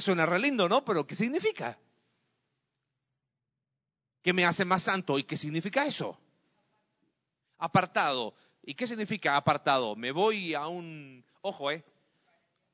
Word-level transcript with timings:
suena 0.00 0.26
re 0.26 0.38
lindo, 0.38 0.68
¿no? 0.68 0.84
Pero 0.84 1.06
¿qué 1.06 1.14
significa? 1.14 1.78
¿Qué 4.22 4.32
me 4.32 4.44
hace 4.44 4.64
más 4.64 4.82
santo? 4.82 5.18
¿Y 5.18 5.24
qué 5.24 5.36
significa 5.36 5.86
eso? 5.86 6.18
Apartado. 7.58 8.34
¿Y 8.62 8.74
qué 8.74 8.86
significa 8.86 9.36
apartado? 9.36 9.96
Me 9.96 10.12
voy 10.12 10.54
a 10.54 10.66
un... 10.66 11.24
Ojo, 11.40 11.70
¿eh? 11.70 11.84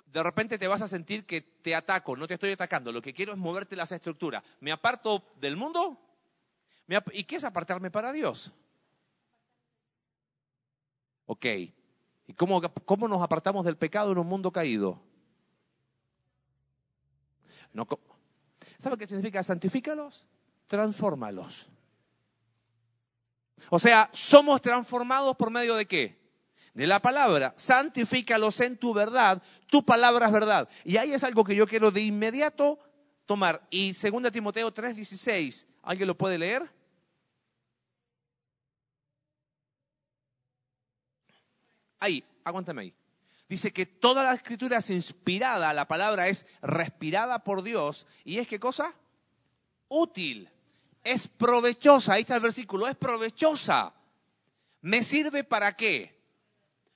De 0.06 0.22
repente 0.22 0.58
te 0.58 0.68
vas 0.68 0.82
a 0.82 0.88
sentir 0.88 1.26
que 1.26 1.40
te 1.40 1.74
ataco, 1.74 2.16
no 2.16 2.26
te 2.26 2.34
estoy 2.34 2.52
atacando, 2.52 2.90
lo 2.90 3.02
que 3.02 3.12
quiero 3.12 3.32
es 3.32 3.38
moverte 3.38 3.76
las 3.76 3.92
estructuras. 3.92 4.42
¿Me 4.60 4.72
aparto 4.72 5.22
del 5.36 5.56
mundo? 5.56 6.00
¿Y 7.12 7.24
qué 7.24 7.36
es 7.36 7.44
apartarme 7.44 7.90
para 7.90 8.12
Dios? 8.12 8.52
Ok. 11.26 11.44
¿Y 12.28 12.32
cómo, 12.34 12.62
cómo 12.62 13.08
nos 13.08 13.22
apartamos 13.22 13.64
del 13.64 13.76
pecado 13.76 14.12
en 14.12 14.18
un 14.18 14.26
mundo 14.26 14.50
caído? 14.52 15.00
¿Sabe 18.78 18.96
qué 18.96 19.06
significa 19.06 19.42
santifícalos? 19.42 20.26
Transfórmalos. 20.66 21.68
O 23.70 23.78
sea, 23.78 24.08
somos 24.12 24.60
transformados 24.62 25.36
por 25.36 25.50
medio 25.50 25.74
de 25.74 25.86
qué? 25.86 26.18
De 26.74 26.86
la 26.86 27.00
palabra. 27.00 27.54
Santifícalos 27.56 28.60
en 28.60 28.76
tu 28.76 28.94
verdad. 28.94 29.42
Tu 29.68 29.84
palabra 29.84 30.26
es 30.26 30.32
verdad. 30.32 30.68
Y 30.84 30.96
ahí 30.96 31.12
es 31.12 31.24
algo 31.24 31.44
que 31.44 31.56
yo 31.56 31.66
quiero 31.66 31.90
de 31.90 32.02
inmediato 32.02 32.78
tomar. 33.24 33.66
Y 33.70 33.92
2 33.92 34.30
Timoteo 34.30 34.72
3:16, 34.72 35.66
¿alguien 35.82 36.06
lo 36.06 36.16
puede 36.16 36.38
leer? 36.38 36.70
Ahí, 41.98 42.22
aguántame 42.44 42.82
ahí. 42.82 42.94
Dice 43.48 43.72
que 43.72 43.86
toda 43.86 44.24
la 44.24 44.34
escritura 44.34 44.78
es 44.78 44.90
inspirada, 44.90 45.72
la 45.72 45.86
palabra 45.86 46.28
es 46.28 46.46
respirada 46.62 47.44
por 47.44 47.62
Dios. 47.62 48.06
¿Y 48.24 48.38
es 48.38 48.48
qué 48.48 48.58
cosa? 48.58 48.92
Útil. 49.88 50.50
Es 51.04 51.28
provechosa. 51.28 52.14
Ahí 52.14 52.22
está 52.22 52.34
el 52.34 52.42
versículo. 52.42 52.88
Es 52.88 52.96
provechosa. 52.96 53.94
¿Me 54.80 55.04
sirve 55.04 55.44
para 55.44 55.76
qué? 55.76 56.20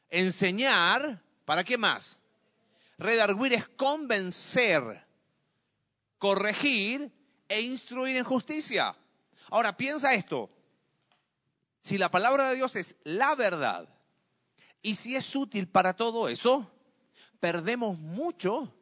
Enseñar. 0.08 1.22
¿Para 1.44 1.62
qué 1.62 1.78
más? 1.78 2.18
Redarguir 2.98 3.54
es 3.54 3.66
convencer, 3.66 5.06
corregir 6.18 7.10
e 7.48 7.60
instruir 7.60 8.16
en 8.16 8.24
justicia. 8.24 8.94
Ahora, 9.48 9.76
piensa 9.76 10.12
esto. 10.14 10.50
Si 11.80 11.96
la 11.96 12.10
palabra 12.10 12.50
de 12.50 12.56
Dios 12.56 12.76
es 12.76 12.96
la 13.04 13.34
verdad, 13.34 13.88
y 14.82 14.94
si 14.94 15.16
es 15.16 15.34
útil 15.36 15.68
para 15.68 15.94
todo 15.94 16.28
eso, 16.28 16.70
perdemos 17.38 17.98
mucho 17.98 18.72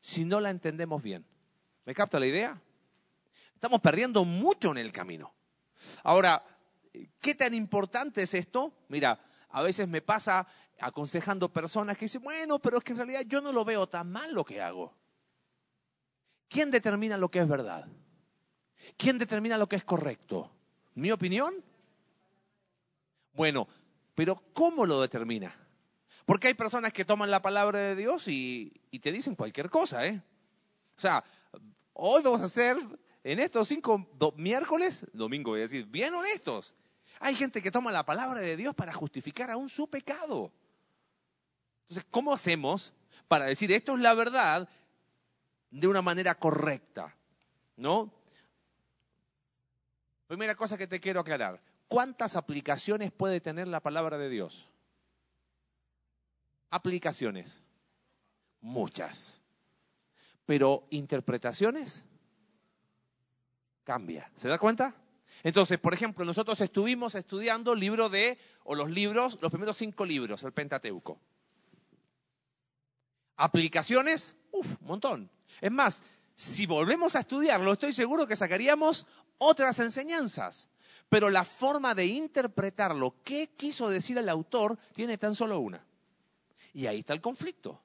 si 0.00 0.24
no 0.24 0.40
la 0.40 0.50
entendemos 0.50 1.02
bien. 1.02 1.24
¿Me 1.84 1.94
capta 1.94 2.18
la 2.18 2.26
idea? 2.26 2.60
Estamos 3.54 3.80
perdiendo 3.80 4.24
mucho 4.24 4.70
en 4.70 4.78
el 4.78 4.92
camino. 4.92 5.32
Ahora, 6.02 6.44
¿qué 7.20 7.34
tan 7.34 7.54
importante 7.54 8.22
es 8.22 8.34
esto? 8.34 8.72
Mira, 8.88 9.20
a 9.50 9.62
veces 9.62 9.88
me 9.88 10.02
pasa 10.02 10.46
aconsejando 10.80 11.52
personas 11.52 11.96
que 11.96 12.06
dicen, 12.06 12.22
bueno, 12.22 12.58
pero 12.58 12.78
es 12.78 12.84
que 12.84 12.92
en 12.92 12.98
realidad 12.98 13.22
yo 13.26 13.40
no 13.40 13.52
lo 13.52 13.64
veo 13.64 13.86
tan 13.88 14.10
mal 14.10 14.32
lo 14.32 14.44
que 14.44 14.60
hago. 14.60 14.94
¿Quién 16.48 16.70
determina 16.70 17.16
lo 17.16 17.30
que 17.30 17.40
es 17.40 17.48
verdad? 17.48 17.88
¿Quién 18.96 19.18
determina 19.18 19.58
lo 19.58 19.68
que 19.68 19.76
es 19.76 19.84
correcto? 19.84 20.50
¿Mi 20.94 21.10
opinión? 21.10 21.54
Bueno, 23.32 23.68
pero 24.16 24.42
¿cómo 24.54 24.86
lo 24.86 25.00
determina? 25.00 25.54
Porque 26.24 26.48
hay 26.48 26.54
personas 26.54 26.92
que 26.92 27.04
toman 27.04 27.30
la 27.30 27.42
palabra 27.42 27.78
de 27.78 27.94
Dios 27.94 28.26
y, 28.26 28.72
te 29.00 29.12
dicen 29.12 29.36
cualquier 29.36 29.68
cosa, 29.70 30.06
¿eh? 30.06 30.20
O 30.96 31.00
sea, 31.00 31.22
hoy 31.92 32.22
vamos 32.22 32.40
a 32.40 32.48
ser 32.48 32.78
en 33.22 33.38
estos 33.38 33.68
cinco 33.68 34.08
miércoles, 34.36 35.06
domingo 35.12 35.50
voy 35.50 35.60
a 35.60 35.64
decir, 35.64 35.84
bien 35.84 36.14
honestos. 36.14 36.74
Hay 37.20 37.34
gente 37.34 37.60
que 37.60 37.70
toma 37.70 37.92
la 37.92 38.06
palabra 38.06 38.40
de 38.40 38.56
Dios 38.56 38.74
para 38.74 38.92
justificar 38.94 39.50
aún 39.50 39.68
su 39.68 39.88
pecado. 39.88 40.50
Entonces, 41.82 42.06
¿cómo 42.10 42.32
hacemos 42.32 42.94
para 43.28 43.44
decir 43.44 43.70
esto 43.70 43.94
es 43.94 44.00
la 44.00 44.14
verdad 44.14 44.66
de 45.70 45.88
una 45.88 46.00
manera 46.00 46.34
correcta? 46.34 47.14
¿No? 47.76 48.10
Primera 50.26 50.54
cosa 50.54 50.78
que 50.78 50.86
te 50.86 51.00
quiero 51.00 51.20
aclarar. 51.20 51.60
¿Cuántas 51.88 52.36
aplicaciones 52.36 53.12
puede 53.12 53.40
tener 53.40 53.68
la 53.68 53.80
palabra 53.80 54.18
de 54.18 54.28
Dios? 54.28 54.68
Aplicaciones. 56.70 57.62
Muchas. 58.60 59.40
Pero 60.44 60.86
interpretaciones 60.90 62.04
cambia. 63.84 64.30
¿Se 64.34 64.48
da 64.48 64.58
cuenta? 64.58 64.94
Entonces, 65.44 65.78
por 65.78 65.94
ejemplo, 65.94 66.24
nosotros 66.24 66.60
estuvimos 66.60 67.14
estudiando 67.14 67.72
el 67.72 67.80
libro 67.80 68.08
de, 68.08 68.38
o 68.64 68.74
los 68.74 68.90
libros, 68.90 69.38
los 69.40 69.52
primeros 69.52 69.76
cinco 69.76 70.04
libros, 70.04 70.42
el 70.42 70.52
Pentateuco. 70.52 71.20
Aplicaciones, 73.36 74.34
uff, 74.50 74.80
montón. 74.80 75.30
Es 75.60 75.70
más, 75.70 76.02
si 76.34 76.66
volvemos 76.66 77.14
a 77.14 77.20
estudiarlo, 77.20 77.72
estoy 77.72 77.92
seguro 77.92 78.26
que 78.26 78.34
sacaríamos 78.34 79.06
otras 79.38 79.78
enseñanzas 79.78 80.68
pero 81.08 81.30
la 81.30 81.44
forma 81.44 81.94
de 81.94 82.06
interpretarlo, 82.06 83.14
qué 83.22 83.50
quiso 83.56 83.88
decir 83.88 84.18
el 84.18 84.28
autor, 84.28 84.78
tiene 84.94 85.18
tan 85.18 85.34
solo 85.34 85.60
una. 85.60 85.84
Y 86.72 86.86
ahí 86.86 87.00
está 87.00 87.12
el 87.12 87.20
conflicto. 87.20 87.80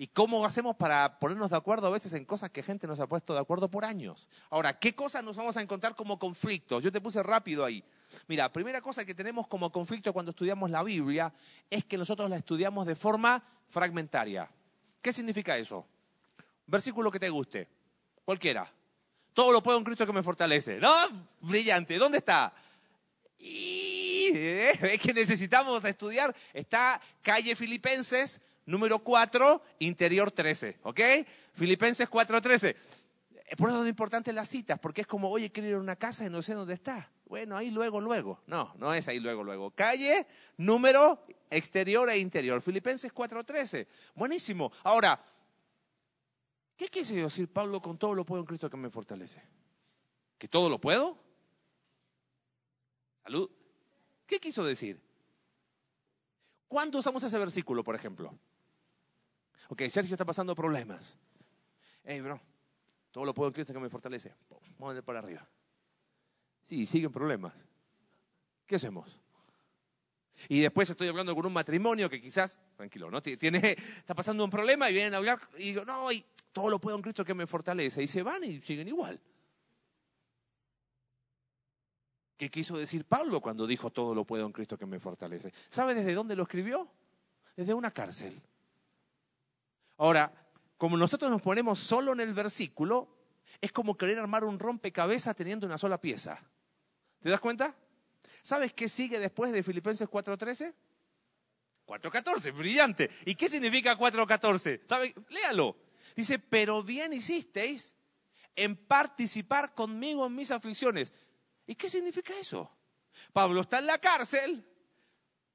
¿Y 0.00 0.06
cómo 0.06 0.44
hacemos 0.44 0.76
para 0.76 1.18
ponernos 1.18 1.50
de 1.50 1.56
acuerdo 1.56 1.88
a 1.88 1.90
veces 1.90 2.12
en 2.12 2.24
cosas 2.24 2.50
que 2.50 2.62
gente 2.62 2.86
nos 2.86 3.00
ha 3.00 3.08
puesto 3.08 3.34
de 3.34 3.40
acuerdo 3.40 3.68
por 3.68 3.84
años? 3.84 4.28
Ahora, 4.48 4.78
¿qué 4.78 4.94
cosas 4.94 5.24
nos 5.24 5.36
vamos 5.36 5.56
a 5.56 5.60
encontrar 5.60 5.96
como 5.96 6.20
conflictos? 6.20 6.84
Yo 6.84 6.92
te 6.92 7.00
puse 7.00 7.20
rápido 7.20 7.64
ahí. 7.64 7.82
Mira, 8.28 8.52
primera 8.52 8.80
cosa 8.80 9.04
que 9.04 9.14
tenemos 9.14 9.48
como 9.48 9.72
conflicto 9.72 10.12
cuando 10.12 10.30
estudiamos 10.30 10.70
la 10.70 10.84
Biblia 10.84 11.34
es 11.68 11.84
que 11.84 11.98
nosotros 11.98 12.30
la 12.30 12.36
estudiamos 12.36 12.86
de 12.86 12.94
forma 12.94 13.42
fragmentaria. 13.68 14.48
¿Qué 15.02 15.12
significa 15.12 15.56
eso? 15.56 15.84
Versículo 16.66 17.10
que 17.10 17.18
te 17.18 17.28
guste, 17.28 17.68
cualquiera. 18.24 18.72
Todo 19.38 19.52
lo 19.52 19.62
puedo 19.62 19.78
en 19.78 19.84
Cristo 19.84 20.04
que 20.04 20.12
me 20.12 20.24
fortalece. 20.24 20.80
¿No? 20.80 20.92
Brillante. 21.42 21.96
¿Dónde 21.96 22.18
está? 22.18 22.52
Eh, 23.38 24.76
es 24.94 25.00
que 25.00 25.14
necesitamos 25.14 25.84
estudiar. 25.84 26.34
Está 26.52 27.00
calle 27.22 27.54
Filipenses, 27.54 28.40
número 28.66 28.98
4, 28.98 29.62
interior 29.78 30.32
13. 30.32 30.78
¿Ok? 30.82 31.00
Filipenses 31.54 32.10
4.13. 32.10 32.70
Eh, 32.70 33.56
por 33.56 33.70
eso 33.70 33.84
es 33.84 33.88
importante 33.88 34.32
las 34.32 34.48
citas, 34.48 34.76
porque 34.80 35.02
es 35.02 35.06
como, 35.06 35.30
oye, 35.30 35.52
quiero 35.52 35.68
ir 35.68 35.74
a 35.76 35.78
una 35.78 35.94
casa 35.94 36.26
y 36.26 36.30
no 36.30 36.42
sé 36.42 36.54
dónde 36.54 36.74
está. 36.74 37.08
Bueno, 37.26 37.56
ahí 37.56 37.70
luego, 37.70 38.00
luego. 38.00 38.42
No, 38.48 38.74
no 38.76 38.92
es 38.92 39.06
ahí 39.06 39.20
luego, 39.20 39.44
luego. 39.44 39.70
Calle, 39.70 40.26
número, 40.56 41.24
exterior 41.48 42.10
e 42.10 42.18
interior. 42.18 42.60
Filipenses 42.60 43.14
4.13. 43.14 43.86
Buenísimo. 44.16 44.72
Ahora, 44.82 45.22
¿Qué 46.78 46.88
quiere 46.88 47.22
decir 47.22 47.48
Pablo 47.48 47.82
con 47.82 47.98
todo 47.98 48.14
lo 48.14 48.24
puedo 48.24 48.40
en 48.40 48.46
Cristo 48.46 48.70
que 48.70 48.76
me 48.76 48.88
fortalece? 48.88 49.42
¿Que 50.38 50.46
todo 50.46 50.70
lo 50.70 50.80
puedo? 50.80 51.18
Salud. 53.24 53.50
¿Qué 54.24 54.38
quiso 54.38 54.64
decir? 54.64 55.02
¿Cuándo 56.68 56.98
usamos 56.98 57.20
ese 57.24 57.36
versículo, 57.36 57.82
por 57.82 57.96
ejemplo? 57.96 58.38
Ok, 59.70 59.82
Sergio 59.90 60.14
está 60.14 60.24
pasando 60.24 60.54
problemas. 60.54 61.16
Hey, 62.04 62.20
bro, 62.20 62.40
todo 63.10 63.24
lo 63.24 63.34
puedo 63.34 63.48
en 63.48 63.54
Cristo 63.54 63.72
que 63.72 63.80
me 63.80 63.90
fortalece. 63.90 64.32
Vamos 64.78 64.94
a 64.94 64.98
ir 64.98 65.02
para 65.02 65.18
arriba. 65.18 65.48
Sí, 66.64 66.86
siguen 66.86 67.10
problemas. 67.10 67.54
¿Qué 68.68 68.76
hacemos? 68.76 69.20
Y 70.48 70.60
después 70.60 70.88
estoy 70.88 71.08
hablando 71.08 71.34
con 71.34 71.44
un 71.44 71.52
matrimonio 71.52 72.08
que 72.08 72.20
quizás, 72.20 72.60
tranquilo, 72.76 73.10
¿no? 73.10 73.20
Tiene, 73.20 73.76
está 73.96 74.14
pasando 74.14 74.44
un 74.44 74.50
problema 74.50 74.88
y 74.88 74.92
vienen 74.92 75.14
a 75.14 75.16
hablar 75.16 75.40
y 75.56 75.72
digo, 75.72 75.84
no, 75.84 76.12
y 76.12 76.24
todo 76.58 76.70
lo 76.70 76.80
puedo 76.80 76.96
en 76.96 77.02
Cristo 77.02 77.24
que 77.24 77.34
me 77.34 77.46
fortalece. 77.46 78.02
Y 78.02 78.08
se 78.08 78.24
van 78.24 78.42
y 78.42 78.60
siguen 78.60 78.88
igual. 78.88 79.20
¿Qué 82.36 82.50
quiso 82.50 82.76
decir 82.76 83.04
Pablo 83.04 83.40
cuando 83.40 83.64
dijo 83.64 83.90
todo 83.90 84.12
lo 84.12 84.24
puedo 84.24 84.44
en 84.44 84.50
Cristo 84.50 84.76
que 84.76 84.84
me 84.84 84.98
fortalece? 84.98 85.52
¿Sabe 85.68 85.94
desde 85.94 86.14
dónde 86.14 86.34
lo 86.34 86.42
escribió? 86.42 86.88
Desde 87.56 87.74
una 87.74 87.92
cárcel. 87.92 88.42
Ahora, 89.98 90.32
como 90.76 90.96
nosotros 90.96 91.30
nos 91.30 91.42
ponemos 91.42 91.78
solo 91.78 92.12
en 92.12 92.20
el 92.20 92.34
versículo, 92.34 93.08
es 93.60 93.70
como 93.70 93.96
querer 93.96 94.18
armar 94.18 94.44
un 94.44 94.58
rompecabezas 94.58 95.36
teniendo 95.36 95.64
una 95.64 95.78
sola 95.78 96.00
pieza. 96.00 96.42
¿Te 97.20 97.30
das 97.30 97.38
cuenta? 97.38 97.76
¿Sabes 98.42 98.72
qué 98.72 98.88
sigue 98.88 99.20
después 99.20 99.52
de 99.52 99.62
Filipenses 99.62 100.08
4.13? 100.08 100.74
4.14, 101.86 102.52
brillante. 102.52 103.10
¿Y 103.26 103.36
qué 103.36 103.48
significa 103.48 103.96
4.14? 103.96 104.80
¿Sabe? 104.84 105.14
Léalo. 105.28 105.87
Dice, 106.16 106.38
pero 106.38 106.82
bien 106.82 107.12
hicisteis 107.12 107.94
en 108.56 108.76
participar 108.76 109.74
conmigo 109.74 110.26
en 110.26 110.34
mis 110.34 110.50
aflicciones. 110.50 111.12
¿Y 111.66 111.74
qué 111.74 111.88
significa 111.88 112.32
eso? 112.38 112.70
Pablo 113.32 113.60
está 113.60 113.78
en 113.78 113.86
la 113.86 113.98
cárcel, 113.98 114.66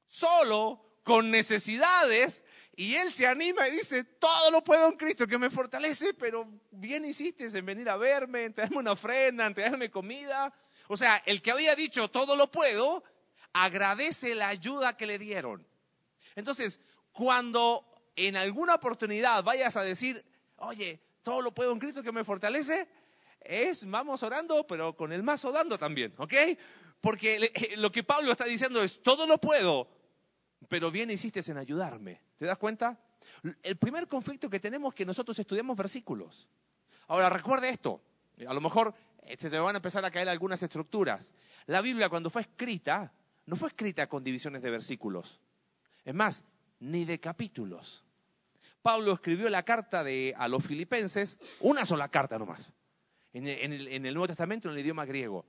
solo, 0.08 0.94
con 1.04 1.30
necesidades, 1.30 2.44
Y 2.76 2.96
él 2.96 3.14
se 3.14 3.28
anima 3.28 3.68
y 3.68 3.72
dice, 3.72 4.04
todo 4.04 4.50
lo 4.50 4.64
puedo 4.64 4.88
en 4.88 4.98
Cristo 4.98 5.28
que 5.28 5.38
me 5.38 5.52
fortalece, 5.52 6.16
pero 6.16 6.50
bien 6.72 7.06
hiciste 7.06 7.46
en 7.46 7.66
venir 7.66 7.88
a 7.88 7.98
verme, 7.98 8.46
en 8.46 8.54
traerme 8.54 8.78
una 8.78 8.94
ofrenda, 8.94 9.46
en 9.46 9.54
traerme 9.54 9.92
comida. 9.92 10.52
O 10.88 10.98
sea, 10.98 11.22
el 11.28 11.44
que 11.44 11.52
había 11.52 11.76
dicho, 11.76 12.10
todo 12.10 12.36
lo 12.36 12.52
puedo, 12.52 13.04
agradece 13.54 14.34
la 14.34 14.48
ayuda 14.48 14.98
que 14.98 15.06
le 15.06 15.20
dieron. 15.20 15.68
Entonces, 16.36 16.82
cuando 17.12 17.86
en 18.16 18.36
alguna 18.38 18.74
oportunidad 18.74 19.44
vayas 19.44 19.78
a 19.78 19.84
decir, 19.84 20.26
oye, 20.66 21.00
todo 21.22 21.42
lo 21.42 21.54
puedo 21.54 21.72
en 21.72 21.80
Cristo 21.80 22.04
que 22.04 22.12
me 22.12 22.24
fortalece, 22.24 22.88
es 23.40 23.90
vamos 23.90 24.24
orando, 24.24 24.66
pero 24.66 24.96
con 24.96 25.12
el 25.12 25.24
mazo 25.24 25.52
dando 25.52 25.78
también, 25.78 26.14
¿ok? 26.18 26.34
Porque 27.02 27.52
eh, 27.54 27.78
lo 27.78 27.92
que 27.92 28.04
Pablo 28.04 28.32
está 28.32 28.46
diciendo 28.46 28.82
es, 28.82 29.02
todo 29.04 29.28
lo 29.28 29.38
puedo, 29.40 29.90
pero 30.70 30.92
bien 30.92 31.10
hiciste 31.12 31.42
en 31.52 31.58
ayudarme. 31.58 32.22
¿Te 32.38 32.46
das 32.46 32.58
cuenta? 32.58 32.98
El 33.62 33.78
primer 33.78 34.08
conflicto 34.08 34.50
que 34.50 34.60
tenemos 34.60 34.94
es 34.94 34.96
que 34.96 35.06
nosotros 35.06 35.38
estudiamos 35.38 35.76
versículos. 35.76 36.48
Ahora, 37.08 37.30
recuerde 37.30 37.70
esto. 37.70 38.02
A 38.48 38.54
lo 38.54 38.62
mejor 38.62 38.94
eh, 39.24 39.36
se 39.38 39.50
te 39.50 39.60
van 39.60 39.76
a 39.76 39.80
empezar 39.80 40.04
a 40.06 40.12
caer 40.12 40.30
algunas 40.30 40.64
estructuras. 40.64 41.34
La 41.66 41.82
Biblia 41.82 42.10
cuando 42.10 42.30
fue 42.30 42.44
escrita, 42.44 43.14
no 43.46 43.56
fue 43.56 43.70
escrita 43.70 44.08
con 44.08 44.24
divisiones 44.24 44.62
de 44.62 44.72
versículos. 44.72 45.42
Es 46.06 46.14
más, 46.14 46.44
ni 46.80 47.06
de 47.06 47.20
capítulos. 47.20 48.06
Pablo 48.84 49.14
escribió 49.14 49.50
la 49.50 49.64
carta 49.64 50.04
de, 50.04 50.36
a 50.38 50.48
los 50.48 50.64
filipenses, 50.64 51.40
una 51.60 51.86
sola 51.86 52.10
carta 52.10 52.38
nomás, 52.38 52.74
en 53.34 53.48
el, 53.48 53.88
en 53.88 54.06
el 54.06 54.14
Nuevo 54.14 54.28
Testamento 54.28 54.70
en 54.70 54.76
el 54.76 54.82
idioma 54.82 55.06
griego 55.06 55.46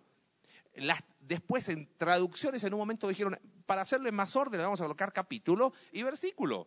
después 1.21 1.69
en 1.69 1.89
traducciones 1.97 2.63
en 2.65 2.75
un 2.75 2.79
momento 2.79 3.09
dijeron, 3.09 3.39
para 3.67 3.83
hacerle 3.83 4.13
más 4.13 4.35
orden 4.37 4.61
vamos 4.61 4.81
a 4.81 4.85
colocar 4.85 5.13
capítulo 5.13 5.73
y 5.93 6.03
versículo. 6.03 6.67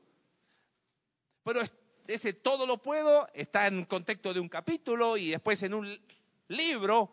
Pero 1.43 1.61
ese 2.07 2.33
todo 2.33 2.65
lo 2.65 2.81
puedo 2.81 3.27
está 3.33 3.67
en 3.67 3.85
contexto 3.85 4.33
de 4.33 4.39
un 4.39 4.49
capítulo 4.49 5.17
y 5.17 5.29
después 5.29 5.61
en 5.63 5.73
un 5.73 5.99
libro. 6.47 7.11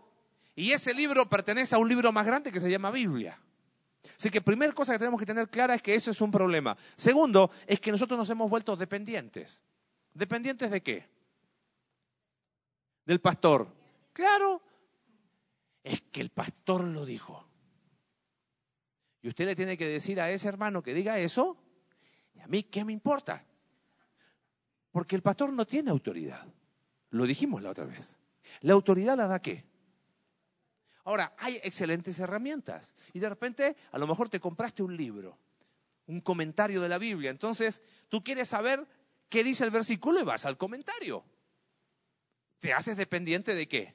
Y 0.57 0.73
ese 0.73 0.95
libro 0.95 1.29
pertenece 1.29 1.75
a 1.75 1.79
un 1.79 1.89
libro 1.89 2.13
más 2.13 2.25
grande 2.25 2.53
que 2.53 2.61
se 2.61 2.71
llama 2.71 2.91
Biblia. 2.91 3.41
Así 4.17 4.31
que 4.31 4.41
primera 4.41 4.73
cosa 4.73 4.93
que 4.93 4.99
tenemos 4.99 5.19
que 5.19 5.27
tener 5.27 5.49
clara 5.49 5.75
es 5.75 5.83
que 5.83 5.95
eso 5.95 6.11
es 6.11 6.21
un 6.21 6.31
problema. 6.31 6.77
Segundo, 6.97 7.51
es 7.67 7.81
que 7.81 7.91
nosotros 7.91 8.19
nos 8.19 8.31
hemos 8.31 8.49
vuelto 8.49 8.77
dependientes. 8.77 9.63
¿Dependientes 10.13 10.71
de 10.71 10.83
qué? 10.83 11.09
Del 13.05 13.21
pastor. 13.21 13.69
Claro, 14.13 14.63
es 15.83 16.01
que 16.01 16.21
el 16.21 16.31
pastor 16.31 16.85
lo 16.85 17.05
dijo. 17.05 17.47
Y 19.21 19.29
usted 19.29 19.47
le 19.47 19.57
tiene 19.57 19.77
que 19.77 19.89
decir 19.89 20.21
a 20.21 20.31
ese 20.31 20.49
hermano 20.49 20.83
que 20.83 20.95
diga 20.95 21.19
eso, 21.19 21.57
y 22.35 22.41
a 22.41 22.47
mí, 22.47 22.63
¿qué 22.65 22.85
me 22.85 22.93
importa? 22.93 23.45
Porque 24.91 25.17
el 25.17 25.23
pastor 25.23 25.53
no 25.53 25.67
tiene 25.67 25.91
autoridad. 25.91 26.47
Lo 27.11 27.27
dijimos 27.27 27.63
la 27.63 27.71
otra 27.71 27.85
vez. 27.85 28.17
¿La 28.61 28.75
autoridad 28.75 29.17
la 29.17 29.27
da 29.27 29.41
qué? 29.41 29.65
Ahora, 31.05 31.35
hay 31.39 31.61
excelentes 31.63 32.19
herramientas. 32.19 32.95
Y 33.13 33.19
de 33.19 33.29
repente, 33.29 33.77
a 33.93 33.99
lo 33.99 34.07
mejor 34.07 34.29
te 34.29 34.41
compraste 34.41 34.83
un 34.83 34.97
libro, 34.97 35.39
un 36.07 36.21
comentario 36.21 36.81
de 36.81 36.89
la 36.89 36.99
Biblia. 36.99 37.31
Entonces, 37.31 37.83
tú 38.09 38.25
quieres 38.25 38.49
saber 38.49 38.87
qué 39.29 39.45
dice 39.45 39.65
el 39.65 39.71
versículo 39.71 40.21
y 40.21 40.25
vas 40.25 40.45
al 40.45 40.57
comentario. 40.57 41.25
¿Te 42.61 42.73
haces 42.73 42.97
dependiente 42.97 43.55
de 43.55 43.69
qué? 43.69 43.95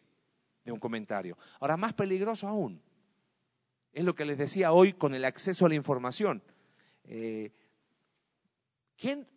de 0.64 0.72
un 0.72 0.80
comentario. 0.80 1.38
Ahora, 1.60 1.78
más 1.78 1.94
peligroso 1.94 2.48
aún, 2.48 2.82
es 3.92 4.04
lo 4.04 4.16
que 4.16 4.26
les 4.26 4.38
decía 4.38 4.72
hoy 4.72 4.94
con 4.94 5.14
el 5.14 5.26
acceso 5.26 5.66
a 5.66 5.70
la 5.70 5.76
información. 5.76 6.44
Eh, 7.06 7.52
¿quién, 8.98 9.28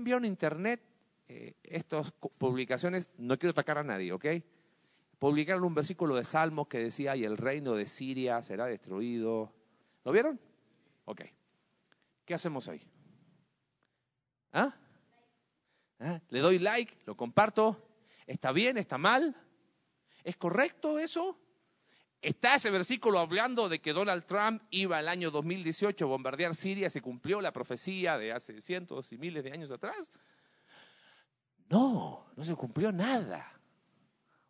vio 0.00 0.16
en 0.16 0.24
Internet 0.24 0.80
eh, 1.28 1.54
estas 1.62 2.12
publicaciones? 2.12 3.08
No 3.18 3.38
quiero 3.38 3.50
atacar 3.50 3.78
a 3.78 3.84
nadie, 3.84 4.12
¿ok? 4.12 4.26
Publicaron 5.22 5.62
un 5.62 5.72
versículo 5.72 6.16
de 6.16 6.24
Salmos 6.24 6.66
que 6.66 6.78
decía, 6.78 7.14
y 7.14 7.22
el 7.22 7.36
reino 7.36 7.74
de 7.74 7.86
Siria 7.86 8.42
será 8.42 8.66
destruido. 8.66 9.54
¿Lo 10.02 10.10
vieron? 10.10 10.40
Ok. 11.04 11.22
¿Qué 12.24 12.34
hacemos 12.34 12.66
ahí? 12.66 12.82
¿Ah? 14.52 14.74
¿Ah? 16.00 16.20
¿Le 16.28 16.40
doy 16.40 16.58
like? 16.58 16.98
¿Lo 17.06 17.16
comparto? 17.16 17.88
¿Está 18.26 18.50
bien? 18.50 18.78
¿Está 18.78 18.98
mal? 18.98 19.36
¿Es 20.24 20.36
correcto 20.36 20.98
eso? 20.98 21.38
¿Está 22.20 22.56
ese 22.56 22.72
versículo 22.72 23.20
hablando 23.20 23.68
de 23.68 23.80
que 23.80 23.92
Donald 23.92 24.24
Trump 24.26 24.64
iba 24.70 24.98
al 24.98 25.06
año 25.06 25.30
2018 25.30 26.04
a 26.04 26.08
bombardear 26.08 26.56
Siria? 26.56 26.90
¿Se 26.90 27.00
cumplió 27.00 27.40
la 27.40 27.52
profecía 27.52 28.18
de 28.18 28.32
hace 28.32 28.60
cientos 28.60 29.12
y 29.12 29.18
miles 29.18 29.44
de 29.44 29.52
años 29.52 29.70
atrás? 29.70 30.10
No, 31.68 32.26
no 32.34 32.44
se 32.44 32.56
cumplió 32.56 32.90
nada. 32.90 33.52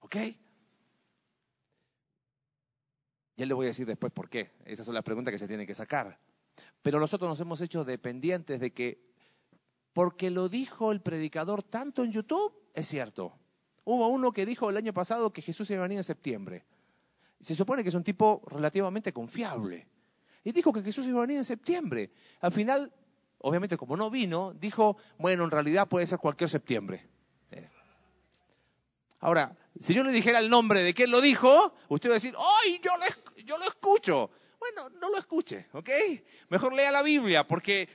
¿Ok? 0.01 0.17
Ya 3.37 3.47
le 3.47 3.55
voy 3.55 3.67
a 3.67 3.69
decir 3.69 3.87
después 3.87 4.13
por 4.13 4.29
qué. 4.29 4.51
Esas 4.65 4.87
son 4.87 4.95
las 4.95 5.05
preguntas 5.05 5.33
que 5.33 5.39
se 5.39 5.49
tienen 5.49 5.67
que 5.67 5.75
sacar. 5.75 6.19
Pero 6.83 7.01
nosotros 7.01 7.29
nos 7.29 7.41
hemos 7.41 7.61
hecho 7.61 7.85
dependientes 7.85 8.61
de 8.61 8.73
que, 8.73 9.03
porque 9.93 10.31
lo 10.31 10.49
dijo 10.49 10.93
el 10.93 11.01
predicador 11.01 11.63
tanto 11.63 12.05
en 12.05 12.13
YouTube, 12.13 12.53
es 12.75 12.87
cierto. 12.89 13.39
Hubo 13.85 14.09
uno 14.09 14.33
que 14.33 14.47
dijo 14.47 14.71
el 14.71 14.77
año 14.77 14.93
pasado 14.93 15.33
que 15.33 15.43
Jesús 15.43 15.71
iba 15.71 15.81
a 15.81 15.83
venir 15.83 15.99
en 15.99 16.05
septiembre. 16.05 16.65
Se 17.41 17.55
supone 17.55 17.83
que 17.83 17.89
es 17.89 17.95
un 17.95 18.05
tipo 18.05 18.43
relativamente 18.47 19.13
confiable. 19.13 19.89
Y 20.45 20.53
dijo 20.53 20.73
que 20.73 20.83
Jesús 20.83 21.07
iba 21.07 21.19
a 21.19 21.23
venir 21.23 21.39
en 21.39 21.45
septiembre. 21.45 22.11
Al 22.41 22.53
final, 22.53 22.93
obviamente 23.39 23.77
como 23.77 23.97
no 23.97 24.11
vino, 24.11 24.53
dijo, 24.55 24.97
bueno, 25.19 25.45
en 25.45 25.51
realidad 25.51 25.89
puede 25.89 26.07
ser 26.07 26.19
cualquier 26.19 26.51
septiembre. 26.51 27.09
Ahora, 29.23 29.57
si 29.79 29.95
yo 29.95 30.03
le 30.03 30.11
dijera 30.11 30.41
el 30.41 30.51
nombre 30.51 30.83
de 30.83 30.93
quién 30.93 31.11
lo 31.11 31.21
dijo, 31.21 31.75
usted 31.89 32.11
va 32.11 32.15
a 32.15 32.17
decir, 32.17 32.35
¡ay, 32.37 32.81
yo 32.83 32.91
lo, 32.99 33.05
yo 33.45 33.57
lo 33.57 33.65
escucho! 33.65 34.31
Bueno, 34.59 34.91
no 35.01 35.09
lo 35.11 35.19
escuche, 35.19 35.69
¿ok? 35.73 35.89
Mejor 36.49 36.75
lea 36.75 36.91
la 36.91 37.03
Biblia 37.03 37.47
porque 37.47 37.89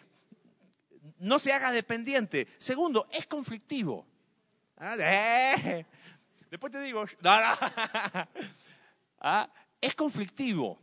no 1.20 1.38
se 1.38 1.52
haga 1.52 1.74
dependiente. 1.74 2.48
Segundo, 2.58 3.08
es 3.12 3.28
conflictivo. 3.28 4.08
Ah, 4.78 4.96
eh. 5.00 5.86
Después 6.50 6.72
te 6.72 6.80
digo, 6.80 7.04
ah, 9.20 9.50
es 9.82 9.96
conflictivo. 9.96 10.80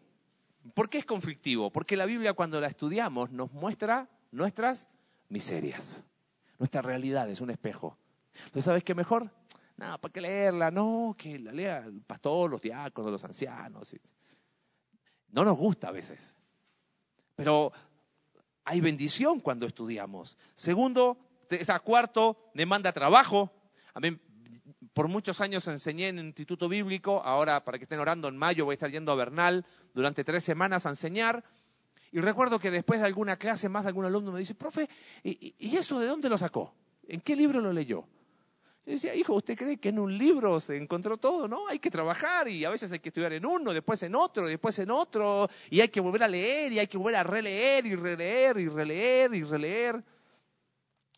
¿Por 0.75 0.91
qué 0.91 0.99
es 0.99 1.07
conflictivo? 1.07 1.71
Porque 1.71 1.97
la 1.97 2.05
Biblia 2.05 2.35
cuando 2.35 2.61
la 2.61 2.67
estudiamos 2.67 3.31
nos 3.31 3.51
muestra 3.53 4.11
nuestras 4.31 4.89
miserias. 5.31 6.03
Nuestra 6.59 6.83
realidad 6.83 7.31
es 7.31 7.41
un 7.41 7.51
espejo. 7.51 7.97
Entonces, 8.35 8.65
¿sabes 8.65 8.85
qué 8.85 8.95
mejor? 8.95 9.31
No, 9.77 10.01
¿para 10.01 10.13
qué 10.13 10.21
leerla? 10.21 10.71
No, 10.71 11.15
que 11.19 11.39
la 11.39 11.53
lea 11.53 11.79
el 11.79 12.01
pastor, 12.03 12.51
los 12.51 12.63
diáconos, 12.63 13.11
los 13.11 13.25
ancianos. 13.25 13.95
No 15.29 15.45
nos 15.45 15.59
gusta 15.59 15.89
a 15.89 15.93
veces. 15.93 16.37
Pero 17.35 17.73
hay 18.65 18.81
bendición 18.81 19.41
cuando 19.41 19.67
estudiamos. 19.67 20.39
Segundo, 20.55 21.19
esa 21.51 21.81
cuarto, 21.81 22.51
demanda 22.55 22.93
trabajo. 22.93 23.53
A 23.93 24.01
mí, 24.01 24.19
por 24.93 25.09
muchos 25.09 25.41
años 25.41 25.67
enseñé 25.67 26.09
en 26.09 26.19
el 26.21 26.27
Instituto 26.27 26.69
Bíblico, 26.69 27.21
ahora 27.25 27.65
para 27.65 27.79
que 27.79 27.85
estén 27.85 27.99
orando 27.99 28.29
en 28.29 28.37
mayo 28.37 28.65
voy 28.65 28.75
a 28.75 28.75
estar 28.75 28.91
yendo 28.91 29.11
a 29.13 29.17
Bernal 29.17 29.67
durante 29.93 30.25
tres 30.25 30.45
semanas 30.45 30.87
a 30.87 30.91
enseñar. 30.91 31.45
Y 32.13 32.21
recuerdo 32.21 32.61
que 32.61 32.71
después 32.71 33.01
de 33.01 33.07
alguna 33.07 33.37
clase, 33.37 33.69
más 33.69 33.83
de 33.83 33.89
algún 33.89 34.05
alumno 34.05 34.31
me 34.31 34.39
dice, 34.39 34.55
profe, 34.55 34.89
¿y, 35.25 35.77
eso 35.77 35.99
de 35.99 36.07
dónde 36.07 36.29
lo 36.29 36.39
sacó? 36.39 36.73
¿En 37.09 37.21
qué 37.21 37.35
libro 37.35 37.61
lo 37.61 37.73
leyó? 37.73 38.07
Yo 38.87 38.93
decía, 38.93 39.15
hijo, 39.15 39.35
¿usted 39.35 39.57
cree 39.57 39.79
que 39.79 39.89
en 39.89 39.99
un 39.99 40.17
libro 40.17 40.61
se 40.61 40.77
encontró 40.77 41.17
todo? 41.17 41.49
No, 41.49 41.67
hay 41.69 41.79
que 41.79 41.91
trabajar 41.91 42.49
y 42.49 42.67
a 42.67 42.71
veces 42.71 42.93
hay 42.93 42.99
que 42.99 43.09
estudiar 43.09 43.33
en 43.33 43.47
uno, 43.47 43.73
después 43.73 44.03
en 44.03 44.15
otro, 44.15 44.47
después 44.47 44.79
en 44.79 44.91
otro, 44.91 45.49
y 45.71 45.81
hay 45.81 45.89
que 45.89 46.01
volver 46.01 46.23
a 46.23 46.29
leer 46.29 46.71
y 46.73 46.79
hay 46.79 46.87
que 46.87 46.99
volver 46.99 47.17
a 47.17 47.23
releer 47.23 47.87
y 47.87 47.97
releer 47.97 48.59
y 48.59 48.69
releer 48.69 49.35
y 49.35 49.43
releer. 49.43 50.05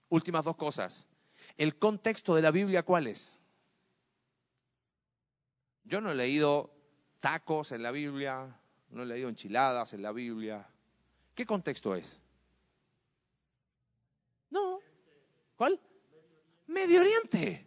Últimas 0.08 0.44
dos 0.44 0.54
cosas. 0.54 1.08
¿El 1.56 1.76
contexto 1.76 2.36
de 2.36 2.42
la 2.42 2.52
Biblia 2.52 2.84
cuál 2.84 3.08
es? 3.08 3.36
Yo 5.82 6.00
no 6.00 6.12
he 6.12 6.14
leído 6.14 6.72
tacos 7.18 7.72
en 7.72 7.82
la 7.82 7.90
Biblia, 7.90 8.60
no 8.90 9.02
he 9.02 9.06
leído 9.06 9.28
enchiladas 9.28 9.92
en 9.92 10.02
la 10.02 10.12
Biblia. 10.12 10.68
¿Qué 11.34 11.44
contexto 11.44 11.96
es? 11.96 12.20
No. 14.50 14.78
¿Cuál? 15.56 15.80
Medio 16.76 17.00
Oriente. 17.00 17.66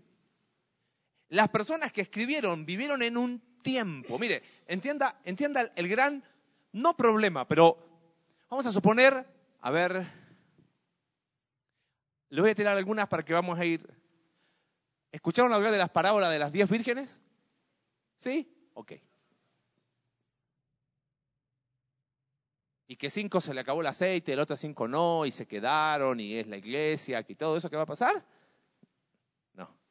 Las 1.29 1.49
personas 1.49 1.91
que 1.91 2.01
escribieron 2.01 2.63
vivieron 2.63 3.01
en 3.01 3.17
un 3.17 3.41
tiempo. 3.63 4.19
Mire, 4.19 4.39
entienda, 4.67 5.19
entienda 5.23 5.71
el 5.75 5.87
gran, 5.87 6.23
no 6.73 6.95
problema, 6.95 7.47
pero 7.47 7.75
vamos 8.51 8.67
a 8.67 8.71
suponer, 8.71 9.25
a 9.61 9.71
ver, 9.71 10.05
le 12.29 12.39
voy 12.39 12.51
a 12.51 12.55
tirar 12.55 12.77
algunas 12.77 13.07
para 13.07 13.25
que 13.25 13.33
vamos 13.33 13.57
a 13.57 13.65
ir. 13.65 13.91
¿Escucharon 15.11 15.53
hablar 15.53 15.71
de 15.71 15.79
las 15.79 15.89
parábolas 15.89 16.31
de 16.31 16.37
las 16.37 16.51
diez 16.51 16.69
vírgenes? 16.69 17.19
¿Sí? 18.19 18.47
Ok. 18.75 18.93
y 22.91 22.95
que 22.95 23.11
cinco 23.11 23.39
se 23.39 23.53
le 23.53 23.61
acabó 23.61 23.81
el 23.81 23.87
aceite, 23.87 24.33
el 24.33 24.39
otro 24.39 24.57
cinco 24.57 24.87
no, 24.87 25.23
y 25.23 25.31
se 25.31 25.45
quedaron, 25.45 26.19
y 26.19 26.37
es 26.37 26.47
la 26.47 26.57
iglesia, 26.57 27.23
y 27.27 27.35
todo 27.35 27.55
eso 27.55 27.69
que 27.69 27.75
va 27.75 27.83
a 27.83 27.85
pasar? 27.85 28.25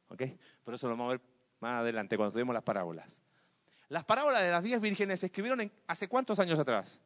¿Ok? 0.09 0.23
Por 0.63 0.73
eso 0.73 0.87
lo 0.87 0.93
vamos 0.93 1.07
a 1.07 1.17
ver 1.17 1.21
más 1.59 1.81
adelante 1.81 2.17
cuando 2.17 2.33
tenemos 2.33 2.53
las 2.53 2.63
parábolas. 2.63 3.21
Las 3.87 4.05
parábolas 4.05 4.43
de 4.43 4.51
las 4.51 4.63
diez 4.63 4.79
vírgenes 4.79 5.19
se 5.19 5.27
escribieron 5.27 5.71
hace 5.87 6.07
cuántos 6.07 6.39
años 6.39 6.59
atrás? 6.59 6.99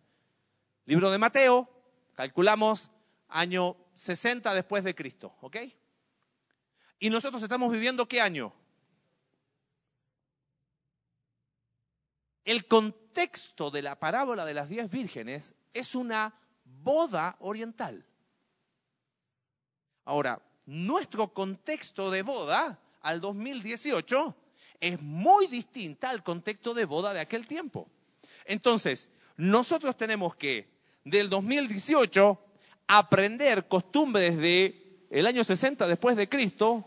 Libro 0.85 1.09
de 1.11 1.17
Mateo, 1.17 1.69
calculamos 2.13 2.91
año 3.29 3.77
60 3.93 4.53
después 4.53 4.83
de 4.83 4.93
Cristo, 4.93 5.33
¿ok? 5.41 5.57
Y 6.99 7.09
nosotros 7.09 7.41
estamos 7.41 7.71
viviendo 7.71 8.07
qué 8.07 8.21
año? 8.21 8.53
El 12.43 12.67
contexto 12.67 13.71
de 13.71 13.81
la 13.81 13.97
parábola 13.97 14.43
de 14.43 14.53
las 14.53 14.67
diez 14.67 14.89
vírgenes 14.89 15.53
es 15.73 15.95
una 15.95 16.37
boda 16.65 17.37
oriental. 17.39 18.05
Ahora, 20.05 20.41
nuestro 20.65 21.33
contexto 21.33 22.11
de 22.11 22.21
boda 22.21 22.79
al 23.03 23.21
2018 23.21 24.35
es 24.79 25.01
muy 25.01 25.47
distinta 25.47 26.09
al 26.09 26.23
contexto 26.23 26.73
de 26.73 26.85
boda 26.85 27.13
de 27.13 27.19
aquel 27.19 27.47
tiempo. 27.47 27.87
Entonces, 28.45 29.11
nosotros 29.37 29.95
tenemos 29.95 30.35
que, 30.35 30.67
del 31.05 31.29
2018, 31.29 32.39
aprender 32.87 33.67
costumbres 33.67 34.37
de 34.37 35.05
el 35.09 35.27
año 35.27 35.43
60 35.43 35.87
después 35.87 36.17
de 36.17 36.27
Cristo. 36.27 36.85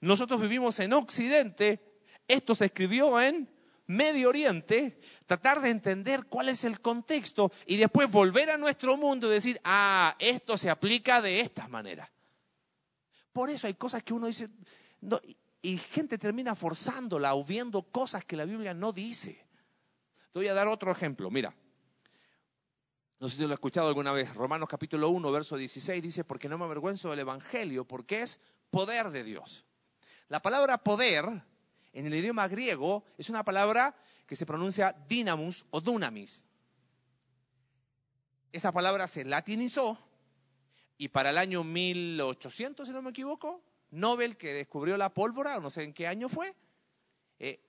Nosotros 0.00 0.40
vivimos 0.40 0.78
en 0.80 0.92
Occidente, 0.92 1.80
esto 2.28 2.54
se 2.54 2.66
escribió 2.66 3.20
en 3.20 3.50
Medio 3.86 4.28
Oriente, 4.28 5.00
tratar 5.26 5.60
de 5.60 5.70
entender 5.70 6.26
cuál 6.26 6.48
es 6.48 6.64
el 6.64 6.80
contexto 6.80 7.52
y 7.66 7.76
después 7.76 8.10
volver 8.10 8.50
a 8.50 8.58
nuestro 8.58 8.96
mundo 8.96 9.28
y 9.28 9.34
decir, 9.34 9.60
ah, 9.64 10.14
esto 10.18 10.56
se 10.56 10.70
aplica 10.70 11.20
de 11.20 11.40
esta 11.40 11.68
manera. 11.68 12.10
Por 13.32 13.50
eso 13.50 13.66
hay 13.66 13.74
cosas 13.74 14.02
que 14.02 14.14
uno 14.14 14.26
dice, 14.26 14.48
y 15.62 15.78
gente 15.78 16.18
termina 16.18 16.54
forzándola 16.54 17.34
o 17.34 17.44
viendo 17.44 17.82
cosas 17.82 18.24
que 18.24 18.36
la 18.36 18.44
Biblia 18.44 18.74
no 18.74 18.92
dice. 18.92 19.46
Te 20.32 20.38
voy 20.38 20.48
a 20.48 20.54
dar 20.54 20.68
otro 20.68 20.90
ejemplo, 20.92 21.30
mira. 21.30 21.54
No 23.20 23.28
sé 23.28 23.36
si 23.36 23.42
lo 23.42 23.50
he 23.50 23.54
escuchado 23.54 23.88
alguna 23.88 24.12
vez. 24.12 24.32
Romanos 24.34 24.68
capítulo 24.68 25.10
1, 25.10 25.32
verso 25.32 25.56
16 25.56 26.02
dice, 26.02 26.24
porque 26.24 26.48
no 26.48 26.56
me 26.56 26.64
avergüenzo 26.64 27.10
del 27.10 27.18
Evangelio, 27.20 27.84
porque 27.84 28.22
es 28.22 28.40
poder 28.70 29.10
de 29.10 29.24
Dios. 29.24 29.64
La 30.28 30.40
palabra 30.40 30.78
poder 30.78 31.24
en 31.92 32.06
el 32.06 32.14
idioma 32.14 32.46
griego 32.46 33.04
es 33.16 33.28
una 33.28 33.44
palabra 33.44 33.96
que 34.26 34.36
se 34.36 34.46
pronuncia 34.46 34.94
dynamus 35.08 35.64
o 35.70 35.80
dunamis. 35.80 36.44
Esa 38.52 38.70
palabra 38.72 39.08
se 39.08 39.24
latinizó 39.24 39.98
y 40.96 41.08
para 41.08 41.30
el 41.30 41.38
año 41.38 41.64
1800, 41.64 42.86
si 42.86 42.92
no 42.92 43.02
me 43.02 43.10
equivoco, 43.10 43.62
Nobel 43.90 44.36
que 44.36 44.52
descubrió 44.52 44.96
la 44.96 45.12
pólvora, 45.12 45.60
no 45.60 45.70
sé 45.70 45.82
en 45.82 45.94
qué 45.94 46.06
año 46.06 46.28
fue, 46.28 46.54
eh, 47.38 47.60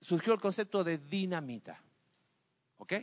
surgió 0.00 0.32
el 0.34 0.40
concepto 0.40 0.82
de 0.84 0.98
dinamita. 0.98 1.82
¿Ok? 2.78 2.94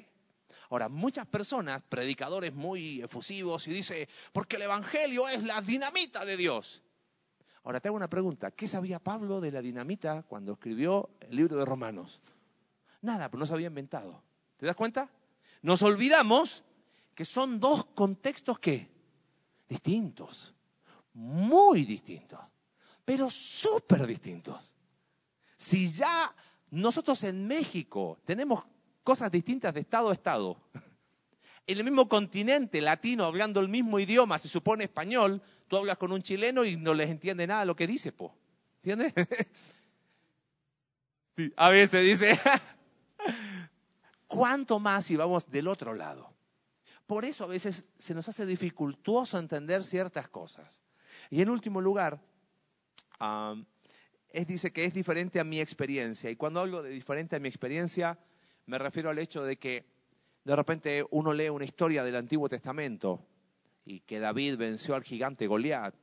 Ahora, 0.69 0.89
muchas 0.89 1.27
personas, 1.27 1.83
predicadores 1.87 2.53
muy 2.53 3.01
efusivos, 3.01 3.67
y 3.67 3.73
dicen, 3.73 4.07
porque 4.33 4.55
el 4.55 4.63
Evangelio 4.63 5.27
es 5.29 5.43
la 5.43 5.61
dinamita 5.61 6.25
de 6.25 6.37
Dios. 6.37 6.81
Ahora 7.63 7.79
te 7.79 7.87
hago 7.87 7.97
una 7.97 8.09
pregunta, 8.09 8.51
¿qué 8.51 8.67
sabía 8.67 8.99
Pablo 8.99 9.41
de 9.41 9.51
la 9.51 9.61
dinamita 9.61 10.23
cuando 10.23 10.53
escribió 10.53 11.09
el 11.19 11.35
libro 11.35 11.57
de 11.57 11.65
Romanos? 11.65 12.21
Nada, 13.01 13.29
pero 13.29 13.39
no 13.39 13.45
se 13.45 13.53
había 13.53 13.67
inventado. 13.67 14.23
¿Te 14.57 14.65
das 14.65 14.75
cuenta? 14.75 15.09
Nos 15.61 15.81
olvidamos 15.81 16.63
que 17.13 17.25
son 17.25 17.59
dos 17.59 17.85
contextos 17.85 18.59
que 18.59 18.89
distintos, 19.67 20.54
muy 21.15 21.85
distintos, 21.85 22.39
pero 23.03 23.29
súper 23.29 24.05
distintos. 24.05 24.75
Si 25.55 25.91
ya 25.91 26.35
nosotros 26.71 27.23
en 27.23 27.47
México 27.47 28.19
tenemos 28.25 28.63
cosas 29.03 29.31
distintas 29.31 29.73
de 29.73 29.79
estado 29.79 30.09
a 30.09 30.13
estado, 30.13 30.57
en 31.67 31.77
el 31.77 31.83
mismo 31.85 32.07
continente 32.09 32.81
latino 32.81 33.23
hablando 33.23 33.61
el 33.61 33.69
mismo 33.69 33.99
idioma, 33.99 34.37
se 34.37 34.49
supone 34.49 34.83
español, 34.83 35.41
tú 35.67 35.77
hablas 35.77 35.97
con 35.97 36.11
un 36.11 36.21
chileno 36.21 36.65
y 36.65 36.75
no 36.75 36.93
les 36.93 37.09
entiende 37.09 37.47
nada 37.47 37.65
lo 37.65 37.75
que 37.75 37.87
dice, 37.87 38.11
po. 38.11 38.35
¿Entiendes? 38.83 39.13
Sí, 41.37 41.51
a 41.57 41.69
veces 41.69 42.01
dice, 42.01 42.39
¿cuánto 44.27 44.79
más 44.79 45.03
si 45.03 45.17
vamos 45.17 45.51
del 45.51 45.67
otro 45.67 45.93
lado? 45.93 46.33
Por 47.05 47.25
eso 47.25 47.43
a 47.43 47.47
veces 47.47 47.83
se 47.99 48.13
nos 48.13 48.29
hace 48.29 48.45
dificultoso 48.45 49.37
entender 49.37 49.83
ciertas 49.83 50.29
cosas. 50.29 50.81
Y 51.29 51.41
en 51.41 51.49
último 51.49 51.81
lugar, 51.81 52.21
es, 54.29 54.47
dice 54.47 54.71
que 54.71 54.85
es 54.85 54.93
diferente 54.93 55.39
a 55.39 55.43
mi 55.43 55.59
experiencia. 55.59 56.29
Y 56.29 56.35
cuando 56.35 56.59
hablo 56.59 56.83
de 56.83 56.89
diferente 56.89 57.35
a 57.35 57.39
mi 57.39 57.47
experiencia, 57.47 58.17
me 58.65 58.77
refiero 58.77 59.09
al 59.09 59.19
hecho 59.19 59.43
de 59.43 59.57
que 59.57 59.85
de 60.43 60.55
repente 60.55 61.05
uno 61.11 61.33
lee 61.33 61.49
una 61.49 61.65
historia 61.65 62.03
del 62.03 62.15
Antiguo 62.15 62.49
Testamento 62.49 63.25
y 63.85 64.01
que 64.01 64.19
David 64.19 64.57
venció 64.57 64.95
al 64.95 65.03
gigante 65.03 65.47
Goliat 65.47 65.95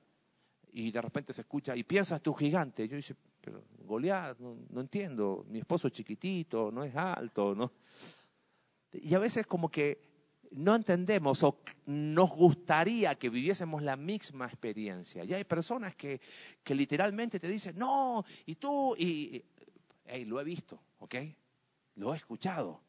y 0.72 0.90
de 0.90 1.02
repente 1.02 1.32
se 1.32 1.42
escucha 1.42 1.76
y 1.76 1.84
piensas 1.84 2.22
tu 2.22 2.34
gigante. 2.34 2.88
Yo 2.88 2.96
dice, 2.96 3.14
pero 3.40 3.64
Goliat, 3.84 4.38
no, 4.38 4.80
entiendo, 4.80 5.44
mi 5.48 5.58
esposo 5.58 5.88
es 5.88 5.92
chiquitito, 5.92 6.70
no 6.72 6.84
es 6.84 6.94
alto, 6.96 7.54
¿no? 7.54 7.72
Y 8.92 9.14
a 9.14 9.18
veces 9.18 9.46
como 9.46 9.70
que 9.70 10.11
no 10.54 10.74
entendemos 10.74 11.42
o 11.42 11.60
nos 11.86 12.30
gustaría 12.30 13.14
que 13.14 13.30
viviésemos 13.30 13.82
la 13.82 13.96
misma 13.96 14.46
experiencia. 14.46 15.24
Y 15.24 15.34
hay 15.34 15.44
personas 15.44 15.94
que, 15.96 16.20
que 16.62 16.74
literalmente 16.74 17.40
te 17.40 17.48
dicen, 17.48 17.78
no, 17.78 18.24
y 18.46 18.56
tú, 18.56 18.94
y, 18.98 19.44
hey, 20.04 20.24
lo 20.24 20.40
he 20.40 20.44
visto, 20.44 20.80
¿ok? 20.98 21.14
Lo 21.96 22.12
he 22.12 22.16
escuchado. 22.16 22.80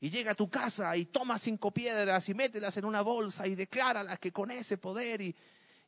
Y 0.00 0.08
llega 0.10 0.32
a 0.32 0.34
tu 0.34 0.48
casa 0.48 0.96
y 0.96 1.06
toma 1.06 1.38
cinco 1.38 1.70
piedras 1.72 2.28
y 2.28 2.34
mételas 2.34 2.76
en 2.76 2.86
una 2.86 3.02
bolsa 3.02 3.46
y 3.46 3.54
decláralas 3.54 4.18
que 4.18 4.32
con 4.32 4.50
ese 4.50 4.78
poder 4.78 5.20
y, 5.20 5.36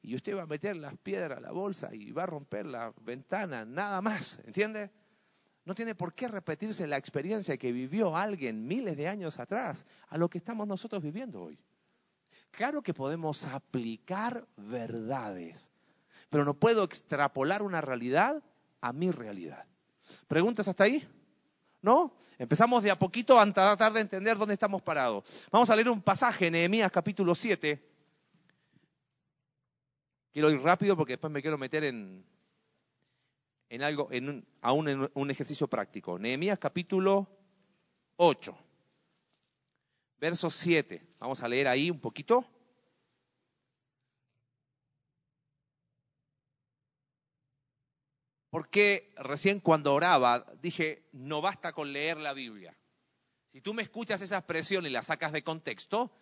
y 0.03 0.15
usted 0.15 0.37
va 0.37 0.43
a 0.43 0.47
meter 0.47 0.77
las 0.77 0.97
piedras 0.99 1.39
a 1.39 1.41
la 1.41 1.53
bolsa 1.53 1.95
y 1.95 2.11
va 2.11 2.25
a 2.25 2.27
romper 2.27 2.67
la 2.67 2.93
ventana, 3.01 3.65
nada 3.65 4.03
más, 4.03 4.39
¿entiende? 4.45 4.91
No 5.65 5.75
tiene 5.75 5.95
por 5.95 6.15
qué 6.15 6.29
repetirse 6.29 6.87
la 6.87 6.97
experiencia 6.97 7.57
que 7.57 7.73
vivió 7.73 8.17
alguien 8.17 8.67
miles 8.67 8.97
de 8.97 9.09
años 9.09 9.39
atrás 9.39 9.87
a 10.09 10.19
lo 10.19 10.29
que 10.29 10.39
estamos 10.39 10.67
nosotros 10.67 11.03
viviendo 11.03 11.43
hoy. 11.43 11.59
Claro 12.51 12.83
que 12.83 12.93
podemos 12.93 13.45
aplicar 13.45 14.47
verdades, 14.57 15.71
pero 16.31 16.45
no 16.45 16.55
puedo 16.55 16.85
extrapolar 16.85 17.63
una 17.63 17.81
realidad 17.81 18.43
a 18.81 18.93
mi 18.93 19.11
realidad. 19.11 19.65
¿Preguntas 20.29 20.67
hasta 20.69 20.85
ahí? 20.85 21.09
¿No? 21.81 22.15
Empezamos 22.39 22.83
de 22.83 22.91
a 22.91 22.99
poquito 22.99 23.39
a 23.39 23.53
tratar 23.53 23.93
de 23.93 24.01
entender 24.01 24.37
dónde 24.37 24.55
estamos 24.55 24.83
parados. 24.83 25.25
Vamos 25.51 25.71
a 25.71 25.77
leer 25.77 25.89
un 25.89 26.03
pasaje, 26.03 26.51
Nehemías 26.51 26.91
capítulo 26.91 27.35
7. 27.35 27.89
Quiero 30.33 30.51
ir 30.51 30.61
rápido 30.61 30.97
porque 30.97 31.13
después 31.13 31.33
me 31.33 31.41
quiero 31.41 31.57
meter 31.57 31.85
en, 31.85 32.25
en 33.73 33.83
algo, 33.83 34.09
en 34.13 34.29
un, 34.29 34.47
aún 34.61 34.87
en 34.87 35.11
un 35.15 35.31
ejercicio 35.31 35.67
práctico. 35.67 36.19
Nehemías 36.19 36.59
capítulo 36.59 37.27
8, 38.17 38.55
verso 40.19 40.51
7. 40.51 41.15
Vamos 41.19 41.43
a 41.43 41.49
leer 41.49 41.69
ahí 41.69 41.91
un 41.91 41.99
poquito. 41.99 42.45
Porque 48.51 49.15
recién 49.17 49.59
cuando 49.59 49.95
oraba 49.95 50.45
dije, 50.61 51.09
no 51.13 51.41
basta 51.41 51.73
con 51.73 51.95
leer 51.95 52.19
la 52.19 52.35
Biblia. 52.35 52.77
Si 53.47 53.63
tú 53.63 53.73
me 53.73 53.83
escuchas 53.83 54.21
esa 54.21 54.37
expresión 54.37 54.85
y 54.85 54.91
la 54.91 55.03
sacas 55.03 55.33
de 55.33 55.43
contexto, 55.43 56.15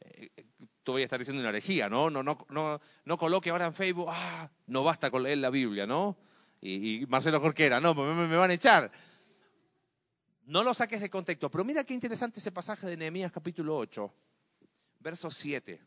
eh, 0.00 0.30
tú 0.82 0.92
voy 0.92 1.02
a 1.02 1.04
estar 1.04 1.18
diciendo 1.18 1.42
una 1.42 1.50
herejía, 1.50 1.90
¿no? 1.90 2.08
No, 2.08 2.22
no, 2.22 2.46
no, 2.48 2.80
no 3.04 3.18
coloque 3.18 3.50
ahora 3.50 3.66
en 3.66 3.74
Facebook, 3.74 4.08
ah, 4.08 4.50
no 4.68 4.82
basta 4.82 5.10
con 5.10 5.22
leer 5.22 5.36
la 5.36 5.50
Biblia, 5.50 5.86
¿no? 5.86 6.16
Y, 6.66 7.04
Marcelo 7.08 7.40
Jorquera, 7.40 7.78
no, 7.78 7.94
me, 7.94 8.26
me, 8.26 8.36
van 8.36 8.50
a 8.50 8.54
echar. 8.54 8.90
No 10.46 10.62
lo 10.62 10.72
saques 10.72 10.98
de 10.98 11.10
contexto, 11.10 11.50
pero 11.50 11.62
mira 11.62 11.84
qué 11.84 11.92
interesante 11.92 12.40
ese 12.40 12.52
pasaje 12.52 12.86
de 12.86 12.96
Nehemías 12.96 13.30
capítulo 13.30 13.76
8, 13.76 14.14
verso 15.00 15.30
7. 15.30 15.78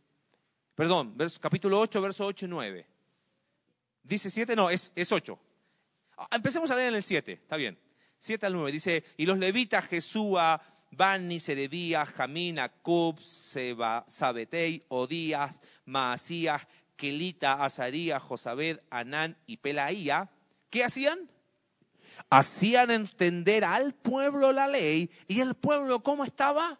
Perdón, 0.76 1.18
capítulo 1.42 1.80
8, 1.80 2.00
verso 2.00 2.28
8 2.28 2.46
y 2.46 2.50
9. 2.50 2.88
Dice 4.04 4.30
7, 4.30 4.56
no, 4.56 4.70
es, 4.70 4.92
es 4.96 5.12
8. 5.12 5.40
Ah, 6.16 6.28
empecemos 6.34 6.70
a 6.70 6.76
leer 6.76 6.90
en 6.90 6.96
el 6.96 7.04
7, 7.04 7.32
está 7.32 7.58
bien. 7.58 7.80
7 8.20 8.46
al 8.46 8.54
9. 8.54 8.72
Dice, 8.72 9.04
y 9.18 9.26
los 9.26 9.40
levitas 9.40 9.88
Jesúa, 9.88 10.62
Bani, 10.92 11.40
Sedebías, 11.40 12.08
Jamín, 12.10 12.60
Acub, 12.60 13.20
Seba, 13.20 14.06
Sabetei, 14.08 14.84
Odías, 14.90 15.60
Maasías, 15.86 16.68
Kelita, 16.96 17.64
Azarías, 17.66 18.22
Josabed, 18.22 18.80
Anán 18.92 19.38
y 19.48 19.58
Pelaía, 19.58 20.30
¿qué 20.70 20.84
hacían? 20.84 21.30
Hacían 22.30 22.92
entender 22.92 23.64
al 23.64 23.94
pueblo 23.94 24.52
la 24.52 24.68
ley 24.68 25.10
y 25.28 25.40
el 25.40 25.56
pueblo 25.56 26.04
cómo 26.04 26.26
estaba. 26.26 26.80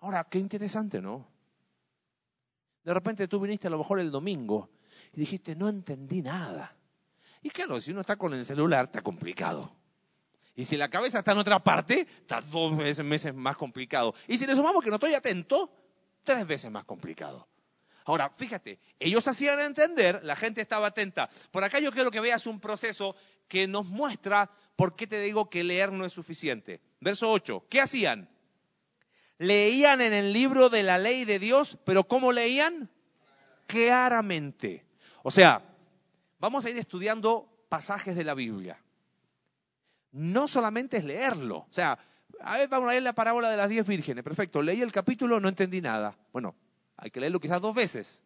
Ahora, 0.00 0.24
qué 0.24 0.38
interesante, 0.38 1.00
¿no? 1.00 1.28
De 2.84 2.94
repente 2.94 3.26
tú 3.28 3.40
viniste 3.40 3.66
a 3.66 3.70
lo 3.70 3.78
mejor 3.78 3.98
el 3.98 4.10
domingo 4.10 4.70
y 5.12 5.20
dijiste, 5.20 5.56
no 5.56 5.68
entendí 5.68 6.22
nada. 6.22 6.76
Y 7.42 7.50
claro, 7.50 7.80
si 7.80 7.90
uno 7.90 8.00
está 8.00 8.16
con 8.16 8.32
el 8.32 8.44
celular, 8.44 8.86
está 8.86 9.02
complicado. 9.02 9.74
Y 10.54 10.64
si 10.64 10.76
la 10.76 10.88
cabeza 10.88 11.18
está 11.18 11.32
en 11.32 11.38
otra 11.38 11.62
parte, 11.62 12.06
está 12.20 12.40
dos 12.40 12.76
veces 12.76 13.34
más 13.34 13.56
complicado. 13.56 14.14
Y 14.26 14.38
si 14.38 14.46
le 14.46 14.54
sumamos 14.54 14.82
que 14.82 14.88
no 14.88 14.96
estoy 14.96 15.14
atento, 15.14 15.70
tres 16.24 16.46
veces 16.46 16.70
más 16.70 16.84
complicado. 16.84 17.46
Ahora, 18.06 18.30
fíjate, 18.30 18.78
ellos 19.00 19.26
hacían 19.26 19.58
entender, 19.58 20.20
la 20.22 20.36
gente 20.36 20.60
estaba 20.60 20.86
atenta. 20.86 21.28
Por 21.50 21.64
acá 21.64 21.80
yo 21.80 21.90
quiero 21.90 22.12
que 22.12 22.20
veas 22.20 22.46
un 22.46 22.60
proceso 22.60 23.16
que 23.48 23.66
nos 23.66 23.84
muestra 23.86 24.48
por 24.76 24.94
qué 24.94 25.08
te 25.08 25.20
digo 25.20 25.50
que 25.50 25.64
leer 25.64 25.90
no 25.90 26.04
es 26.04 26.12
suficiente. 26.12 26.80
Verso 27.00 27.30
8, 27.32 27.66
¿qué 27.68 27.80
hacían? 27.80 28.28
Leían 29.38 30.00
en 30.00 30.12
el 30.12 30.32
libro 30.32 30.70
de 30.70 30.84
la 30.84 30.98
ley 30.98 31.24
de 31.24 31.40
Dios, 31.40 31.78
pero 31.84 32.04
¿cómo 32.04 32.30
leían? 32.30 32.88
Claramente. 33.66 34.86
O 35.24 35.32
sea, 35.32 35.60
vamos 36.38 36.64
a 36.64 36.70
ir 36.70 36.78
estudiando 36.78 37.66
pasajes 37.68 38.14
de 38.14 38.22
la 38.22 38.34
Biblia. 38.34 38.80
No 40.12 40.46
solamente 40.46 40.98
es 40.98 41.04
leerlo. 41.04 41.56
O 41.56 41.72
sea, 41.72 41.98
a 42.40 42.58
ver, 42.58 42.68
vamos 42.68 42.88
a 42.88 42.92
leer 42.92 43.02
la 43.02 43.14
parábola 43.14 43.50
de 43.50 43.56
las 43.56 43.68
diez 43.68 43.84
vírgenes. 43.84 44.22
Perfecto, 44.22 44.62
leí 44.62 44.80
el 44.80 44.92
capítulo, 44.92 45.40
no 45.40 45.48
entendí 45.48 45.80
nada. 45.80 46.16
Bueno, 46.32 46.54
hay 46.96 47.10
que 47.10 47.20
leerlo 47.20 47.40
quizás 47.40 47.60
dos 47.60 47.74
veces, 47.74 48.22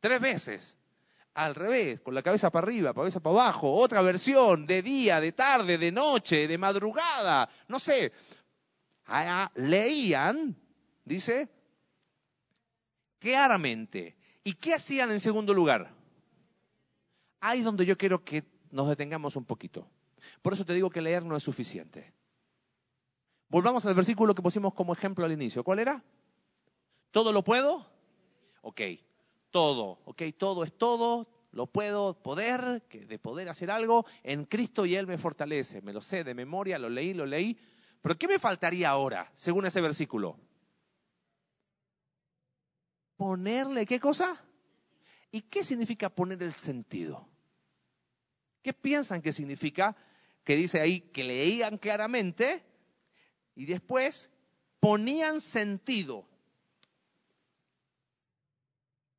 tres 0.00 0.20
veces. 0.20 0.76
Al 1.34 1.54
revés, 1.54 2.00
con 2.00 2.14
la 2.14 2.22
cabeza 2.22 2.50
para 2.50 2.66
arriba, 2.66 2.92
cabeza 2.92 3.18
para 3.20 3.36
abajo, 3.36 3.72
otra 3.72 4.02
versión, 4.02 4.66
de 4.66 4.82
día, 4.82 5.18
de 5.18 5.32
tarde, 5.32 5.78
de 5.78 5.90
noche, 5.90 6.46
de 6.46 6.58
madrugada, 6.58 7.48
no 7.68 7.78
sé. 7.78 8.12
Ah, 9.06 9.50
leían, 9.54 10.54
dice, 11.04 11.48
claramente. 13.18 14.16
¿Y 14.44 14.54
qué 14.54 14.74
hacían 14.74 15.10
en 15.10 15.20
segundo 15.20 15.54
lugar? 15.54 15.94
Ahí 17.40 17.60
es 17.60 17.64
donde 17.64 17.86
yo 17.86 17.96
quiero 17.96 18.22
que 18.22 18.44
nos 18.70 18.88
detengamos 18.88 19.36
un 19.36 19.44
poquito. 19.44 19.88
Por 20.42 20.52
eso 20.52 20.64
te 20.64 20.74
digo 20.74 20.90
que 20.90 21.00
leer 21.00 21.24
no 21.24 21.36
es 21.36 21.42
suficiente. 21.42 22.12
Volvamos 23.48 23.84
al 23.86 23.94
versículo 23.94 24.34
que 24.34 24.42
pusimos 24.42 24.74
como 24.74 24.92
ejemplo 24.92 25.24
al 25.24 25.32
inicio. 25.32 25.62
¿Cuál 25.62 25.78
era? 25.78 26.02
¿Todo 27.10 27.32
lo 27.32 27.44
puedo? 27.44 27.91
Ok, 28.62 28.80
todo, 29.50 30.00
ok, 30.04 30.22
todo 30.36 30.64
es 30.64 30.72
todo, 30.76 31.28
lo 31.52 31.66
puedo 31.66 32.22
poder, 32.22 32.82
de 32.88 33.18
poder 33.18 33.48
hacer 33.48 33.70
algo, 33.70 34.06
en 34.22 34.44
Cristo 34.46 34.86
y 34.86 34.96
Él 34.96 35.06
me 35.06 35.18
fortalece, 35.18 35.82
me 35.82 35.92
lo 35.92 36.00
sé 36.00 36.24
de 36.24 36.34
memoria, 36.34 36.78
lo 36.78 36.88
leí, 36.88 37.12
lo 37.12 37.26
leí, 37.26 37.58
pero 38.00 38.18
¿qué 38.18 38.26
me 38.26 38.38
faltaría 38.38 38.88
ahora, 38.88 39.30
según 39.34 39.66
ese 39.66 39.80
versículo? 39.80 40.38
Ponerle, 43.16 43.84
¿qué 43.84 44.00
cosa? 44.00 44.42
¿Y 45.30 45.42
qué 45.42 45.62
significa 45.62 46.08
poner 46.08 46.42
el 46.42 46.52
sentido? 46.52 47.28
¿Qué 48.62 48.72
piensan 48.72 49.22
que 49.22 49.32
significa? 49.32 49.96
Que 50.44 50.56
dice 50.56 50.80
ahí 50.80 51.00
que 51.00 51.24
leían 51.24 51.78
claramente 51.78 52.64
y 53.54 53.66
después 53.66 54.30
ponían 54.80 55.40
sentido. 55.40 56.28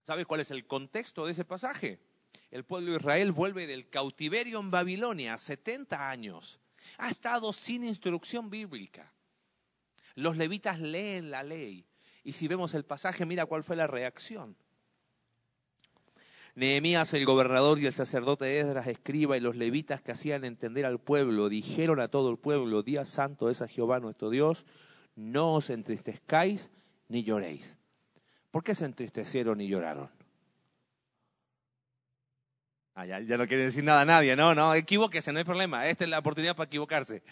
¿Sabes 0.03 0.25
cuál 0.25 0.41
es 0.41 0.51
el 0.51 0.67
contexto 0.67 1.25
de 1.25 1.31
ese 1.31 1.45
pasaje? 1.45 2.00
El 2.51 2.65
pueblo 2.65 2.91
de 2.91 2.98
Israel 2.98 3.31
vuelve 3.31 3.65
del 3.65 3.89
cautiverio 3.89 4.60
en 4.60 4.69
Babilonia, 4.69 5.38
70 5.38 6.10
años. 6.10 6.60
Ha 6.98 7.10
estado 7.10 7.53
sin 7.53 7.83
instrucción 7.83 8.50
bíblica. 8.50 9.13
Los 10.15 10.38
levitas 10.38 10.79
leen 10.79 11.31
la 11.31 11.41
ley. 11.41 11.88
Y 12.24 12.33
si 12.33 12.48
vemos 12.48 12.74
el 12.74 12.83
pasaje, 12.83 13.25
mira 13.25 13.45
cuál 13.45 13.63
fue 13.63 13.75
la 13.75 13.88
reacción. 13.88 14.55
Nehemías, 16.55 17.13
el 17.13 17.25
gobernador 17.25 17.79
y 17.79 17.88
el 17.88 17.93
sacerdote 17.93 18.60
Esdras, 18.60 18.86
escriba, 18.88 19.38
y 19.38 19.39
los 19.39 19.55
levitas 19.55 20.01
que 20.01 20.12
hacían 20.12 20.45
entender 20.45 20.86
al 20.86 21.00
pueblo, 21.00 21.50
dijeron 21.50 22.00
a 22.00 22.10
todo 22.10 22.29
el 22.29 22.38
pueblo, 22.38 22.83
día 22.83 23.05
santo 23.05 23.50
es 23.50 23.62
a 23.62 23.67
Jehová 23.67 23.99
nuestro 23.99 24.30
Dios, 24.30 24.65
no 25.15 25.56
os 25.56 25.71
entristezcáis 25.71 26.69
ni 27.08 27.23
lloréis. 27.23 27.80
¿Por 28.54 28.63
qué 28.63 28.76
se 28.76 28.86
entristecieron 28.86 29.60
y 29.62 29.68
lloraron? 29.68 30.12
Ah, 32.94 33.08
ya, 33.08 33.20
no 33.20 33.48
quiere 33.48 33.63
decir 33.63 33.84
nada 33.84 34.02
a 34.02 34.06
nadie, 34.06 34.36
no, 34.36 34.54
no, 34.54 34.76
equivóquese, 34.76 35.34
no 35.34 35.39
hay 35.39 35.44
problema, 35.44 35.88
esta 35.88 36.04
es 36.04 36.12
la 36.12 36.20
oportunidad 36.20 36.56
para 36.56 36.68
equivocarse. 36.68 37.24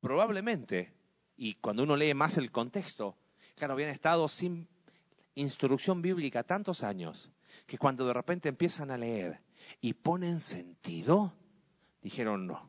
Probablemente, 0.00 0.92
y 1.36 1.54
cuando 1.54 1.84
uno 1.84 1.94
lee 1.94 2.12
más 2.12 2.38
el 2.38 2.50
contexto, 2.50 3.16
claro, 3.54 3.74
habían 3.74 3.90
estado 3.90 4.26
sin 4.26 4.66
instrucción 5.36 6.02
bíblica 6.02 6.42
tantos 6.42 6.82
años, 6.82 7.30
que 7.68 7.78
cuando 7.78 8.04
de 8.04 8.14
repente 8.14 8.48
empiezan 8.48 8.90
a 8.90 8.98
leer 8.98 9.38
y 9.80 9.92
ponen 9.92 10.40
sentido, 10.40 11.34
dijeron 12.02 12.48
no. 12.48 12.68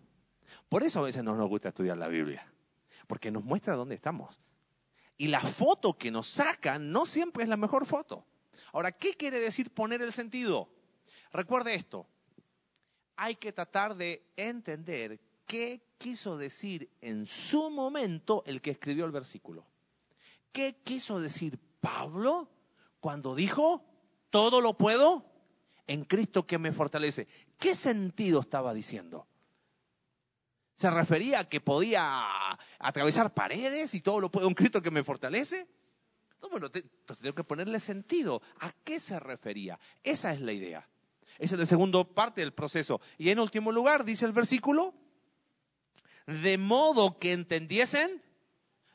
Por 0.69 0.83
eso 0.83 0.99
a 0.99 1.05
veces 1.05 1.23
no 1.23 1.35
nos 1.35 1.49
gusta 1.49 1.69
estudiar 1.69 1.97
la 1.97 2.07
Biblia 2.07 2.51
porque 3.05 3.31
nos 3.31 3.43
muestra 3.43 3.75
dónde 3.75 3.95
estamos. 3.95 4.41
Y 5.17 5.27
la 5.27 5.39
foto 5.39 5.97
que 5.97 6.11
nos 6.11 6.27
sacan 6.27 6.91
no 6.91 7.05
siempre 7.05 7.43
es 7.43 7.49
la 7.49 7.57
mejor 7.57 7.85
foto. 7.85 8.25
Ahora, 8.73 8.91
¿qué 8.91 9.13
quiere 9.13 9.39
decir 9.39 9.71
poner 9.71 10.01
el 10.01 10.11
sentido? 10.11 10.69
Recuerde 11.31 11.75
esto, 11.75 12.07
hay 13.15 13.35
que 13.35 13.53
tratar 13.53 13.95
de 13.95 14.25
entender 14.35 15.19
qué 15.45 15.81
quiso 15.97 16.37
decir 16.37 16.89
en 17.01 17.25
su 17.25 17.69
momento 17.69 18.43
el 18.45 18.61
que 18.61 18.71
escribió 18.71 19.05
el 19.05 19.11
versículo. 19.11 19.65
¿Qué 20.51 20.77
quiso 20.83 21.19
decir 21.19 21.59
Pablo 21.79 22.49
cuando 22.99 23.35
dijo, 23.35 23.83
todo 24.29 24.61
lo 24.61 24.77
puedo 24.77 25.25
en 25.87 26.03
Cristo 26.03 26.45
que 26.45 26.57
me 26.57 26.73
fortalece? 26.73 27.27
¿Qué 27.57 27.75
sentido 27.75 28.41
estaba 28.41 28.73
diciendo? 28.73 29.27
¿Se 30.75 30.91
refería 30.91 31.39
a 31.39 31.49
que 31.49 31.61
podía 31.61 32.23
atravesar 32.79 33.33
paredes 33.33 33.93
y 33.93 34.01
todo 34.01 34.19
lo 34.19 34.29
puedo 34.29 34.47
un 34.47 34.53
Cristo 34.53 34.81
que 34.81 34.91
me 34.91 35.03
fortalece? 35.03 35.67
No, 36.41 36.49
bueno, 36.49 36.67
entonces 36.73 37.21
tengo 37.21 37.35
que 37.35 37.43
ponerle 37.43 37.79
sentido. 37.79 38.41
¿A 38.59 38.71
qué 38.83 38.99
se 38.99 39.19
refería? 39.19 39.79
Esa 40.03 40.33
es 40.33 40.41
la 40.41 40.51
idea. 40.51 40.87
Esa 41.39 41.55
es 41.55 41.59
la 41.59 41.65
segunda 41.65 42.03
parte 42.03 42.41
del 42.41 42.53
proceso. 42.53 43.01
Y 43.17 43.29
en 43.29 43.39
último 43.39 43.71
lugar, 43.71 44.05
dice 44.05 44.25
el 44.25 44.31
versículo, 44.33 44.93
de 46.27 46.57
modo 46.57 47.19
que 47.19 47.33
entendiesen 47.33 48.21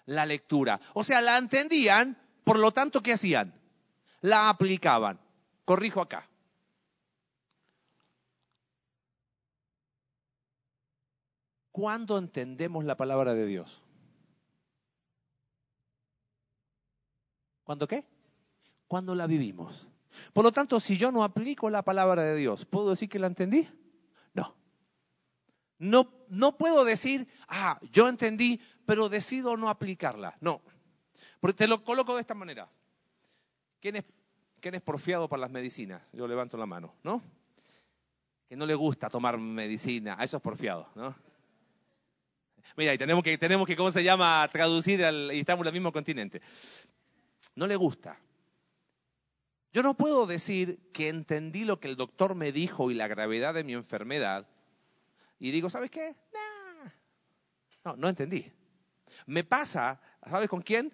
la 0.06 0.26
lectura. 0.26 0.80
O 0.94 1.04
sea, 1.04 1.20
la 1.20 1.38
entendían, 1.38 2.18
por 2.44 2.58
lo 2.58 2.72
tanto, 2.72 3.02
¿qué 3.02 3.14
hacían? 3.14 3.54
La 4.20 4.48
aplicaban. 4.48 5.20
Corrijo 5.64 6.00
acá. 6.00 6.29
¿Cuándo 11.80 12.18
entendemos 12.18 12.84
la 12.84 12.94
palabra 12.94 13.32
de 13.32 13.46
Dios? 13.46 13.80
¿Cuándo 17.64 17.88
qué? 17.88 18.04
Cuando 18.86 19.14
la 19.14 19.26
vivimos. 19.26 19.88
Por 20.34 20.44
lo 20.44 20.52
tanto, 20.52 20.78
si 20.78 20.98
yo 20.98 21.10
no 21.10 21.24
aplico 21.24 21.70
la 21.70 21.80
palabra 21.80 22.20
de 22.20 22.36
Dios, 22.36 22.66
¿puedo 22.66 22.90
decir 22.90 23.08
que 23.08 23.18
la 23.18 23.28
entendí? 23.28 23.66
No. 24.34 24.54
No, 25.78 26.12
no 26.28 26.58
puedo 26.58 26.84
decir, 26.84 27.26
ah, 27.48 27.80
yo 27.90 28.08
entendí, 28.08 28.60
pero 28.84 29.08
decido 29.08 29.56
no 29.56 29.70
aplicarla. 29.70 30.36
No. 30.42 30.60
Porque 31.40 31.56
te 31.56 31.66
lo 31.66 31.82
coloco 31.82 32.14
de 32.14 32.20
esta 32.20 32.34
manera. 32.34 32.68
¿Quién 33.80 33.96
es, 33.96 34.04
quién 34.60 34.74
es 34.74 34.82
porfiado 34.82 35.30
para 35.30 35.40
las 35.40 35.50
medicinas? 35.50 36.02
Yo 36.12 36.28
levanto 36.28 36.58
la 36.58 36.66
mano, 36.66 36.92
¿no? 37.02 37.22
Que 38.50 38.54
no 38.54 38.66
le 38.66 38.74
gusta 38.74 39.08
tomar 39.08 39.38
medicina, 39.38 40.16
a 40.18 40.24
eso 40.24 40.36
es 40.36 40.42
porfiado, 40.42 40.86
¿no? 40.94 41.29
Mira, 42.80 42.94
y 42.94 42.96
tenemos 42.96 43.22
que, 43.22 43.36
tenemos 43.36 43.66
que, 43.66 43.76
¿cómo 43.76 43.90
se 43.90 44.02
llama? 44.02 44.48
Traducir 44.50 45.00
y 45.00 45.40
estamos 45.40 45.64
en 45.64 45.66
el 45.66 45.72
mismo 45.74 45.92
continente. 45.92 46.40
No 47.54 47.66
le 47.66 47.76
gusta. 47.76 48.18
Yo 49.70 49.82
no 49.82 49.92
puedo 49.92 50.24
decir 50.24 50.90
que 50.90 51.10
entendí 51.10 51.66
lo 51.66 51.78
que 51.78 51.88
el 51.88 51.96
doctor 51.96 52.34
me 52.34 52.52
dijo 52.52 52.90
y 52.90 52.94
la 52.94 53.06
gravedad 53.06 53.52
de 53.52 53.64
mi 53.64 53.74
enfermedad 53.74 54.48
y 55.38 55.50
digo, 55.50 55.68
¿sabes 55.68 55.90
qué? 55.90 56.16
No, 57.84 57.96
no 57.96 58.08
entendí. 58.08 58.50
Me 59.26 59.44
pasa, 59.44 60.00
¿sabes 60.26 60.48
con 60.48 60.62
quién? 60.62 60.90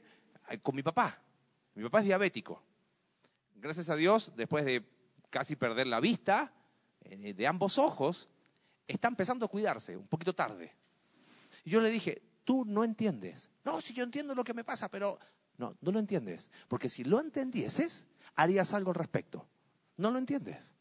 Con 0.63 0.75
mi 0.75 0.83
papá. 0.83 1.23
Mi 1.77 1.85
papá 1.85 2.01
es 2.01 2.07
diabético. 2.07 2.65
Gracias 3.55 3.91
a 3.91 3.95
Dios, 3.95 4.33
después 4.35 4.65
de 4.65 4.85
casi 5.31 5.55
perder 5.55 5.87
la 5.87 6.01
vista 6.01 6.53
eh, 7.03 7.33
de 7.33 7.47
ambos 7.47 7.79
ojos, 7.79 8.29
está 8.89 9.07
empezando 9.07 9.47
a 9.47 9.49
cuidarse, 9.49 9.97
un 9.97 10.09
poquito 10.09 10.35
tarde. 10.35 10.75
Yo 11.71 11.81
le 11.81 11.91
dije, 11.91 12.23
tú 12.45 12.65
no 12.65 12.85
entiendes. 12.85 13.51
No, 13.65 13.81
si 13.81 13.93
yo 13.93 14.05
entiendo 14.05 14.35
lo 14.35 14.45
que 14.45 14.55
me 14.55 14.65
pasa, 14.65 14.89
pero 14.89 15.19
no, 15.59 15.77
no 15.81 15.93
lo 15.93 15.99
entiendes. 15.99 16.49
Porque 16.69 16.89
si 16.89 17.05
lo 17.05 17.21
entendieses, 17.21 18.07
harías 18.37 18.73
algo 18.73 18.91
al 18.91 18.95
respecto. 18.95 19.47
No 19.97 20.11
lo 20.11 20.19
entiendes. 20.19 20.73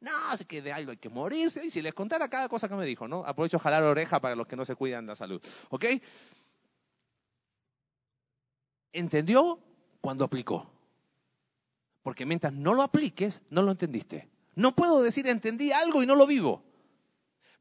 No, 0.00 0.10
así 0.30 0.44
que 0.44 0.60
de 0.60 0.72
algo 0.72 0.90
hay 0.90 0.98
que 0.98 1.08
morirse. 1.08 1.64
Y 1.64 1.70
si 1.70 1.80
les 1.80 1.94
contara 1.94 2.28
cada 2.28 2.48
cosa 2.48 2.68
que 2.68 2.74
me 2.74 2.84
dijo, 2.84 3.08
¿no? 3.08 3.24
Aprovecho 3.24 3.56
a 3.56 3.60
jalar 3.60 3.82
oreja 3.82 4.20
para 4.20 4.36
los 4.36 4.46
que 4.46 4.56
no 4.56 4.64
se 4.66 4.76
cuidan 4.76 5.06
la 5.06 5.16
salud. 5.16 5.42
¿Ok? 5.70 5.86
Entendió 8.92 9.58
cuando 10.02 10.24
aplicó. 10.24 10.70
Porque 12.02 12.26
mientras 12.26 12.52
no 12.52 12.74
lo 12.74 12.82
apliques, 12.82 13.40
no 13.48 13.62
lo 13.62 13.70
entendiste. 13.70 14.28
No 14.54 14.76
puedo 14.76 15.02
decir 15.02 15.26
entendí 15.26 15.72
algo 15.72 16.02
y 16.02 16.06
no 16.06 16.14
lo 16.14 16.26
vivo. 16.26 16.62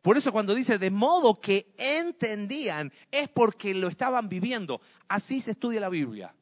Por 0.05 0.17
eso 0.17 0.31
cuando 0.31 0.53
dice 0.53 0.77
de 0.77 0.91
modo 0.91 1.41
que 1.41 1.73
entendían, 1.79 2.93
es 3.09 3.27
porque 3.27 3.73
lo 3.73 3.87
estaban 3.87 4.29
viviendo. 4.29 4.79
Así 5.07 5.41
se 5.41 5.49
estudia 5.49 5.79
la 5.79 5.89
Biblia. 5.89 6.35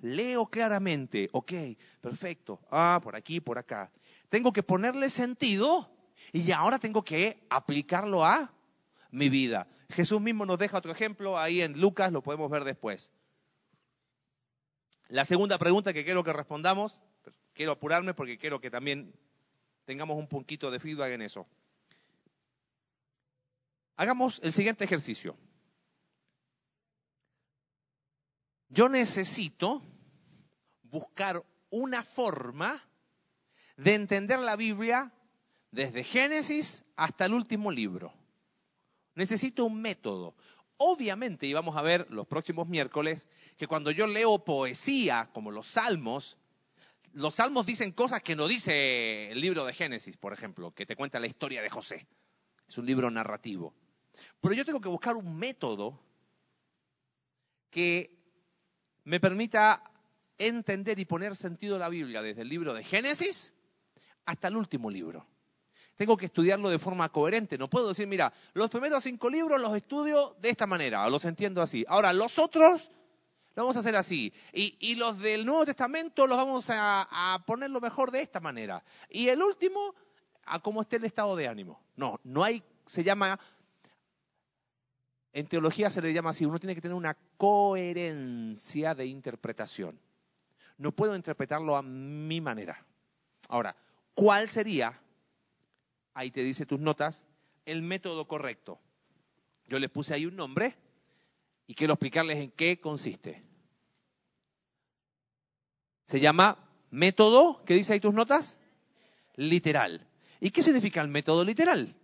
Leo 0.00 0.46
claramente, 0.46 1.28
ok, 1.32 1.52
perfecto, 2.00 2.62
ah, 2.70 2.98
por 3.02 3.14
aquí, 3.14 3.40
por 3.40 3.58
acá. 3.58 3.92
Tengo 4.30 4.54
que 4.54 4.62
ponerle 4.62 5.10
sentido 5.10 5.94
y 6.32 6.50
ahora 6.50 6.78
tengo 6.78 7.04
que 7.04 7.44
aplicarlo 7.50 8.24
a 8.24 8.54
mi 9.10 9.28
vida. 9.28 9.68
Jesús 9.90 10.22
mismo 10.22 10.46
nos 10.46 10.58
deja 10.58 10.78
otro 10.78 10.90
ejemplo 10.90 11.38
ahí 11.38 11.60
en 11.60 11.78
Lucas, 11.78 12.10
lo 12.10 12.22
podemos 12.22 12.50
ver 12.50 12.64
después. 12.64 13.10
La 15.08 15.26
segunda 15.26 15.58
pregunta 15.58 15.92
que 15.92 16.06
quiero 16.06 16.24
que 16.24 16.32
respondamos, 16.32 17.02
quiero 17.52 17.72
apurarme 17.72 18.14
porque 18.14 18.38
quiero 18.38 18.62
que 18.62 18.70
también 18.70 19.12
tengamos 19.84 20.16
un 20.16 20.26
poquito 20.26 20.70
de 20.70 20.80
feedback 20.80 21.12
en 21.12 21.20
eso. 21.20 21.46
Hagamos 23.96 24.40
el 24.42 24.52
siguiente 24.52 24.84
ejercicio. 24.84 25.36
Yo 28.68 28.88
necesito 28.88 29.82
buscar 30.82 31.44
una 31.70 32.02
forma 32.02 32.82
de 33.76 33.94
entender 33.94 34.38
la 34.40 34.56
Biblia 34.56 35.12
desde 35.70 36.04
Génesis 36.04 36.82
hasta 36.96 37.26
el 37.26 37.34
último 37.34 37.70
libro. 37.70 38.12
Necesito 39.14 39.64
un 39.64 39.80
método. 39.80 40.34
Obviamente, 40.76 41.46
y 41.46 41.52
vamos 41.52 41.76
a 41.76 41.82
ver 41.82 42.06
los 42.10 42.26
próximos 42.26 42.66
miércoles, 42.66 43.28
que 43.56 43.68
cuando 43.68 43.92
yo 43.92 44.08
leo 44.08 44.44
poesía, 44.44 45.30
como 45.32 45.52
los 45.52 45.66
salmos, 45.66 46.36
los 47.12 47.36
salmos 47.36 47.64
dicen 47.64 47.92
cosas 47.92 48.22
que 48.22 48.34
no 48.34 48.48
dice 48.48 49.30
el 49.30 49.40
libro 49.40 49.64
de 49.64 49.72
Génesis, 49.72 50.16
por 50.16 50.32
ejemplo, 50.32 50.72
que 50.72 50.84
te 50.84 50.96
cuenta 50.96 51.20
la 51.20 51.28
historia 51.28 51.62
de 51.62 51.70
José. 51.70 52.08
Es 52.66 52.76
un 52.76 52.86
libro 52.86 53.08
narrativo. 53.10 53.72
Pero 54.40 54.54
yo 54.54 54.64
tengo 54.64 54.80
que 54.80 54.88
buscar 54.88 55.16
un 55.16 55.36
método 55.36 55.98
que 57.70 58.16
me 59.04 59.20
permita 59.20 59.82
entender 60.38 60.98
y 60.98 61.04
poner 61.04 61.36
sentido 61.36 61.76
a 61.76 61.78
la 61.78 61.88
Biblia 61.88 62.22
desde 62.22 62.42
el 62.42 62.48
libro 62.48 62.74
de 62.74 62.84
Génesis 62.84 63.52
hasta 64.26 64.48
el 64.48 64.56
último 64.56 64.90
libro. 64.90 65.26
Tengo 65.96 66.16
que 66.16 66.26
estudiarlo 66.26 66.68
de 66.70 66.78
forma 66.78 67.08
coherente. 67.10 67.56
No 67.56 67.70
puedo 67.70 67.88
decir, 67.88 68.06
mira, 68.06 68.32
los 68.52 68.68
primeros 68.68 69.04
cinco 69.04 69.30
libros 69.30 69.60
los 69.60 69.76
estudio 69.76 70.36
de 70.40 70.50
esta 70.50 70.66
manera, 70.66 71.06
o 71.06 71.10
los 71.10 71.24
entiendo 71.24 71.62
así. 71.62 71.84
Ahora, 71.88 72.12
los 72.12 72.38
otros 72.38 72.90
lo 73.54 73.62
vamos 73.62 73.76
a 73.76 73.80
hacer 73.80 73.94
así. 73.94 74.32
Y, 74.52 74.96
los 74.96 75.20
del 75.20 75.46
Nuevo 75.46 75.64
Testamento 75.64 76.26
los 76.26 76.36
vamos 76.36 76.68
a, 76.70 77.34
a 77.34 77.44
poner 77.46 77.70
lo 77.70 77.80
mejor 77.80 78.10
de 78.10 78.22
esta 78.22 78.40
manera. 78.40 78.82
Y 79.08 79.28
el 79.28 79.40
último, 79.40 79.94
a 80.44 80.58
cómo 80.58 80.82
esté 80.82 80.96
el 80.96 81.04
estado 81.04 81.36
de 81.36 81.46
ánimo. 81.46 81.80
No, 81.94 82.18
no 82.24 82.42
hay, 82.42 82.62
se 82.86 83.04
llama, 83.04 83.38
en 85.34 85.48
teología 85.48 85.90
se 85.90 86.00
le 86.00 86.12
llama 86.12 86.30
así, 86.30 86.46
uno 86.46 86.60
tiene 86.60 86.76
que 86.76 86.80
tener 86.80 86.94
una 86.94 87.16
coherencia 87.36 88.94
de 88.94 89.06
interpretación. 89.06 89.98
No 90.78 90.92
puedo 90.92 91.16
interpretarlo 91.16 91.76
a 91.76 91.82
mi 91.82 92.40
manera. 92.40 92.86
Ahora, 93.48 93.74
¿cuál 94.14 94.48
sería, 94.48 95.00
ahí 96.14 96.30
te 96.30 96.44
dice 96.44 96.66
tus 96.66 96.78
notas, 96.78 97.26
el 97.66 97.82
método 97.82 98.28
correcto? 98.28 98.78
Yo 99.66 99.80
les 99.80 99.90
puse 99.90 100.14
ahí 100.14 100.24
un 100.24 100.36
nombre 100.36 100.76
y 101.66 101.74
quiero 101.74 101.94
explicarles 101.94 102.38
en 102.38 102.52
qué 102.52 102.80
consiste. 102.80 103.42
Se 106.06 106.20
llama 106.20 106.70
método, 106.92 107.64
¿qué 107.64 107.74
dice 107.74 107.94
ahí 107.94 108.00
tus 108.00 108.14
notas? 108.14 108.60
Literal. 109.34 110.06
¿Y 110.38 110.52
qué 110.52 110.62
significa 110.62 111.00
el 111.00 111.08
método 111.08 111.44
literal? 111.44 111.96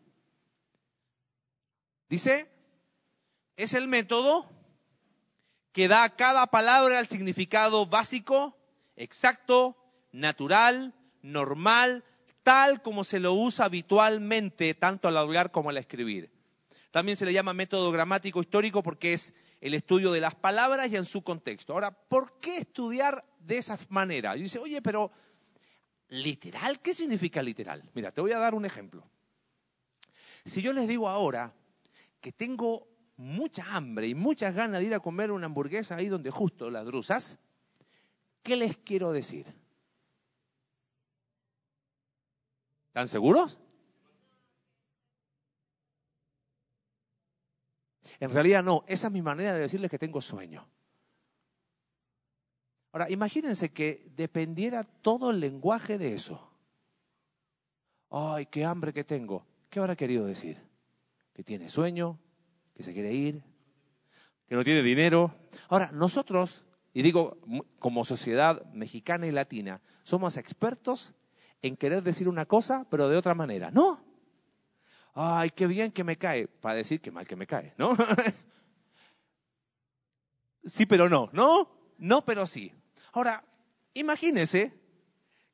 Dice, 2.09 2.51
es 3.63 3.75
el 3.75 3.89
método 3.89 4.51
que 5.73 5.87
da 5.87 6.05
a 6.05 6.17
cada 6.17 6.47
palabra 6.47 6.99
el 6.99 7.07
significado 7.07 7.87
básico, 7.87 8.57
exacto, 8.97 9.77
natural, 10.13 10.95
normal, 11.23 12.05
tal 12.43 12.81
como 12.81 13.05
se 13.05 13.21
lo 13.21 13.35
usa 13.35 13.67
habitualmente 13.67 14.75
tanto 14.75 15.09
al 15.09 15.19
hablar 15.19 15.51
como 15.51 15.71
al 15.71 15.77
escribir. 15.77 16.33
También 16.91 17.17
se 17.17 17.27
le 17.27 17.33
llama 17.33 17.53
método 17.53 17.93
gramático 17.93 18.41
histórico 18.41 18.83
porque 18.83 19.13
es 19.13 19.35
el 19.61 19.75
estudio 19.75 20.11
de 20.11 20.21
las 20.21 20.35
palabras 20.35 20.91
y 20.91 20.97
en 20.97 21.05
su 21.05 21.23
contexto. 21.23 21.75
Ahora, 21.75 21.91
¿por 21.91 22.41
qué 22.41 22.59
estudiar 22.59 23.25
de 23.39 23.59
esa 23.59 23.79
manera? 23.91 24.37
Y 24.37 24.43
dice, 24.43 24.59
oye, 24.59 24.81
pero 24.81 25.13
literal, 26.09 26.81
¿qué 26.81 26.95
significa 26.95 27.43
literal? 27.43 27.89
Mira, 27.95 28.11
te 28.11 28.23
voy 28.23 28.33
a 28.33 28.39
dar 28.39 28.55
un 28.55 28.65
ejemplo. 28.65 29.07
Si 30.47 30.63
yo 30.63 30.73
les 30.73 30.89
digo 30.89 31.09
ahora 31.09 31.53
que 32.21 32.33
tengo 32.33 32.90
mucha 33.21 33.65
hambre 33.77 34.09
y 34.09 34.15
muchas 34.15 34.55
ganas 34.55 34.81
de 34.81 34.87
ir 34.87 34.95
a 34.95 35.01
comer 35.01 35.31
una 35.31 35.47
hamburguesa 35.47 35.97
ahí 35.97 36.09
donde 36.09 36.31
justo 36.31 36.71
las 36.71 36.87
drusas, 36.87 37.39
¿qué 38.43 38.57
les 38.57 38.79
quiero 38.79 39.13
decir? 39.13 39.47
¿Están 42.89 43.09
seguros? 43.09 43.61
En 48.19 48.31
realidad 48.31 48.65
no, 48.65 48.85
esa 48.87 49.09
es 49.09 49.13
mi 49.13 49.23
manera 49.23 49.53
de 49.53 49.61
decirles 49.61 49.91
que 49.91 49.99
tengo 49.99 50.21
sueño. 50.21 50.67
Ahora, 52.93 53.11
imagínense 53.11 53.73
que 53.73 54.11
dependiera 54.17 54.83
todo 54.83 55.31
el 55.31 55.41
lenguaje 55.41 55.99
de 55.99 56.15
eso. 56.15 56.51
Ay, 58.09 58.47
qué 58.47 58.65
hambre 58.65 58.93
que 58.93 59.05
tengo. 59.05 59.47
¿Qué 59.69 59.79
habrá 59.79 59.95
querido 59.95 60.27
decir? 60.27 60.59
Que 61.33 61.45
tiene 61.45 61.69
sueño, 61.69 62.19
que 62.81 62.85
se 62.85 62.95
quiere 62.95 63.13
ir, 63.13 63.43
que 64.49 64.55
no 64.55 64.65
tiene 64.65 64.83
dinero. 64.83 65.37
Ahora, 65.69 65.91
nosotros, 65.93 66.65
y 66.95 67.03
digo 67.03 67.37
como 67.79 68.07
sociedad 68.07 68.65
mexicana 68.73 69.27
y 69.27 69.33
latina, 69.33 69.83
somos 70.03 70.39
expertos 70.39 71.13
en 71.61 71.77
querer 71.77 72.03
decir 72.03 72.27
una 72.27 72.47
cosa, 72.47 72.87
pero 72.91 73.11
de 73.11 73.19
otra 73.19 73.35
manera. 73.35 73.71
No, 73.71 74.03
ay, 75.13 75.51
qué 75.51 75.67
bien 75.67 75.93
que 75.93 76.05
me 76.05 76.17
cae, 76.17 76.49
para 76.49 76.77
decir 76.77 77.03
que 77.03 77.11
mal 77.11 77.27
que 77.27 77.37
me 77.37 77.47
cae, 77.47 77.75
¿no? 77.77 77.95
sí, 80.65 80.87
pero 80.87 81.11
no, 81.11 81.29
¿no? 81.35 81.93
No, 81.99 82.25
pero 82.25 82.47
sí. 82.47 82.73
Ahora, 83.13 83.45
imagínese 83.93 84.73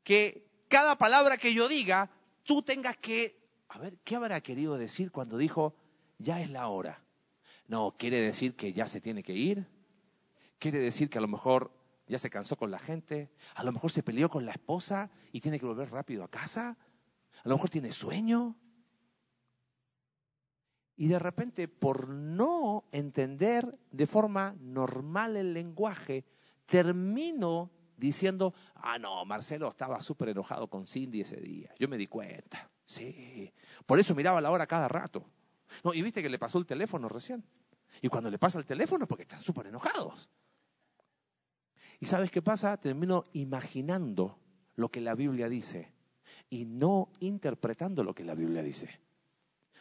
que 0.05 0.49
cada 0.69 0.97
palabra 0.97 1.39
que 1.39 1.53
yo 1.53 1.67
diga, 1.67 2.09
tú 2.45 2.62
tengas 2.62 2.97
que, 2.99 3.51
a 3.69 3.81
ver, 3.81 3.99
¿qué 4.05 4.15
habrá 4.15 4.41
querido 4.43 4.79
decir 4.79 5.11
cuando 5.11 5.39
dijo, 5.39 5.75
ya 6.19 6.41
es 6.41 6.51
la 6.51 6.69
hora? 6.69 7.03
No, 7.69 7.97
quiere 7.99 8.21
decir 8.21 8.55
que 8.57 8.73
ya 8.73 8.87
se 8.87 9.01
tiene 9.01 9.23
que 9.23 9.33
ir. 9.33 9.67
Quiere 10.59 10.79
decir 10.79 11.11
que 11.11 11.19
a 11.19 11.21
lo 11.21 11.29
mejor 11.29 11.73
ya 12.07 12.19
se 12.19 12.31
cansó 12.31 12.57
con 12.57 12.71
la 12.71 12.79
gente. 12.79 13.31
A 13.55 13.65
lo 13.65 13.73
mejor 13.73 13.91
se 13.91 14.03
peleó 14.03 14.29
con 14.29 14.47
la 14.47 14.53
esposa 14.53 15.11
y 15.33 15.41
tiene 15.41 15.59
que 15.59 15.67
volver 15.67 15.91
rápido 15.91 16.25
a 16.25 16.31
casa. 16.31 16.77
A 17.45 17.49
lo 17.49 17.57
mejor 17.57 17.71
tiene 17.71 17.93
sueño. 17.93 18.57
Y 20.97 21.09
de 21.09 21.19
repente, 21.19 21.69
por 21.69 22.09
no 22.09 22.89
entender 22.91 23.79
de 23.91 24.07
forma 24.07 24.57
normal 24.59 25.37
el 25.37 25.53
lenguaje, 25.53 26.25
termino 26.65 27.71
diciendo, 27.97 28.55
ah, 28.77 28.99
no, 28.99 29.25
Marcelo 29.25 29.69
estaba 29.69 30.01
súper 30.01 30.31
enojado 30.31 30.69
con 30.69 30.87
Cindy 30.87 31.21
ese 31.21 31.37
día. 31.37 31.75
Yo 31.79 31.89
me 31.89 31.99
di 31.99 32.07
cuenta. 32.07 32.71
Sí. 32.85 33.53
Por 33.85 33.99
eso 33.99 34.15
miraba 34.15 34.41
la 34.41 34.51
hora 34.51 34.67
cada 34.67 34.89
rato. 34.89 35.29
No, 35.85 35.95
y 35.95 36.03
viste 36.03 36.23
que 36.23 36.29
le 36.29 36.39
pasó 36.39 36.59
el 36.59 36.67
teléfono 36.67 37.09
recién. 37.09 37.45
Y 38.03 38.09
cuando 38.09 38.31
le 38.31 38.39
pasa 38.39 38.59
el 38.59 38.67
teléfono 38.67 39.07
porque 39.07 39.23
están 39.23 39.43
súper 39.43 39.67
enojados. 39.67 40.29
¿Y 41.99 42.07
sabes 42.07 42.31
qué 42.31 42.43
pasa? 42.43 42.77
Termino 42.77 43.25
imaginando 43.33 44.39
lo 44.75 44.91
que 44.91 45.01
la 45.01 45.15
Biblia 45.15 45.49
dice 45.49 45.93
y 46.51 46.67
no 46.67 47.11
interpretando 47.21 48.05
lo 48.05 48.15
que 48.15 48.25
la 48.25 48.35
Biblia 48.35 48.63
dice. 48.63 49.01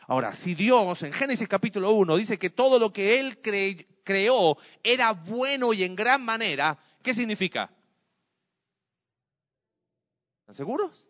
Ahora, 0.07 0.33
si 0.33 0.55
Dios 0.55 1.03
en 1.03 1.11
Génesis 1.11 1.47
capítulo 1.47 1.91
1 1.91 2.15
dice 2.17 2.37
que 2.37 2.49
todo 2.49 2.79
lo 2.79 2.93
que 2.93 3.19
Él 3.19 3.41
creó 4.03 4.57
era 4.83 5.11
bueno 5.11 5.73
y 5.73 5.83
en 5.83 5.95
gran 5.95 6.23
manera, 6.23 6.77
¿qué 7.01 7.13
significa? 7.13 7.71
¿Están 10.41 10.55
seguros? 10.55 11.07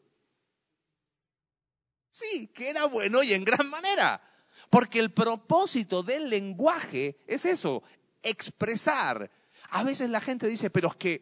Sí, 2.10 2.48
que 2.48 2.70
era 2.70 2.86
bueno 2.86 3.22
y 3.22 3.34
en 3.34 3.44
gran 3.44 3.70
manera. 3.70 4.22
Porque 4.76 5.00
el 5.00 5.14
propósito 5.14 6.04
del 6.04 6.30
lenguaje 6.30 7.18
es 7.28 7.46
eso, 7.46 7.82
expresar. 8.22 9.32
A 9.70 9.84
veces 9.86 10.10
la 10.10 10.20
gente 10.20 10.48
dice, 10.48 10.70
pero 10.70 10.90
es 10.90 10.96
que... 10.98 11.22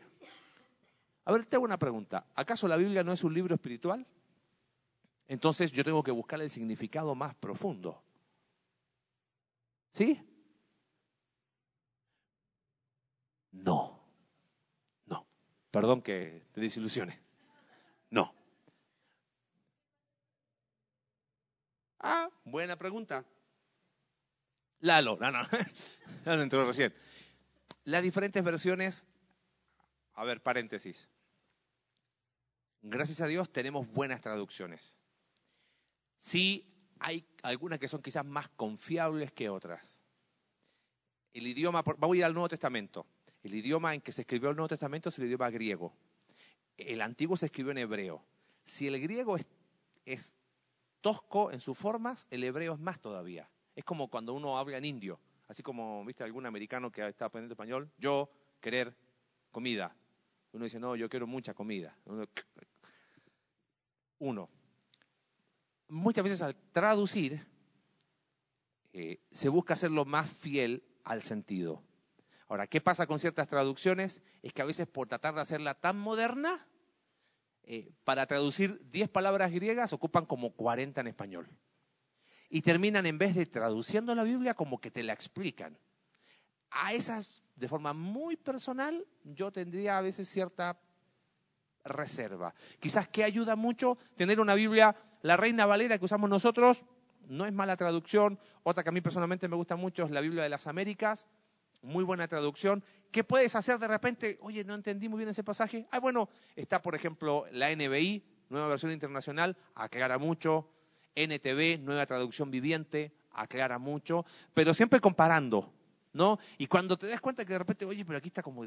A 1.24 1.32
ver, 1.32 1.46
te 1.46 1.56
hago 1.56 1.66
una 1.66 1.78
pregunta. 1.78 2.26
¿Acaso 2.34 2.68
la 2.68 2.78
Biblia 2.78 3.04
no 3.04 3.12
es 3.14 3.24
un 3.24 3.32
libro 3.32 3.54
espiritual? 3.54 4.08
Entonces 5.28 5.72
yo 5.72 5.84
tengo 5.84 6.02
que 6.02 6.10
buscar 6.10 6.42
el 6.42 6.50
significado 6.50 7.14
más 7.14 7.36
profundo. 7.36 8.04
¿Sí? 9.92 10.20
No. 13.52 14.00
No. 15.06 15.28
Perdón 15.70 16.02
que 16.02 16.48
te 16.54 16.60
desilusione. 16.60 17.22
No. 18.10 18.34
Ah, 22.00 22.32
buena 22.46 22.76
pregunta. 22.76 23.24
Lalo, 24.84 25.18
no, 25.18 25.32
no, 25.32 25.40
no 26.26 26.42
entró 26.42 26.66
recién. 26.68 26.94
Las 27.86 28.04
diferentes 28.04 28.44
versiones, 28.44 29.06
a 30.14 30.26
ver, 30.26 30.44
paréntesis. 30.44 31.08
Gracias 32.82 33.22
a 33.22 33.28
Dios 33.28 33.50
tenemos 33.50 33.90
buenas 33.94 34.20
traducciones. 34.20 34.98
Sí, 36.20 36.70
hay 37.00 37.26
algunas 37.44 37.80
que 37.80 37.88
son 37.88 38.02
quizás 38.02 38.26
más 38.26 38.50
confiables 38.50 39.32
que 39.32 39.48
otras. 39.48 40.02
El 41.32 41.48
idioma, 41.48 41.82
vamos 41.82 42.16
a 42.16 42.18
ir 42.18 42.26
al 42.26 42.34
Nuevo 42.34 42.50
Testamento. 42.50 43.06
El 43.42 43.56
idioma 43.56 43.94
en 43.94 44.02
que 44.02 44.12
se 44.12 44.24
escribió 44.24 44.50
el 44.50 44.58
Nuevo 44.58 44.68
Testamento 44.68 45.08
es 45.08 45.18
el 45.18 45.28
idioma 45.28 45.50
griego. 45.50 45.94
El 46.76 47.02
antiguo 47.02 47.38
se 47.38 47.46
escribió 47.46 47.72
en 47.72 47.78
hebreo. 47.78 48.22
Si 48.66 48.86
el 48.86 49.00
griego 49.00 49.38
es, 49.38 49.46
es 50.04 50.36
tosco 51.00 51.54
en 51.54 51.62
sus 51.62 51.78
formas, 51.78 52.28
el 52.32 52.44
hebreo 52.44 52.74
es 52.74 52.80
más 52.82 53.00
todavía. 53.00 53.50
Es 53.76 53.84
como 53.84 54.08
cuando 54.10 54.34
uno 54.34 54.58
habla 54.58 54.78
en 54.78 54.86
indio, 54.86 55.20
así 55.48 55.64
como, 55.64 56.04
viste, 56.06 56.24
algún 56.24 56.46
americano 56.46 56.92
que 56.92 57.08
está 57.08 57.26
aprendiendo 57.26 57.54
español, 57.54 57.90
yo 57.98 58.30
querer 58.60 58.96
comida. 59.52 59.96
Uno 60.52 60.66
dice, 60.66 60.80
no, 60.80 60.96
yo 60.96 61.10
quiero 61.10 61.26
mucha 61.26 61.54
comida. 61.54 61.98
Uno, 64.20 64.50
muchas 65.88 66.24
veces 66.24 66.42
al 66.42 66.56
traducir, 66.72 67.46
eh, 68.94 69.20
se 69.32 69.50
busca 69.50 69.74
hacerlo 69.74 70.06
más 70.06 70.30
fiel 70.30 70.84
al 71.04 71.24
sentido. 71.24 71.82
Ahora, 72.48 72.68
¿qué 72.68 72.82
pasa 72.82 73.08
con 73.08 73.20
ciertas 73.20 73.48
traducciones? 73.48 74.22
Es 74.44 74.54
que 74.54 74.62
a 74.62 74.66
veces 74.66 74.88
por 74.88 75.08
tratar 75.08 75.34
de 75.34 75.42
hacerla 75.42 75.74
tan 75.74 75.98
moderna, 75.98 76.68
eh, 77.64 77.92
para 78.04 78.28
traducir 78.28 78.82
10 78.92 79.10
palabras 79.10 79.52
griegas 79.52 79.94
ocupan 79.94 80.26
como 80.26 80.52
40 80.52 81.02
en 81.02 81.08
español. 81.08 81.50
Y 82.50 82.62
terminan 82.62 83.06
en 83.06 83.18
vez 83.18 83.36
de 83.36 83.46
traduciendo 83.46 84.14
la 84.16 84.24
Biblia 84.24 84.54
como 84.54 84.80
que 84.80 84.92
te 84.92 85.04
la 85.04 85.14
explican. 85.14 85.78
A 86.70 86.94
esas, 86.94 87.44
de 87.56 87.68
forma 87.68 87.94
muy 87.94 88.36
personal, 88.36 89.06
yo 89.24 89.52
tendría 89.52 89.98
a 89.98 90.02
veces 90.02 90.28
cierta 90.30 90.80
reserva. 91.84 92.54
Quizás 92.80 93.08
que 93.08 93.24
ayuda 93.24 93.56
mucho 93.56 93.98
tener 94.16 94.40
una 94.40 94.56
Biblia, 94.56 94.96
la 95.22 95.38
Reina 95.38 95.66
Valera 95.66 95.98
que 95.98 96.06
usamos 96.06 96.30
nosotros, 96.30 96.84
no 97.28 97.46
es 97.46 97.54
mala 97.54 97.78
traducción. 97.78 98.40
Otra 98.64 98.84
que 98.84 98.90
a 98.90 98.92
mí 98.92 99.02
personalmente 99.02 99.48
me 99.48 99.56
gusta 99.56 99.76
mucho 99.76 100.04
es 100.06 100.12
la 100.12 100.22
Biblia 100.22 100.44
de 100.44 100.50
las 100.50 100.68
Américas, 100.68 101.28
muy 101.82 102.04
buena 102.04 102.28
traducción. 102.28 102.84
¿Qué 103.12 103.24
puedes 103.24 103.56
hacer 103.56 103.78
de 103.78 103.88
repente? 103.88 104.38
Oye, 104.42 104.64
no 104.64 104.74
entendí 104.74 105.10
muy 105.10 105.18
bien 105.18 105.30
ese 105.30 105.44
pasaje. 105.44 105.86
Ah, 105.92 106.00
bueno, 106.00 106.30
está 106.56 106.82
por 106.82 106.96
ejemplo 106.96 107.46
la 107.52 107.70
NBI, 107.76 108.24
nueva 108.50 108.68
versión 108.68 108.92
internacional, 108.92 109.58
aclara 109.76 110.18
mucho. 110.18 110.70
NTV, 111.16 111.80
nueva 111.80 112.06
traducción 112.06 112.52
viviente, 112.52 113.14
aclara 113.32 113.78
mucho, 113.78 114.26
pero 114.54 114.74
siempre 114.74 115.00
comparando, 115.00 115.72
¿no? 116.14 116.40
Y 116.58 116.68
cuando 116.68 116.98
te 116.98 117.08
das 117.08 117.22
cuenta 117.22 117.46
que 117.46 117.54
de 117.54 117.60
repente, 117.60 117.86
oye, 117.86 118.06
pero 118.06 118.18
aquí 118.18 118.28
está 118.28 118.42
como, 118.42 118.66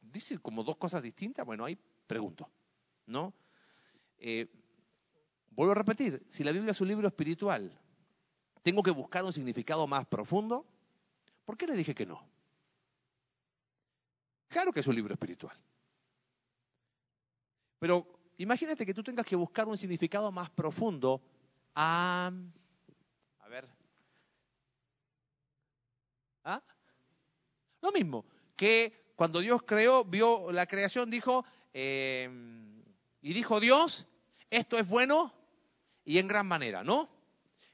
dice 0.00 0.38
como 0.38 0.62
dos 0.62 0.76
cosas 0.76 1.02
distintas, 1.02 1.44
bueno, 1.44 1.64
ahí 1.64 1.78
pregunto, 2.06 2.48
¿no? 3.06 3.34
Eh, 4.18 4.48
vuelvo 5.50 5.72
a 5.72 5.76
repetir, 5.76 6.24
si 6.28 6.44
la 6.44 6.52
Biblia 6.52 6.72
es 6.72 6.80
un 6.80 6.88
libro 6.88 7.08
espiritual, 7.08 7.78
¿tengo 8.62 8.82
que 8.82 8.90
buscar 8.90 9.24
un 9.24 9.32
significado 9.32 9.86
más 9.86 10.06
profundo? 10.06 10.66
¿Por 11.44 11.56
qué 11.56 11.66
le 11.66 11.76
dije 11.76 11.94
que 11.94 12.06
no? 12.06 12.26
Claro 14.48 14.72
que 14.72 14.80
es 14.80 14.86
un 14.86 14.94
libro 14.94 15.12
espiritual. 15.12 15.56
Pero 17.78 18.06
imagínate 18.38 18.86
que 18.86 18.94
tú 18.94 19.02
tengas 19.02 19.26
que 19.26 19.36
buscar 19.36 19.68
un 19.68 19.76
significado 19.76 20.30
más 20.32 20.48
profundo 20.50 21.20
a... 21.74 22.32
Ver. 23.48 23.68
¿Ah? 26.44 26.62
Lo 27.80 27.92
mismo, 27.92 28.24
que 28.56 29.12
cuando 29.14 29.40
Dios 29.40 29.62
creó, 29.64 30.04
vio 30.04 30.50
la 30.50 30.66
creación, 30.66 31.10
dijo, 31.10 31.44
eh, 31.72 32.28
y 33.20 33.32
dijo 33.32 33.60
Dios, 33.60 34.06
esto 34.50 34.78
es 34.78 34.88
bueno 34.88 35.32
y 36.04 36.18
en 36.18 36.28
gran 36.28 36.46
manera, 36.46 36.82
¿no? 36.82 37.08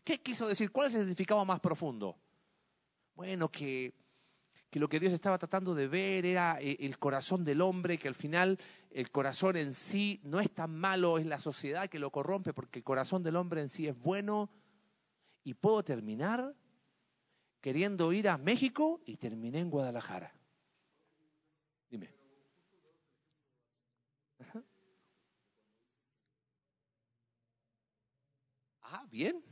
¿Qué 0.04 0.20
quiso 0.20 0.46
decir? 0.48 0.70
¿Cuál 0.70 0.88
es 0.88 0.94
el 0.94 1.00
significado 1.00 1.44
más 1.44 1.60
profundo? 1.60 2.16
Bueno, 3.14 3.50
que, 3.50 3.92
que 4.70 4.80
lo 4.80 4.88
que 4.88 5.00
Dios 5.00 5.12
estaba 5.12 5.38
tratando 5.38 5.74
de 5.74 5.88
ver 5.88 6.24
era 6.26 6.58
eh, 6.60 6.76
el 6.80 6.98
corazón 6.98 7.44
del 7.44 7.60
hombre, 7.60 7.98
que 7.98 8.08
al 8.08 8.14
final 8.14 8.58
el 8.90 9.10
corazón 9.10 9.56
en 9.56 9.74
sí 9.74 10.20
no 10.24 10.40
es 10.40 10.50
tan 10.50 10.76
malo, 10.76 11.18
es 11.18 11.26
la 11.26 11.38
sociedad 11.38 11.88
que 11.88 11.98
lo 11.98 12.10
corrompe, 12.10 12.52
porque 12.52 12.80
el 12.80 12.84
corazón 12.84 13.22
del 13.22 13.36
hombre 13.36 13.62
en 13.62 13.68
sí 13.68 13.86
es 13.86 13.96
bueno. 13.96 14.50
Y 15.44 15.54
puedo 15.54 15.82
terminar 15.82 16.54
queriendo 17.60 18.12
ir 18.12 18.28
a 18.28 18.36
México 18.36 19.00
y 19.06 19.16
terminé 19.16 19.60
en 19.60 19.70
Guadalajara. 19.70 20.34
Dime. 21.88 22.14
Ah, 28.82 29.06
bien. 29.08 29.42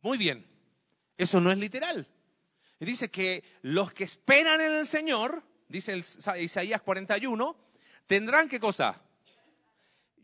Muy 0.00 0.16
bien. 0.16 0.46
Eso 1.16 1.40
no 1.40 1.50
es 1.50 1.58
literal. 1.58 2.06
Dice 2.78 3.10
que 3.10 3.42
los 3.62 3.92
que 3.92 4.04
esperan 4.04 4.60
en 4.60 4.72
el 4.72 4.86
Señor, 4.86 5.42
dice 5.68 5.92
el, 5.92 6.04
Isaías 6.40 6.82
41, 6.82 7.56
tendrán 8.06 8.48
qué 8.48 8.58
cosa? 8.58 9.00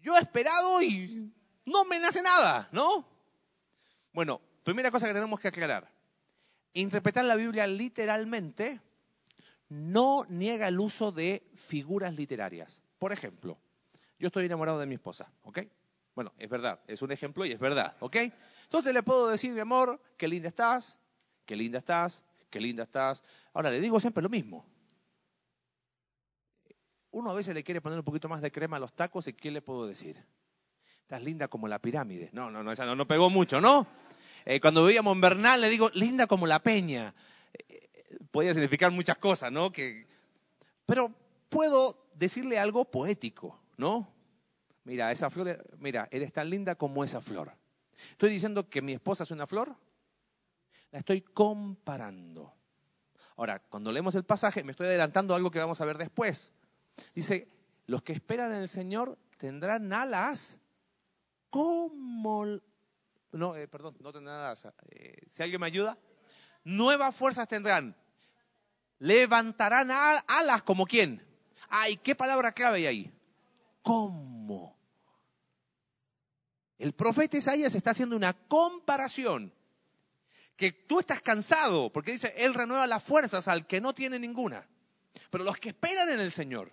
Yo 0.01 0.17
he 0.17 0.21
esperado 0.21 0.83
y 0.83 1.33
no 1.65 1.85
me 1.85 1.99
nace 1.99 2.23
nada, 2.23 2.69
¿no? 2.73 3.07
Bueno, 4.13 4.41
primera 4.63 4.91
cosa 4.91 5.07
que 5.07 5.15
tenemos 5.15 5.41
que 5.41 5.49
aclarar. 5.49 5.91
Interpretar 6.73 7.25
la 7.25 7.37
Biblia 7.37 7.67
literalmente 7.67 8.81
no 9.69 10.27
niega 10.29 10.69
el 10.69 10.79
uso 10.79 11.13
de 11.13 11.43
figuras 11.55 12.15
literarias. 12.15 12.83
Por 12.99 13.13
ejemplo, 13.13 13.59
yo 14.19 14.29
estoy 14.29 14.47
enamorado 14.47 14.79
de 14.79 14.87
mi 14.87 14.95
esposa, 14.95 15.31
¿ok? 15.43 15.61
Bueno, 16.15 16.33
es 16.39 16.49
verdad, 16.49 16.81
es 16.87 17.03
un 17.03 17.11
ejemplo 17.11 17.45
y 17.45 17.53
es 17.53 17.59
verdad, 17.59 17.97
¿ok? 18.01 18.17
Entonces 18.63 18.93
le 18.95 19.03
puedo 19.03 19.29
decir, 19.29 19.53
mi 19.53 19.61
amor, 19.61 20.01
qué 20.17 20.29
linda 20.29 20.49
estás, 20.49 20.97
qué 21.45 21.57
linda 21.57 21.79
estás, 21.79 22.23
qué 22.51 22.61
linda 22.61 22.85
estás. 22.85 23.23
Ahora, 23.53 23.71
le 23.71 23.81
digo 23.81 23.99
siempre 23.99 24.23
lo 24.23 24.29
mismo. 24.29 24.65
Uno 27.15 27.31
a 27.31 27.35
veces 27.35 27.55
le 27.55 27.63
quiere 27.63 27.81
poner 27.81 27.97
un 27.97 28.05
poquito 28.05 28.29
más 28.29 28.43
de 28.43 28.51
crema 28.51 28.77
a 28.77 28.81
los 28.81 28.93
tacos 28.93 29.29
y 29.29 29.35
¿qué 29.35 29.53
le 29.53 29.63
puedo 29.63 29.87
decir? 29.87 30.21
Estás 31.01 31.23
linda 31.23 31.47
como 31.47 31.69
la 31.69 31.79
pirámide. 31.79 32.29
No, 32.33 32.51
no, 32.51 32.65
no, 32.65 32.73
esa 32.73 32.85
no, 32.85 32.97
no 32.97 33.07
pegó 33.07 33.31
mucho, 33.31 33.61
¿no? 33.61 33.87
Eh, 34.45 34.61
cuando 34.61 34.83
veíamos 34.83 35.21
Bernal 35.21 35.61
le 35.61 35.69
digo, 35.69 35.89
linda 35.95 36.27
como 36.27 36.49
la 36.49 36.59
peña. 36.59 37.15
Eh, 37.57 37.89
podía 38.33 38.53
significar 38.53 38.91
muchas 38.91 39.17
cosas, 39.19 39.53
¿no? 39.53 39.71
Que, 39.71 40.09
pero 40.87 41.13
puedo 41.49 42.09
decirle 42.17 42.59
algo 42.59 42.85
poético, 42.85 43.61
¿no? 43.77 44.09
Mira, 44.83 45.13
esa 45.13 45.31
flor, 45.31 45.65
mira, 45.79 46.09
eres 46.11 46.33
tan 46.33 46.51
linda 46.51 46.75
como 46.75 47.05
esa 47.05 47.21
flor. 47.21 47.53
¿Estoy 48.11 48.31
diciendo 48.31 48.69
que 48.69 48.83
mi 48.83 48.93
esposa 48.93 49.23
es 49.23 49.31
una 49.31 49.47
flor? 49.47 49.77
La 50.91 50.99
estoy 50.99 51.21
comparando. 51.21 52.53
Ahora, 53.37 53.61
cuando 53.61 53.93
leemos 53.93 54.17
el 54.17 54.25
pasaje, 54.25 54.65
me 54.65 54.73
estoy 54.73 54.89
adelantando 54.89 55.33
algo 55.37 55.53
que 55.53 55.61
vamos 55.61 55.81
a 55.81 55.85
ver 55.85 55.97
después. 55.97 56.51
Dice, 57.15 57.49
los 57.87 58.03
que 58.03 58.13
esperan 58.13 58.53
en 58.53 58.63
el 58.63 58.69
Señor 58.69 59.19
tendrán 59.37 59.93
alas 59.93 60.59
como... 61.51 62.47
No, 63.33 63.57
eh, 63.57 63.69
perdón, 63.69 63.97
no 64.01 64.13
tendrán 64.13 64.41
alas. 64.41 64.67
Eh, 64.91 65.27
si 65.29 65.43
alguien 65.43 65.61
me 65.61 65.67
ayuda. 65.67 65.99
Nuevas 66.65 67.15
fuerzas 67.15 67.49
tendrán. 67.49 67.97
Levantarán 68.99 69.91
alas 69.91 70.63
como 70.63 70.87
quién. 70.87 71.23
Ay, 71.69 71.97
¿qué 71.97 72.15
palabra 72.15 72.53
clave 72.53 72.79
hay 72.79 72.87
ahí? 72.87 73.13
¿Cómo? 73.83 74.79
El 76.79 76.93
profeta 76.93 77.37
Isaías 77.37 77.75
está 77.75 77.91
haciendo 77.91 78.17
una 78.17 78.33
comparación. 78.33 79.53
Que 80.57 80.71
tú 80.71 81.01
estás 81.01 81.21
cansado, 81.21 81.93
porque 81.93 82.13
dice, 82.13 82.33
Él 82.37 82.55
renueva 82.55 82.87
las 82.87 83.03
fuerzas 83.03 83.49
al 83.49 83.67
que 83.67 83.81
no 83.81 83.93
tiene 83.93 84.19
ninguna. 84.19 84.69
Pero 85.31 85.43
los 85.43 85.57
que 85.57 85.71
esperan 85.71 86.09
en 86.11 86.21
el 86.21 86.31
Señor, 86.31 86.73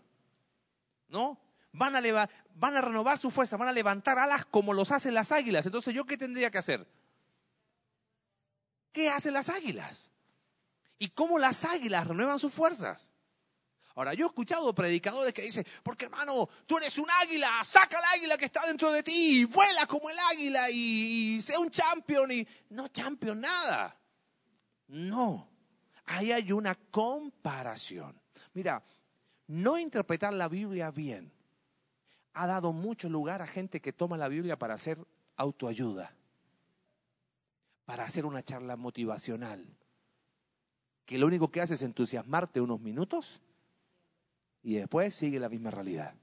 ¿no? 1.11 1.39
Van 1.73 1.95
a, 1.95 2.29
van 2.55 2.77
a 2.77 2.81
renovar 2.81 3.19
su 3.19 3.29
fuerza, 3.29 3.57
van 3.57 3.67
a 3.67 3.73
levantar 3.73 4.17
alas 4.17 4.45
como 4.45 4.73
los 4.73 4.91
hacen 4.91 5.13
las 5.13 5.31
águilas. 5.31 5.65
Entonces, 5.65 5.93
¿yo 5.93 6.05
qué 6.05 6.17
tendría 6.17 6.49
que 6.49 6.57
hacer? 6.57 6.87
¿Qué 8.91 9.09
hacen 9.09 9.33
las 9.33 9.49
águilas? 9.49 10.11
¿Y 10.97 11.09
cómo 11.09 11.37
las 11.37 11.63
águilas 11.65 12.07
renuevan 12.07 12.39
sus 12.39 12.53
fuerzas? 12.53 13.11
Ahora, 13.95 14.13
yo 14.13 14.25
he 14.25 14.29
escuchado 14.29 14.73
predicadores 14.73 15.33
que 15.33 15.41
dicen, 15.41 15.65
porque 15.83 16.05
hermano, 16.05 16.47
tú 16.65 16.77
eres 16.77 16.97
un 16.97 17.09
águila, 17.09 17.61
saca 17.63 17.99
el 17.99 18.19
águila 18.19 18.37
que 18.37 18.45
está 18.45 18.65
dentro 18.65 18.91
de 18.91 19.03
ti, 19.03 19.43
vuela 19.45 19.85
como 19.85 20.09
el 20.09 20.17
águila 20.31 20.69
y, 20.69 21.35
y 21.35 21.41
sea 21.41 21.59
un 21.59 21.69
champion 21.69 22.31
y 22.31 22.47
no 22.69 22.87
champion 22.87 23.41
nada. 23.41 23.97
No, 24.87 25.49
ahí 26.05 26.31
hay 26.31 26.51
una 26.51 26.75
comparación. 26.75 28.19
Mira, 28.53 28.81
no 29.51 29.77
interpretar 29.77 30.31
la 30.31 30.47
Biblia 30.47 30.91
bien 30.91 31.29
ha 32.33 32.47
dado 32.47 32.71
mucho 32.71 33.09
lugar 33.09 33.41
a 33.41 33.47
gente 33.47 33.81
que 33.81 33.91
toma 33.91 34.17
la 34.17 34.29
Biblia 34.29 34.57
para 34.57 34.75
hacer 34.75 35.05
autoayuda, 35.35 36.15
para 37.83 38.05
hacer 38.05 38.25
una 38.25 38.41
charla 38.43 38.77
motivacional, 38.77 39.65
que 41.05 41.17
lo 41.17 41.27
único 41.27 41.51
que 41.51 41.59
hace 41.59 41.73
es 41.73 41.81
entusiasmarte 41.81 42.61
unos 42.61 42.79
minutos 42.79 43.41
y 44.63 44.75
después 44.75 45.13
sigue 45.13 45.37
la 45.37 45.49
misma 45.49 45.69
realidad. 45.69 46.13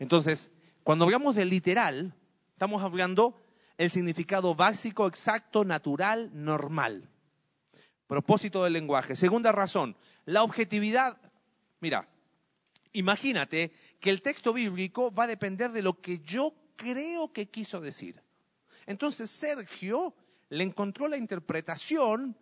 Entonces, 0.00 0.50
cuando 0.82 1.04
hablamos 1.04 1.36
de 1.36 1.44
literal, 1.44 2.12
estamos 2.54 2.82
hablando 2.82 3.40
el 3.78 3.88
significado 3.88 4.56
básico, 4.56 5.06
exacto, 5.06 5.64
natural, 5.64 6.30
normal. 6.32 7.08
Propósito 8.08 8.64
del 8.64 8.72
lenguaje. 8.72 9.14
Segunda 9.14 9.52
razón, 9.52 9.96
la 10.24 10.42
objetividad. 10.42 11.29
Mira, 11.80 12.08
imagínate 12.92 13.72
que 13.98 14.10
el 14.10 14.22
texto 14.22 14.52
bíblico 14.52 15.12
va 15.12 15.24
a 15.24 15.28
depender 15.28 15.72
de 15.72 15.82
lo 15.82 16.00
que 16.00 16.18
yo 16.20 16.54
creo 16.76 17.32
que 17.32 17.48
quiso 17.48 17.80
decir. 17.80 18.22
Entonces 18.86 19.30
Sergio 19.30 20.14
le 20.48 20.64
encontró 20.64 21.08
la 21.08 21.16
interpretación 21.16 22.36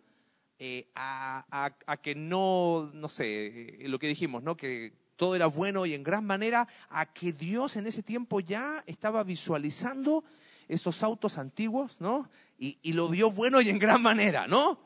eh, 0.57 0.89
a, 0.95 1.71
que 2.01 2.15
no, 2.15 2.91
no 2.93 3.07
sé, 3.07 3.83
eh, 3.85 3.87
lo 3.87 3.99
que 3.99 4.07
dijimos, 4.07 4.43
¿no? 4.43 4.57
Que 4.57 4.93
todo 5.15 5.35
era 5.35 5.47
bueno 5.47 5.85
y 5.85 5.93
en 5.93 6.03
gran 6.03 6.25
manera, 6.25 6.67
a 6.89 7.13
que 7.13 7.31
Dios 7.31 7.75
en 7.75 7.87
ese 7.87 8.03
tiempo 8.03 8.39
ya 8.39 8.83
estaba 8.87 9.23
visualizando 9.23 10.23
esos 10.67 11.03
autos 11.03 11.37
antiguos, 11.37 11.97
¿no? 11.99 12.29
Y, 12.57 12.77
lo 12.93 13.07
vio 13.07 13.31
bueno 13.31 13.61
y 13.61 13.69
en 13.69 13.79
gran 13.79 14.01
manera, 14.01 14.47
¿no? 14.47 14.79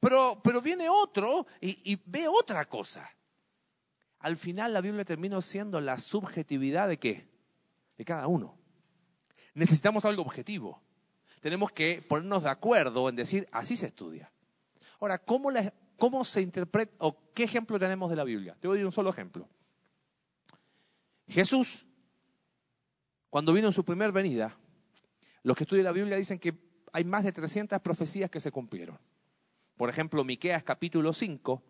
Pero, 0.00 0.40
pero 0.42 0.60
viene 0.60 0.88
otro 0.88 1.46
y, 1.60 1.92
y 1.92 2.00
ve 2.06 2.28
otra 2.28 2.64
cosa. 2.66 3.08
Al 4.24 4.38
final 4.38 4.72
la 4.72 4.80
Biblia 4.80 5.04
terminó 5.04 5.42
siendo 5.42 5.82
la 5.82 5.98
subjetividad 5.98 6.88
de 6.88 6.98
qué? 6.98 7.28
De 7.98 8.06
cada 8.06 8.26
uno. 8.26 8.56
Necesitamos 9.52 10.06
algo 10.06 10.22
objetivo. 10.22 10.80
Tenemos 11.42 11.72
que 11.72 12.00
ponernos 12.00 12.44
de 12.44 12.48
acuerdo 12.48 13.10
en 13.10 13.16
decir, 13.16 13.46
así 13.52 13.76
se 13.76 13.88
estudia. 13.88 14.32
Ahora, 14.98 15.18
¿cómo, 15.18 15.50
¿cómo 15.98 16.24
se 16.24 16.40
interpreta 16.40 16.94
o 17.00 17.34
qué 17.34 17.42
ejemplo 17.42 17.78
tenemos 17.78 18.08
de 18.08 18.16
la 18.16 18.24
Biblia? 18.24 18.56
Te 18.58 18.66
voy 18.66 18.78
a 18.78 18.80
dar 18.80 18.86
un 18.86 18.92
solo 18.92 19.10
ejemplo. 19.10 19.46
Jesús, 21.28 21.84
cuando 23.28 23.52
vino 23.52 23.66
en 23.66 23.74
su 23.74 23.84
primer 23.84 24.10
venida, 24.10 24.56
los 25.42 25.54
que 25.54 25.64
estudian 25.64 25.84
la 25.84 25.92
Biblia 25.92 26.16
dicen 26.16 26.38
que 26.38 26.54
hay 26.94 27.04
más 27.04 27.24
de 27.24 27.32
300 27.32 27.78
profecías 27.82 28.30
que 28.30 28.40
se 28.40 28.50
cumplieron. 28.50 28.98
Por 29.76 29.90
ejemplo, 29.90 30.24
Miqueas 30.24 30.62
capítulo 30.62 31.12
5, 31.12 31.62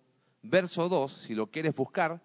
verso 0.42 0.88
2, 0.88 1.12
si 1.12 1.34
lo 1.34 1.48
quieres 1.48 1.74
buscar, 1.74 2.22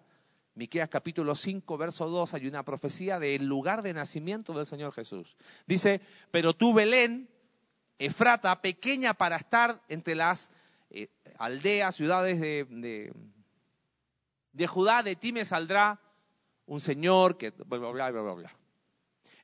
Miqueas 0.60 0.90
capítulo 0.90 1.34
5, 1.34 1.78
verso 1.78 2.06
2, 2.10 2.34
hay 2.34 2.46
una 2.46 2.62
profecía 2.66 3.18
del 3.18 3.46
lugar 3.46 3.80
de 3.80 3.94
nacimiento 3.94 4.52
del 4.52 4.66
Señor 4.66 4.92
Jesús. 4.92 5.38
Dice, 5.66 6.02
pero 6.30 6.52
tú, 6.52 6.74
Belén, 6.74 7.30
Efrata, 7.98 8.60
pequeña 8.60 9.14
para 9.14 9.36
estar 9.36 9.80
entre 9.88 10.14
las 10.14 10.50
eh, 10.90 11.08
aldeas, 11.38 11.94
ciudades 11.94 12.38
de, 12.38 13.10
de, 14.52 14.66
Judá, 14.66 15.02
de 15.02 15.16
ti 15.16 15.32
me 15.32 15.46
saldrá 15.46 15.98
un 16.66 16.78
señor 16.78 17.38
que 17.38 17.52
bla, 17.52 17.78
bla, 17.78 18.10
bla, 18.10 18.34
bla, 18.34 18.54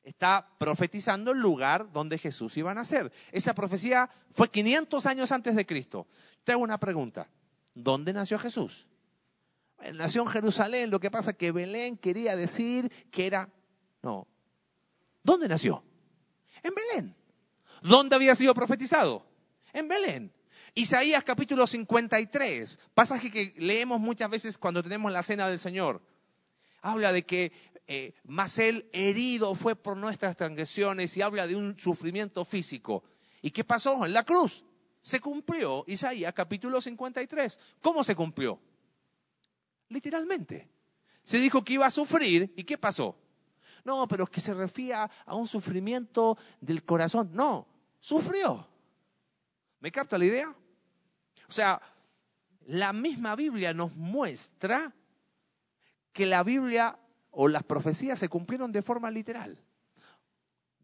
Está 0.03 0.47
profetizando 0.59 1.31
el 1.31 1.39
lugar 1.39 1.91
donde 1.91 2.19
Jesús 2.19 2.55
iba 2.57 2.69
a 2.69 2.75
nacer. 2.75 3.11
Esa 3.31 3.55
profecía 3.55 4.07
fue 4.29 4.51
500 4.51 5.03
años 5.07 5.31
antes 5.31 5.55
de 5.55 5.65
Cristo. 5.65 6.05
Te 6.43 6.51
hago 6.51 6.61
una 6.61 6.79
pregunta. 6.79 7.27
¿Dónde 7.73 8.13
nació 8.13 8.37
Jesús? 8.37 8.85
Nació 9.93 10.21
en 10.21 10.27
Jerusalén, 10.27 10.89
lo 10.89 10.99
que 10.99 11.11
pasa 11.11 11.33
que 11.33 11.51
Belén 11.51 11.97
quería 11.97 12.35
decir 12.35 12.91
que 13.11 13.27
era... 13.27 13.49
No. 14.01 14.27
¿Dónde 15.23 15.47
nació? 15.47 15.83
En 16.63 16.73
Belén. 16.73 17.15
¿Dónde 17.81 18.15
había 18.15 18.35
sido 18.35 18.53
profetizado? 18.53 19.25
En 19.73 19.87
Belén. 19.87 20.33
Isaías 20.73 21.23
capítulo 21.23 21.65
53, 21.65 22.79
pasaje 22.93 23.31
que 23.31 23.53
leemos 23.57 23.99
muchas 23.99 24.29
veces 24.29 24.57
cuando 24.59 24.83
tenemos 24.83 25.11
la 25.11 25.23
cena 25.23 25.47
del 25.47 25.57
Señor. 25.57 26.03
Habla 26.81 27.11
de 27.11 27.25
que 27.25 27.51
eh, 27.87 28.13
más 28.25 28.59
él 28.59 28.87
herido 28.93 29.55
fue 29.55 29.75
por 29.75 29.97
nuestras 29.97 30.35
transgresiones 30.37 31.17
y 31.17 31.23
habla 31.23 31.47
de 31.47 31.55
un 31.55 31.79
sufrimiento 31.79 32.45
físico. 32.45 33.03
¿Y 33.41 33.49
qué 33.49 33.63
pasó? 33.63 34.05
En 34.05 34.13
la 34.13 34.23
cruz 34.23 34.63
se 35.01 35.19
cumplió 35.19 35.83
Isaías 35.87 36.33
capítulo 36.33 36.79
53. 36.79 37.57
¿Cómo 37.81 38.03
se 38.03 38.15
cumplió? 38.15 38.59
Literalmente. 39.89 40.69
Se 41.23 41.37
dijo 41.37 41.63
que 41.63 41.73
iba 41.73 41.85
a 41.85 41.91
sufrir 41.91 42.53
y 42.55 42.63
¿qué 42.63 42.77
pasó? 42.77 43.17
No, 43.83 44.07
pero 44.07 44.25
es 44.25 44.29
que 44.29 44.41
se 44.41 44.53
refiere 44.53 44.93
a 44.93 45.35
un 45.35 45.47
sufrimiento 45.47 46.37
del 46.61 46.83
corazón. 46.83 47.29
No, 47.33 47.67
sufrió. 47.99 48.67
¿Me 49.79 49.91
capta 49.91 50.17
la 50.17 50.25
idea? 50.25 50.55
O 51.47 51.51
sea, 51.51 51.81
la 52.65 52.91
misma 52.91 53.35
Biblia 53.35 53.73
nos 53.73 53.95
muestra 53.95 54.93
que 56.11 56.25
la 56.25 56.43
Biblia 56.43 56.97
o 57.31 57.47
las 57.47 57.63
profecías 57.63 58.19
se 58.19 58.29
cumplieron 58.29 58.71
de 58.71 58.81
forma 58.81 59.11
literal. 59.11 59.57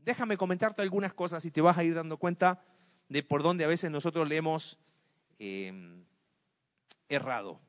Déjame 0.05 0.37
comentarte 0.37 0.81
algunas 0.81 1.13
cosas 1.13 1.43
y 1.45 1.51
te 1.51 1.61
vas 1.61 1.77
a 1.77 1.83
ir 1.83 1.95
dando 1.95 2.17
cuenta 2.17 2.63
de 3.09 3.23
por 3.23 3.43
dónde 3.43 3.65
a 3.65 3.67
veces 3.67 3.89
nosotros 3.89 4.27
le 4.27 4.37
hemos 4.37 4.77
em, 5.39 6.05
errado. 7.09 7.59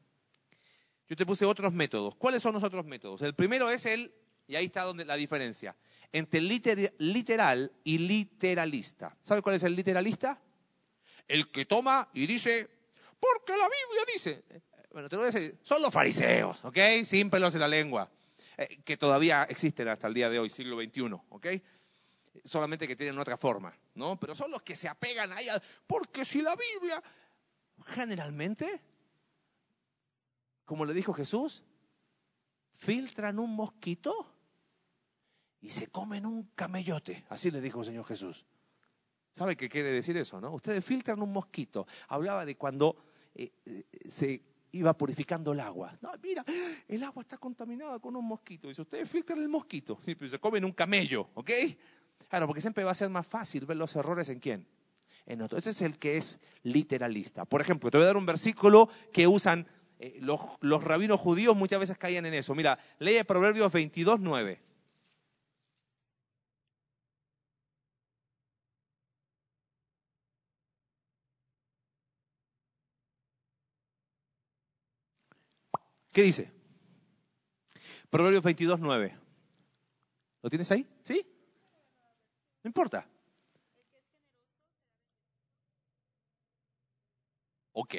Yo 1.09 1.17
te 1.17 1.27
puse 1.27 1.45
otros 1.45 1.73
métodos. 1.73 2.15
¿Cuáles 2.17 2.43
son 2.43 2.55
los 2.55 2.63
otros 2.63 2.87
métodos? 2.87 3.23
El 3.23 3.35
primero 3.35 3.71
es 3.71 3.87
el, 3.87 4.15
y 4.47 4.57
ahí 4.57 4.67
está 4.67 4.83
donde 4.83 5.05
la 5.05 5.17
diferencia, 5.17 5.77
entre 6.13 6.41
literal 6.41 7.73
y 7.83 7.99
literalista. 7.99 9.17
¿Sabe 9.23 9.43
cuál 9.43 9.57
es 9.57 9.63
el 9.65 9.75
literalista? 9.75 10.41
El 11.27 11.51
que 11.51 11.67
toma 11.67 12.09
y 12.15 12.27
dice, 12.27 12.69
porque 13.19 13.57
la 13.57 13.69
Biblia 13.69 14.05
dice, 14.13 14.45
bueno, 14.93 15.09
te 15.09 15.17
lo 15.17 15.23
voy 15.23 15.31
a 15.31 15.33
decir, 15.33 15.59
son 15.63 15.83
los 15.83 15.93
fariseos, 15.93 16.65
¿ok? 16.65 16.79
Sin 17.05 17.29
pelos 17.29 17.55
en 17.55 17.61
la 17.61 17.69
lengua, 17.69 18.11
eh, 18.57 18.81
que 18.85 18.97
todavía 18.97 19.45
existen 19.45 19.89
hasta 19.89 20.07
el 20.07 20.15
día 20.15 20.31
de 20.31 20.39
hoy, 20.39 20.49
siglo 20.49 20.81
XXI, 20.81 21.13
¿ok? 21.31 21.47
Solamente 22.45 22.87
que 22.87 22.97
tienen 22.97 23.19
otra 23.19 23.37
forma, 23.37 23.77
¿no? 23.95 24.19
Pero 24.21 24.35
son 24.35 24.51
los 24.51 24.63
que 24.63 24.77
se 24.77 24.89
apegan 24.89 25.33
ahí, 25.33 25.49
porque 25.87 26.25
si 26.25 26.43
la 26.43 26.55
Biblia, 26.55 27.03
generalmente, 27.87 28.81
como 30.65 30.85
le 30.85 30.95
dijo 30.95 31.13
Jesús, 31.13 31.65
filtran 32.77 33.39
un 33.39 33.55
mosquito 33.55 34.15
y 35.61 35.71
se 35.71 35.87
comen 35.89 36.27
un 36.27 36.51
camellote, 36.55 37.25
así 37.29 37.51
le 37.51 37.61
dijo 37.61 37.81
el 37.81 37.87
Señor 37.87 38.05
Jesús. 38.05 38.45
¿Sabe 39.33 39.57
qué 39.57 39.69
quiere 39.69 39.91
decir 39.91 40.17
eso, 40.17 40.41
no? 40.41 40.53
Ustedes 40.53 40.85
filtran 40.85 41.21
un 41.21 41.33
mosquito. 41.33 41.87
Hablaba 42.09 42.47
de 42.47 42.57
cuando 42.57 42.97
eh, 43.35 43.51
eh, 43.65 43.85
se 44.09 44.43
iba 44.71 44.97
purificando 44.97 45.53
el 45.53 45.61
agua. 45.61 45.97
No, 46.01 46.11
mira, 46.23 46.45
el 46.87 47.03
agua 47.03 47.23
está 47.23 47.37
contaminada 47.39 47.99
con 47.99 48.15
un 48.15 48.25
mosquito. 48.25 48.69
Dice, 48.69 48.83
ustedes 48.83 49.11
filtran 49.11 49.41
el 49.41 49.49
mosquito. 49.49 49.99
Sí, 50.05 50.15
pero 50.15 50.31
se 50.31 50.39
comen 50.39 50.65
un 50.65 50.73
camello, 50.73 51.31
¿ok? 51.35 51.51
Claro, 52.29 52.47
porque 52.47 52.61
siempre 52.61 52.85
va 52.85 52.93
a 52.93 52.95
ser 52.95 53.11
más 53.11 53.27
fácil 53.27 53.67
ver 53.67 53.77
los 53.77 53.95
errores 53.97 54.29
en 54.29 54.39
quién. 54.39 54.69
En 55.27 55.41
otro. 55.43 55.59
Ese 55.59 55.71
es 55.71 55.83
el 55.83 55.99
que 55.99 56.17
es 56.17 56.41
literalista. 56.63 57.45
Por 57.45 57.61
ejemplo, 57.61 57.91
te 57.91 57.97
voy 57.97 58.05
a 58.05 58.09
dar 58.09 58.17
un 58.17 58.27
versículo 58.27 58.89
que 59.13 59.27
usan 59.27 59.67
eh, 60.05 60.19
los, 60.21 60.39
los, 60.61 60.85
rabinos 60.85 61.19
judíos, 61.19 61.57
muchas 61.57 61.81
veces 61.81 61.97
caían 61.97 62.27
en 62.27 62.35
eso. 62.35 62.55
Mira, 62.55 62.79
lee 62.99 63.25
Proverbios 63.25 63.73
22, 63.73 64.21
9. 64.21 64.61
¿Qué 76.13 76.23
dice? 76.23 76.53
Proverbios 78.11 78.43
22, 78.43 78.79
9. 78.79 79.19
¿Lo 80.43 80.51
tienes 80.51 80.71
ahí? 80.71 80.87
¿Sí? 81.03 81.27
No 82.63 82.69
importa. 82.69 83.09
Ok, 87.73 87.95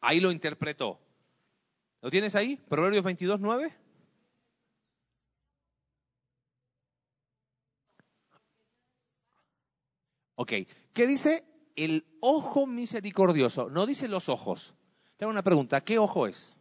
ahí 0.00 0.20
lo 0.20 0.30
interpretó. 0.30 1.01
¿Lo 2.02 2.10
tienes 2.10 2.34
ahí? 2.34 2.56
Proverbios 2.68 3.04
22, 3.04 3.38
9. 3.38 3.72
Ok, 10.34 10.52
¿qué 10.92 11.06
dice 11.06 11.44
el 11.76 12.04
ojo 12.20 12.66
misericordioso? 12.66 13.70
No 13.70 13.86
dice 13.86 14.08
los 14.08 14.28
ojos. 14.28 14.74
Tengo 15.16 15.30
una 15.30 15.44
pregunta, 15.44 15.84
¿qué 15.84 15.98
ojo 15.98 16.26
es? 16.26 16.52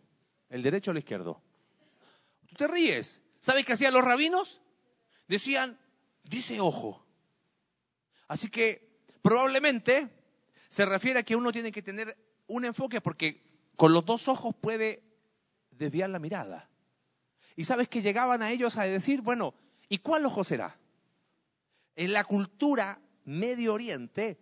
¿El 0.50 0.62
derecho 0.62 0.92
o 0.92 0.94
el 0.94 1.00
izquierdo? 1.00 1.42
Tú 2.48 2.56
te 2.56 2.68
ríes. 2.68 3.24
¿Sabes 3.39 3.66
qué 3.66 3.74
hacían 3.74 3.96
los 3.96 4.06
rabinos? 4.06 4.62
Decían, 5.28 5.80
dice 6.24 6.60
ojo. 6.60 7.04
Así 8.28 8.52
que 8.52 9.02
probablemente 9.24 10.08
se 10.68 10.86
refiere 10.86 11.22
a 11.22 11.24
que 11.24 11.36
uno 11.36 11.52
tiene 11.52 11.72
que 11.72 11.82
tener 11.82 12.16
un 12.46 12.64
enfoque 12.64 13.02
porque 13.02 13.42
con 13.76 13.92
los 13.92 14.06
dos 14.06 14.28
ojos 14.28 14.54
puede 14.54 15.11
desviar 15.72 16.09
la 16.09 16.19
mirada. 16.19 16.69
Y 17.55 17.65
sabes 17.65 17.88
que 17.88 18.01
llegaban 18.01 18.41
a 18.41 18.51
ellos 18.51 18.78
a 18.78 18.84
decir, 18.84 19.22
bueno, 19.22 19.53
¿y 19.89 19.99
cuál 19.99 20.26
ojo 20.26 20.43
será? 20.43 20.78
En 21.95 22.13
la 22.13 22.24
cultura 22.24 22.99
Medio 23.26 23.74
Oriente, 23.74 24.39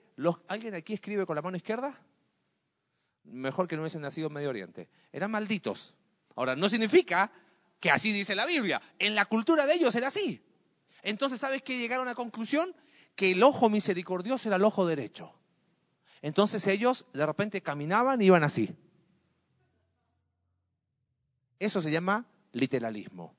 ¿alguien 0.48 0.76
aquí 0.76 0.94
escribe 0.94 1.26
con 1.26 1.36
la 1.36 1.42
mano 1.42 1.58
izquierda? 1.58 2.00
Mejor 3.24 3.68
que 3.68 3.76
no 3.76 3.82
hubiesen 3.82 4.02
nacido 4.02 4.28
en 4.28 4.34
Medio 4.34 4.50
Oriente. 4.50 4.90
Eran 5.12 5.32
malditos. 5.32 5.96
Ahora, 6.36 6.56
no 6.56 6.70
significa 6.70 7.32
que 7.80 7.92
así 7.92 8.12
dice 8.12 8.36
la 8.36 8.46
Biblia. 8.46 8.82
En 8.98 9.16
la 9.16 9.26
cultura 9.26 9.66
de 9.66 9.74
ellos 9.74 9.96
era 9.96 10.08
así. 10.08 10.42
Entonces, 11.02 11.40
¿sabes 11.40 11.62
qué 11.64 11.78
llegaron 11.78 12.08
a 12.08 12.12
la 12.12 12.16
conclusión? 12.16 12.76
Que 13.16 13.32
el 13.32 13.44
ojo 13.44 13.70
misericordioso 13.70 14.50
era 14.50 14.58
el 14.58 14.64
ojo 14.64 14.86
derecho. 14.86 15.34
Entonces 16.22 16.66
ellos 16.68 17.06
de 17.14 17.26
repente 17.26 17.62
caminaban 17.62 18.22
y 18.22 18.26
iban 18.26 18.44
así. 18.44 18.76
Eso 21.60 21.82
se 21.82 21.92
llama 21.92 22.26
literalismo. 22.54 23.36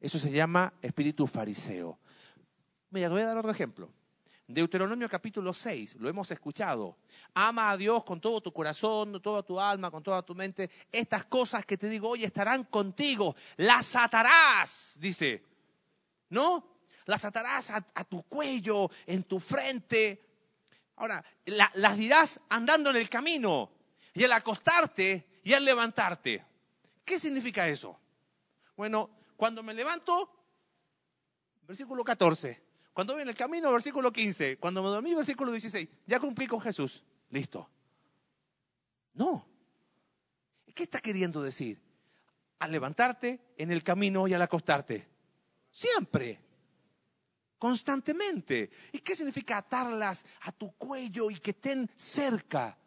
Eso 0.00 0.18
se 0.18 0.32
llama 0.32 0.72
espíritu 0.82 1.26
fariseo. 1.28 1.98
Mira, 2.90 3.06
te 3.06 3.12
voy 3.12 3.22
a 3.22 3.26
dar 3.26 3.38
otro 3.38 3.52
ejemplo. 3.52 3.88
Deuteronomio 4.48 5.08
capítulo 5.08 5.54
6, 5.54 5.96
lo 6.00 6.08
hemos 6.08 6.30
escuchado. 6.30 6.98
Ama 7.32 7.70
a 7.70 7.76
Dios 7.76 8.02
con 8.04 8.20
todo 8.20 8.40
tu 8.40 8.52
corazón, 8.52 9.12
con 9.12 9.22
toda 9.22 9.42
tu 9.42 9.58
alma, 9.58 9.90
con 9.90 10.02
toda 10.02 10.22
tu 10.22 10.34
mente. 10.34 10.68
Estas 10.90 11.24
cosas 11.24 11.64
que 11.64 11.78
te 11.78 11.88
digo 11.88 12.10
hoy 12.10 12.24
estarán 12.24 12.64
contigo. 12.64 13.36
Las 13.56 13.94
atarás, 13.94 14.96
dice. 15.00 15.42
¿No? 16.28 16.80
Las 17.06 17.24
atarás 17.24 17.70
a, 17.70 18.04
tu 18.04 18.24
cuello, 18.24 18.90
en 19.06 19.22
tu 19.22 19.38
frente. 19.38 20.28
Ahora, 20.96 21.24
las 21.46 21.96
dirás 21.96 22.40
andando 22.48 22.90
en 22.90 22.96
el 22.96 23.08
camino 23.08 23.70
y 24.12 24.24
al 24.24 24.32
acostarte 24.32 25.40
y 25.44 25.52
al 25.52 25.64
levantarte. 25.64 26.51
¿Qué 27.04 27.18
significa 27.18 27.68
eso? 27.68 27.98
Bueno, 28.76 29.10
cuando 29.36 29.62
me 29.62 29.74
levanto, 29.74 30.30
versículo 31.66 32.04
14. 32.04 32.62
Cuando 32.92 33.14
voy 33.14 33.22
en 33.22 33.28
el 33.28 33.34
camino, 33.34 33.72
versículo 33.72 34.12
15. 34.12 34.58
Cuando 34.58 34.82
me 34.82 34.88
dormí, 34.88 35.14
versículo 35.14 35.50
16. 35.50 35.88
Ya 36.06 36.20
cumplí 36.20 36.46
con 36.46 36.60
Jesús. 36.60 37.02
Listo. 37.30 37.68
No. 39.14 39.46
¿Qué 40.74 40.84
está 40.84 41.00
queriendo 41.00 41.42
decir? 41.42 41.80
Al 42.58 42.72
levantarte, 42.72 43.40
en 43.56 43.72
el 43.72 43.82
camino 43.82 44.28
y 44.28 44.34
al 44.34 44.42
acostarte. 44.42 45.08
Siempre. 45.70 46.38
Constantemente. 47.58 48.70
¿Y 48.92 49.00
qué 49.00 49.14
significa 49.14 49.58
atarlas 49.58 50.24
a 50.42 50.52
tu 50.52 50.72
cuello 50.72 51.30
y 51.30 51.38
que 51.38 51.52
estén 51.52 51.90
cerca? 51.96 52.78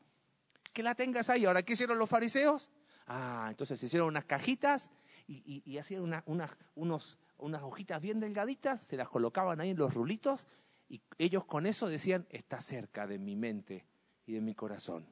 Que 0.71 0.83
la 0.83 0.95
tengas 0.95 1.29
ahí. 1.29 1.45
Ahora, 1.45 1.63
¿qué 1.63 1.73
hicieron 1.73 1.97
los 1.97 2.09
fariseos? 2.09 2.71
Ah, 3.07 3.47
entonces 3.49 3.79
se 3.79 3.85
hicieron 3.85 4.07
unas 4.07 4.25
cajitas 4.25 4.89
y, 5.27 5.77
hacían 5.77 6.23
unos, 6.25 7.19
unas 7.37 7.63
hojitas 7.63 8.01
bien 8.01 8.19
delgaditas, 8.19 8.81
se 8.81 8.97
las 8.97 9.09
colocaban 9.09 9.59
ahí 9.59 9.71
en 9.71 9.77
los 9.77 9.93
rulitos 9.93 10.47
y 10.87 11.01
ellos 11.17 11.45
con 11.45 11.65
eso 11.65 11.87
decían, 11.87 12.25
está 12.29 12.61
cerca 12.61 13.07
de 13.07 13.17
mi 13.19 13.35
mente 13.35 13.85
y 14.25 14.33
de 14.33 14.41
mi 14.41 14.55
corazón. 14.55 15.07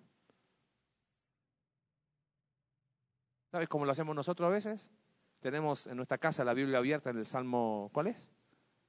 ¿Sabes 3.52 3.70
cómo 3.70 3.86
lo 3.86 3.92
hacemos 3.92 4.16
nosotros 4.16 4.48
a 4.48 4.52
veces? 4.52 4.92
Tenemos 5.40 5.88
en 5.88 5.98
nuestra 5.98 6.18
casa 6.18 6.44
la 6.44 6.54
Biblia 6.54 6.80
abierta 6.80 7.10
en 7.12 7.18
el 7.18 7.26
Salmo, 7.26 7.92
¿cuál 7.94 8.08
es? 8.08 8.30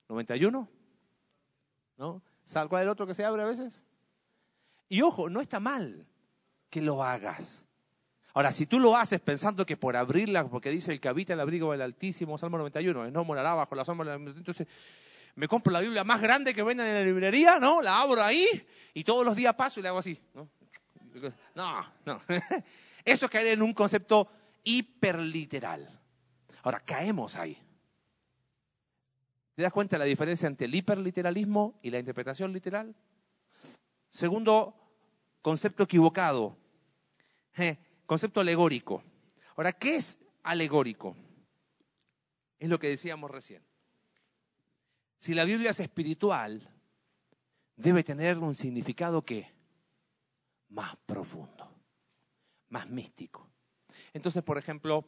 91. 0.08 0.68
¿No? 1.96 2.22
¿Cuál 2.52 2.82
es 2.82 2.84
el 2.84 2.88
otro 2.88 3.06
que 3.06 3.14
se 3.14 3.24
abre 3.24 3.42
a 3.42 3.46
veces? 3.46 3.84
Y 4.88 5.02
ojo, 5.02 5.28
no 5.28 5.40
está 5.40 5.60
mal 5.60 6.06
que 6.70 6.80
lo 6.80 7.02
hagas. 7.02 7.63
Ahora, 8.34 8.50
si 8.50 8.66
tú 8.66 8.80
lo 8.80 8.96
haces 8.96 9.20
pensando 9.20 9.64
que 9.64 9.76
por 9.76 9.96
abrirla, 9.96 10.48
porque 10.48 10.68
dice 10.70 10.92
el 10.92 11.00
que 11.00 11.08
habita 11.08 11.34
el 11.34 11.40
abrigo 11.40 11.70
del 11.70 11.82
Altísimo, 11.82 12.36
Salmo 12.36 12.58
91, 12.58 13.08
no 13.12 13.24
morará 13.24 13.54
bajo 13.54 13.76
la 13.76 13.84
sombra 13.84 14.18
del 14.18 14.26
Entonces, 14.28 14.66
me 15.36 15.46
compro 15.46 15.72
la 15.72 15.80
Biblia 15.80 16.02
más 16.02 16.20
grande 16.20 16.52
que 16.52 16.64
venden 16.64 16.88
en 16.88 16.94
la 16.94 17.04
librería, 17.04 17.60
¿no? 17.60 17.80
La 17.80 18.00
abro 18.00 18.22
ahí 18.22 18.66
y 18.92 19.04
todos 19.04 19.24
los 19.24 19.36
días 19.36 19.54
paso 19.54 19.78
y 19.78 19.84
le 19.84 19.88
hago 19.88 19.98
así, 19.98 20.20
¿no? 20.34 20.48
No. 21.54 22.20
Eso 23.04 23.26
es 23.26 23.30
caer 23.30 23.46
en 23.46 23.62
un 23.62 23.72
concepto 23.72 24.28
hiperliteral. 24.64 25.88
Ahora, 26.64 26.80
caemos 26.80 27.36
ahí. 27.36 27.56
¿Te 29.54 29.62
das 29.62 29.72
cuenta 29.72 29.94
de 29.94 30.00
la 30.00 30.06
diferencia 30.06 30.48
entre 30.48 30.66
el 30.66 30.74
hiperliteralismo 30.74 31.78
y 31.82 31.90
la 31.90 32.00
interpretación 32.00 32.52
literal? 32.52 32.96
Segundo 34.10 34.74
concepto 35.40 35.84
equivocado. 35.84 36.56
Concepto 38.06 38.40
alegórico. 38.40 39.02
Ahora, 39.56 39.72
¿qué 39.72 39.96
es 39.96 40.18
alegórico? 40.42 41.16
Es 42.58 42.68
lo 42.68 42.78
que 42.78 42.88
decíamos 42.88 43.30
recién. 43.30 43.62
Si 45.18 45.34
la 45.34 45.44
Biblia 45.44 45.70
es 45.70 45.80
espiritual, 45.80 46.70
debe 47.76 48.04
tener 48.04 48.38
un 48.38 48.54
significado 48.54 49.22
que 49.22 49.50
más 50.68 50.96
profundo, 51.06 51.70
más 52.68 52.88
místico. 52.88 53.48
Entonces, 54.12 54.42
por 54.42 54.58
ejemplo, 54.58 55.04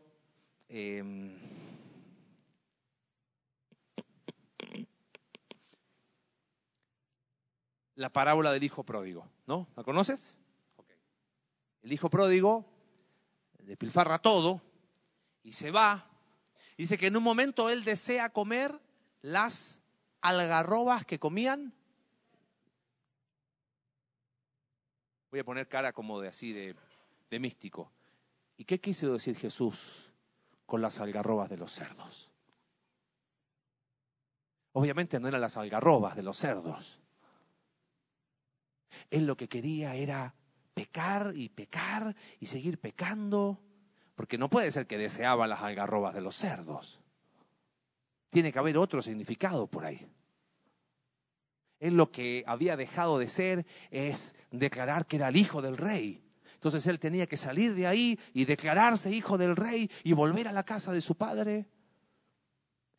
em, 0.68 1.36
la 7.94 8.10
parábola 8.10 8.52
del 8.52 8.64
hijo 8.64 8.84
pródigo, 8.84 9.28
¿no? 9.46 9.68
¿La 9.76 9.82
conoces? 9.82 10.34
El 11.82 11.92
hijo 11.92 12.08
pródigo 12.10 12.75
despilfarra 13.66 14.20
todo 14.20 14.62
y 15.42 15.52
se 15.52 15.70
va. 15.70 16.08
Dice 16.78 16.96
que 16.96 17.08
en 17.08 17.16
un 17.16 17.22
momento 17.22 17.68
él 17.68 17.84
desea 17.84 18.30
comer 18.30 18.80
las 19.22 19.82
algarrobas 20.20 21.04
que 21.04 21.18
comían. 21.18 21.74
Voy 25.30 25.40
a 25.40 25.44
poner 25.44 25.68
cara 25.68 25.92
como 25.92 26.20
de 26.20 26.28
así, 26.28 26.52
de, 26.52 26.76
de 27.30 27.38
místico. 27.38 27.92
¿Y 28.56 28.64
qué 28.64 28.80
quiso 28.80 29.12
decir 29.12 29.36
Jesús 29.36 30.12
con 30.64 30.80
las 30.80 31.00
algarrobas 31.00 31.50
de 31.50 31.56
los 31.56 31.72
cerdos? 31.72 32.30
Obviamente 34.72 35.18
no 35.18 35.28
eran 35.28 35.40
las 35.40 35.56
algarrobas 35.56 36.16
de 36.16 36.22
los 36.22 36.36
cerdos. 36.36 37.00
Él 39.10 39.26
lo 39.26 39.36
que 39.36 39.48
quería 39.48 39.94
era 39.94 40.34
pecar 40.76 41.32
y 41.34 41.48
pecar 41.48 42.14
y 42.38 42.44
seguir 42.44 42.78
pecando, 42.78 43.58
porque 44.14 44.36
no 44.36 44.50
puede 44.50 44.70
ser 44.70 44.86
que 44.86 44.98
deseaba 44.98 45.46
las 45.46 45.62
algarrobas 45.62 46.14
de 46.14 46.20
los 46.20 46.36
cerdos. 46.36 47.00
Tiene 48.28 48.52
que 48.52 48.58
haber 48.58 48.76
otro 48.76 49.00
significado 49.00 49.68
por 49.68 49.86
ahí. 49.86 50.06
Él 51.80 51.94
lo 51.94 52.12
que 52.12 52.44
había 52.46 52.76
dejado 52.76 53.18
de 53.18 53.30
ser 53.30 53.64
es 53.90 54.36
declarar 54.50 55.06
que 55.06 55.16
era 55.16 55.28
el 55.28 55.36
hijo 55.36 55.62
del 55.62 55.78
rey. 55.78 56.22
Entonces 56.52 56.86
él 56.86 56.98
tenía 56.98 57.26
que 57.26 57.38
salir 57.38 57.74
de 57.74 57.86
ahí 57.86 58.20
y 58.34 58.44
declararse 58.44 59.10
hijo 59.10 59.38
del 59.38 59.56
rey 59.56 59.90
y 60.04 60.12
volver 60.12 60.46
a 60.46 60.52
la 60.52 60.66
casa 60.66 60.92
de 60.92 61.00
su 61.00 61.14
padre. 61.14 61.70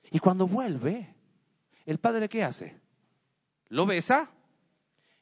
Y 0.09 0.17
cuando 0.17 0.47
vuelve, 0.47 1.13
¿el 1.85 1.99
padre 1.99 2.27
qué 2.27 2.43
hace? 2.43 2.81
Lo 3.67 3.85
besa, 3.85 4.31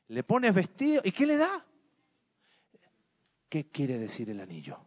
le 0.07 0.23
pone 0.23 0.51
vestido 0.51 1.01
y 1.03 1.11
¿qué 1.11 1.25
le 1.25 1.35
da? 1.35 1.65
¿Qué 3.49 3.67
quiere 3.67 3.97
decir 3.97 4.29
el 4.29 4.39
anillo? 4.39 4.79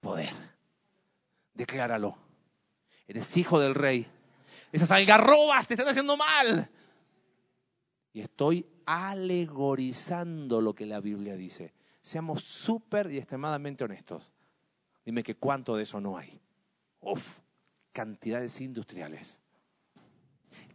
Poder. 0.00 0.32
Decláralo. 1.54 2.16
Eres 3.06 3.36
hijo 3.36 3.60
del 3.60 3.74
rey. 3.74 4.06
Esas 4.72 4.90
algarrobas 4.90 5.66
te 5.66 5.74
están 5.74 5.88
haciendo 5.88 6.16
mal. 6.16 6.70
Y 8.12 8.20
estoy 8.20 8.66
alegorizando 8.86 10.60
lo 10.60 10.74
que 10.74 10.86
la 10.86 11.00
Biblia 11.00 11.36
dice. 11.36 11.74
Seamos 12.00 12.42
súper 12.44 13.10
y 13.12 13.18
extremadamente 13.18 13.84
honestos. 13.84 14.32
Dime 15.04 15.22
que 15.22 15.36
cuánto 15.36 15.76
de 15.76 15.84
eso 15.84 16.00
no 16.00 16.16
hay. 16.16 16.40
Uf, 17.00 17.40
cantidades 17.92 18.60
industriales. 18.60 19.40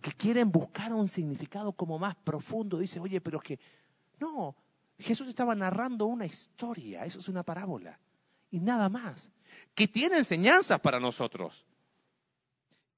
Que 0.02 0.12
quieren 0.12 0.52
buscar 0.52 0.94
un 0.94 1.08
significado 1.08 1.74
como 1.74 2.00
más 2.00 2.16
profundo. 2.16 2.78
Dice, 2.78 3.00
oye, 3.00 3.20
pero 3.20 3.38
es 3.38 3.44
que 3.44 3.60
no, 4.20 4.56
Jesús 5.00 5.28
estaba 5.28 5.56
narrando 5.56 6.06
una 6.06 6.26
historia, 6.26 7.06
eso 7.06 7.20
es 7.20 7.28
una 7.28 7.43
parábola, 7.43 8.00
y 8.50 8.60
nada 8.60 8.89
más, 8.89 9.32
que 9.76 9.88
tiene 9.88 10.18
enseñanzas 10.18 10.80
para 10.80 11.00
nosotros. 11.00 11.66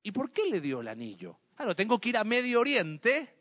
¿Y 0.01 0.11
por 0.11 0.31
qué 0.31 0.45
le 0.45 0.61
dio 0.61 0.81
el 0.81 0.87
anillo? 0.87 1.39
Claro, 1.55 1.75
tengo 1.75 1.99
que 1.99 2.09
ir 2.09 2.17
a 2.17 2.23
Medio 2.23 2.61
Oriente 2.61 3.35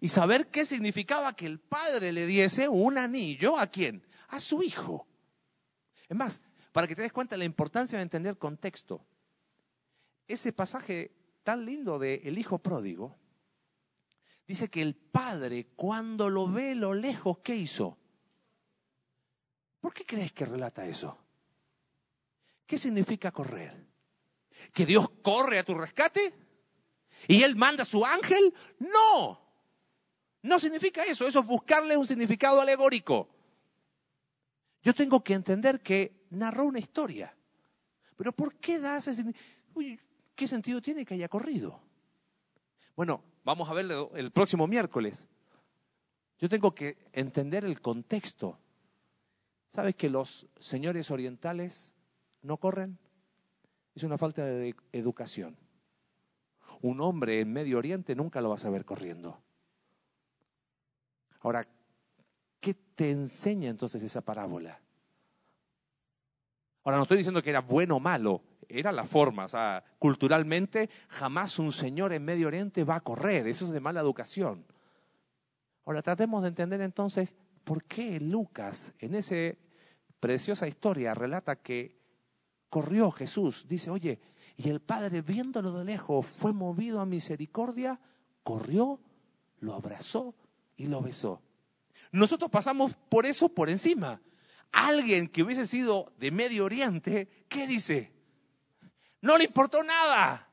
y 0.00 0.10
saber 0.10 0.48
qué 0.48 0.66
significaba 0.66 1.34
que 1.34 1.46
el 1.46 1.58
padre 1.60 2.12
le 2.12 2.26
diese 2.26 2.68
un 2.68 2.98
anillo 2.98 3.56
a 3.56 3.68
quién? 3.68 4.06
A 4.28 4.38
su 4.38 4.62
hijo. 4.62 5.06
Es 6.08 6.16
más, 6.16 6.42
para 6.72 6.86
que 6.86 6.94
te 6.94 7.02
des 7.02 7.12
cuenta 7.12 7.34
de 7.34 7.38
la 7.38 7.44
importancia 7.44 7.96
de 7.96 8.02
entender 8.02 8.36
contexto. 8.36 9.06
Ese 10.28 10.52
pasaje 10.52 11.12
tan 11.42 11.64
lindo 11.64 11.98
de 11.98 12.16
el 12.24 12.38
hijo 12.38 12.58
pródigo, 12.58 13.16
dice 14.46 14.68
que 14.68 14.82
el 14.82 14.94
padre 14.94 15.68
cuando 15.76 16.30
lo 16.30 16.50
ve 16.50 16.74
lo 16.74 16.94
lejos, 16.94 17.38
¿qué 17.38 17.56
hizo? 17.56 17.98
¿Por 19.80 19.92
qué 19.92 20.04
crees 20.04 20.32
que 20.32 20.46
relata 20.46 20.86
eso? 20.86 21.18
¿Qué 22.66 22.78
significa 22.78 23.30
correr? 23.30 23.86
¿Que 24.72 24.86
Dios 24.86 25.08
corre 25.22 25.58
a 25.58 25.64
tu 25.64 25.74
rescate? 25.74 26.32
¿Y 27.28 27.42
Él 27.42 27.56
manda 27.56 27.82
a 27.82 27.86
su 27.86 28.04
ángel? 28.04 28.54
No. 28.78 29.40
No 30.42 30.58
significa 30.58 31.04
eso. 31.04 31.26
Eso 31.26 31.40
es 31.40 31.46
buscarle 31.46 31.96
un 31.96 32.06
significado 32.06 32.60
alegórico. 32.60 33.28
Yo 34.82 34.94
tengo 34.94 35.24
que 35.24 35.34
entender 35.34 35.80
que 35.80 36.26
narró 36.30 36.66
una 36.66 36.78
historia. 36.78 37.34
Pero 38.16 38.32
¿por 38.32 38.54
qué 38.56 38.78
da 38.78 38.98
ese 38.98 39.14
significado? 39.14 39.54
¿Qué 40.34 40.48
sentido 40.48 40.82
tiene 40.82 41.04
que 41.04 41.14
haya 41.14 41.28
corrido? 41.28 41.80
Bueno, 42.96 43.22
vamos 43.44 43.68
a 43.68 43.74
verlo 43.74 44.10
el 44.14 44.32
próximo 44.32 44.66
miércoles. 44.66 45.28
Yo 46.40 46.48
tengo 46.48 46.74
que 46.74 46.96
entender 47.12 47.64
el 47.64 47.80
contexto. 47.80 48.58
¿Sabes 49.68 49.94
que 49.94 50.10
los 50.10 50.46
señores 50.58 51.10
orientales 51.10 51.92
no 52.42 52.56
corren? 52.56 52.98
Es 53.94 54.02
una 54.02 54.18
falta 54.18 54.44
de 54.44 54.74
educación. 54.92 55.56
Un 56.82 57.00
hombre 57.00 57.40
en 57.40 57.52
Medio 57.52 57.78
Oriente 57.78 58.14
nunca 58.14 58.40
lo 58.40 58.50
vas 58.50 58.64
a 58.64 58.70
ver 58.70 58.84
corriendo. 58.84 59.38
Ahora, 61.40 61.66
¿qué 62.60 62.74
te 62.74 63.10
enseña 63.10 63.70
entonces 63.70 64.02
esa 64.02 64.20
parábola? 64.20 64.80
Ahora, 66.82 66.98
no 66.98 67.04
estoy 67.04 67.18
diciendo 67.18 67.42
que 67.42 67.50
era 67.50 67.60
bueno 67.60 67.96
o 67.96 68.00
malo, 68.00 68.42
era 68.68 68.92
la 68.92 69.04
forma. 69.04 69.44
O 69.44 69.48
sea, 69.48 69.84
culturalmente, 69.98 70.90
jamás 71.08 71.58
un 71.58 71.72
señor 71.72 72.12
en 72.12 72.24
Medio 72.24 72.48
Oriente 72.48 72.84
va 72.84 72.96
a 72.96 73.00
correr. 73.00 73.46
Eso 73.46 73.66
es 73.66 73.70
de 73.70 73.80
mala 73.80 74.00
educación. 74.00 74.64
Ahora, 75.84 76.02
tratemos 76.02 76.42
de 76.42 76.48
entender 76.48 76.80
entonces 76.80 77.30
por 77.64 77.84
qué 77.84 78.20
Lucas, 78.20 78.92
en 78.98 79.14
esa 79.14 79.56
preciosa 80.20 80.66
historia, 80.66 81.14
relata 81.14 81.56
que 81.56 81.98
corrió 82.68 83.10
Jesús. 83.10 83.66
Dice, 83.68 83.90
oye, 83.90 84.20
y 84.56 84.68
el 84.68 84.80
Padre, 84.80 85.22
viéndolo 85.22 85.72
de 85.72 85.84
lejos, 85.84 86.30
fue 86.30 86.52
movido 86.52 87.00
a 87.00 87.06
misericordia, 87.06 88.00
corrió, 88.42 89.00
lo 89.60 89.74
abrazó 89.74 90.34
y 90.76 90.86
lo 90.86 91.00
besó. 91.02 91.42
Nosotros 92.12 92.50
pasamos 92.50 92.94
por 93.08 93.26
eso 93.26 93.48
por 93.48 93.68
encima. 93.68 94.22
Alguien 94.72 95.28
que 95.28 95.42
hubiese 95.42 95.66
sido 95.66 96.12
de 96.18 96.30
Medio 96.30 96.64
Oriente, 96.64 97.28
¿qué 97.48 97.66
dice? 97.66 98.13
No 99.24 99.38
le 99.38 99.44
importó 99.44 99.82
nada. 99.82 100.50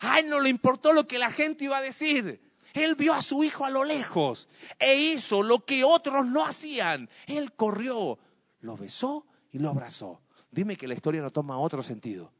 Ay, 0.00 0.24
no 0.24 0.40
le 0.40 0.48
importó 0.48 0.92
lo 0.92 1.06
que 1.06 1.16
la 1.16 1.30
gente 1.30 1.66
iba 1.66 1.78
a 1.78 1.82
decir. 1.82 2.42
Él 2.74 2.96
vio 2.96 3.14
a 3.14 3.22
su 3.22 3.44
hijo 3.44 3.64
a 3.64 3.70
lo 3.70 3.84
lejos 3.84 4.48
e 4.80 4.96
hizo 4.96 5.44
lo 5.44 5.64
que 5.64 5.84
otros 5.84 6.26
no 6.26 6.44
hacían. 6.44 7.08
Él 7.28 7.52
corrió, 7.52 8.18
lo 8.62 8.76
besó 8.76 9.26
y 9.52 9.60
lo 9.60 9.68
abrazó. 9.68 10.20
Dime 10.50 10.76
que 10.76 10.88
la 10.88 10.94
historia 10.94 11.22
no 11.22 11.30
toma 11.30 11.56
otro 11.60 11.84
sentido. 11.84 12.32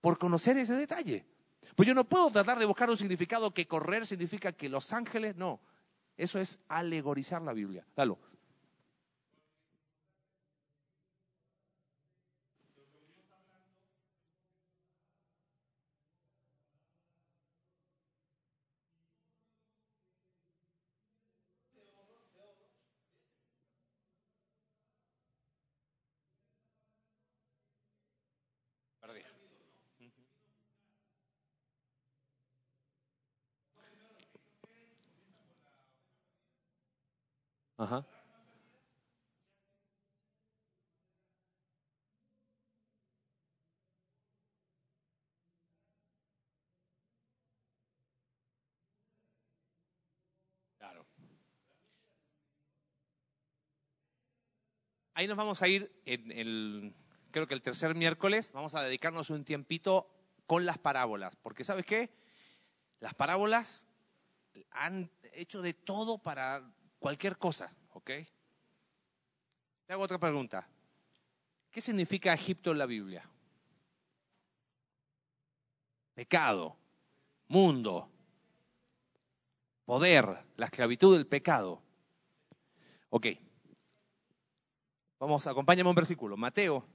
Por 0.00 0.16
conocer 0.16 0.56
ese 0.56 0.72
detalle. 0.74 1.26
Pues 1.76 1.86
yo 1.86 1.94
no 1.94 2.04
puedo 2.04 2.30
tratar 2.30 2.58
de 2.58 2.64
buscar 2.64 2.88
un 2.88 2.96
significado 2.96 3.52
que 3.52 3.68
correr 3.68 4.06
significa 4.06 4.52
que 4.52 4.70
los 4.70 4.94
ángeles, 4.94 5.36
no. 5.36 5.60
Eso 6.16 6.38
es 6.38 6.58
alegorizar 6.68 7.42
la 7.42 7.52
Biblia. 7.52 7.86
Dalo. 7.94 8.18
Ajá. 37.78 38.04
Claro. 50.78 51.04
Ahí 55.14 55.26
nos 55.28 55.36
vamos 55.36 55.62
a 55.62 55.68
ir 55.68 55.92
en 56.06 56.32
el, 56.32 56.94
creo 57.30 57.46
que 57.46 57.54
el 57.54 57.62
tercer 57.62 57.94
miércoles, 57.94 58.52
vamos 58.52 58.74
a 58.74 58.82
dedicarnos 58.82 59.30
un 59.30 59.44
tiempito 59.44 60.08
con 60.46 60.66
las 60.66 60.78
parábolas, 60.78 61.36
porque 61.36 61.64
¿sabes 61.64 61.86
qué? 61.86 62.10
Las 63.00 63.14
parábolas 63.14 63.86
han 64.70 65.10
hecho 65.32 65.62
de 65.62 65.74
todo 65.74 66.18
para 66.18 66.72
cualquier 67.04 67.36
cosa, 67.36 67.70
¿ok? 67.92 68.10
Te 69.84 69.92
hago 69.92 70.04
otra 70.04 70.16
pregunta. 70.16 70.66
¿Qué 71.70 71.82
significa 71.82 72.32
Egipto 72.32 72.70
en 72.70 72.78
la 72.78 72.86
Biblia? 72.86 73.28
Pecado, 76.14 76.78
mundo, 77.48 78.08
poder, 79.84 80.46
la 80.56 80.64
esclavitud 80.64 81.14
del 81.14 81.26
pecado. 81.26 81.82
Ok. 83.10 83.26
Vamos, 85.18 85.46
acompáñame 85.46 85.90
un 85.90 85.96
versículo. 85.96 86.38
Mateo. 86.38 86.86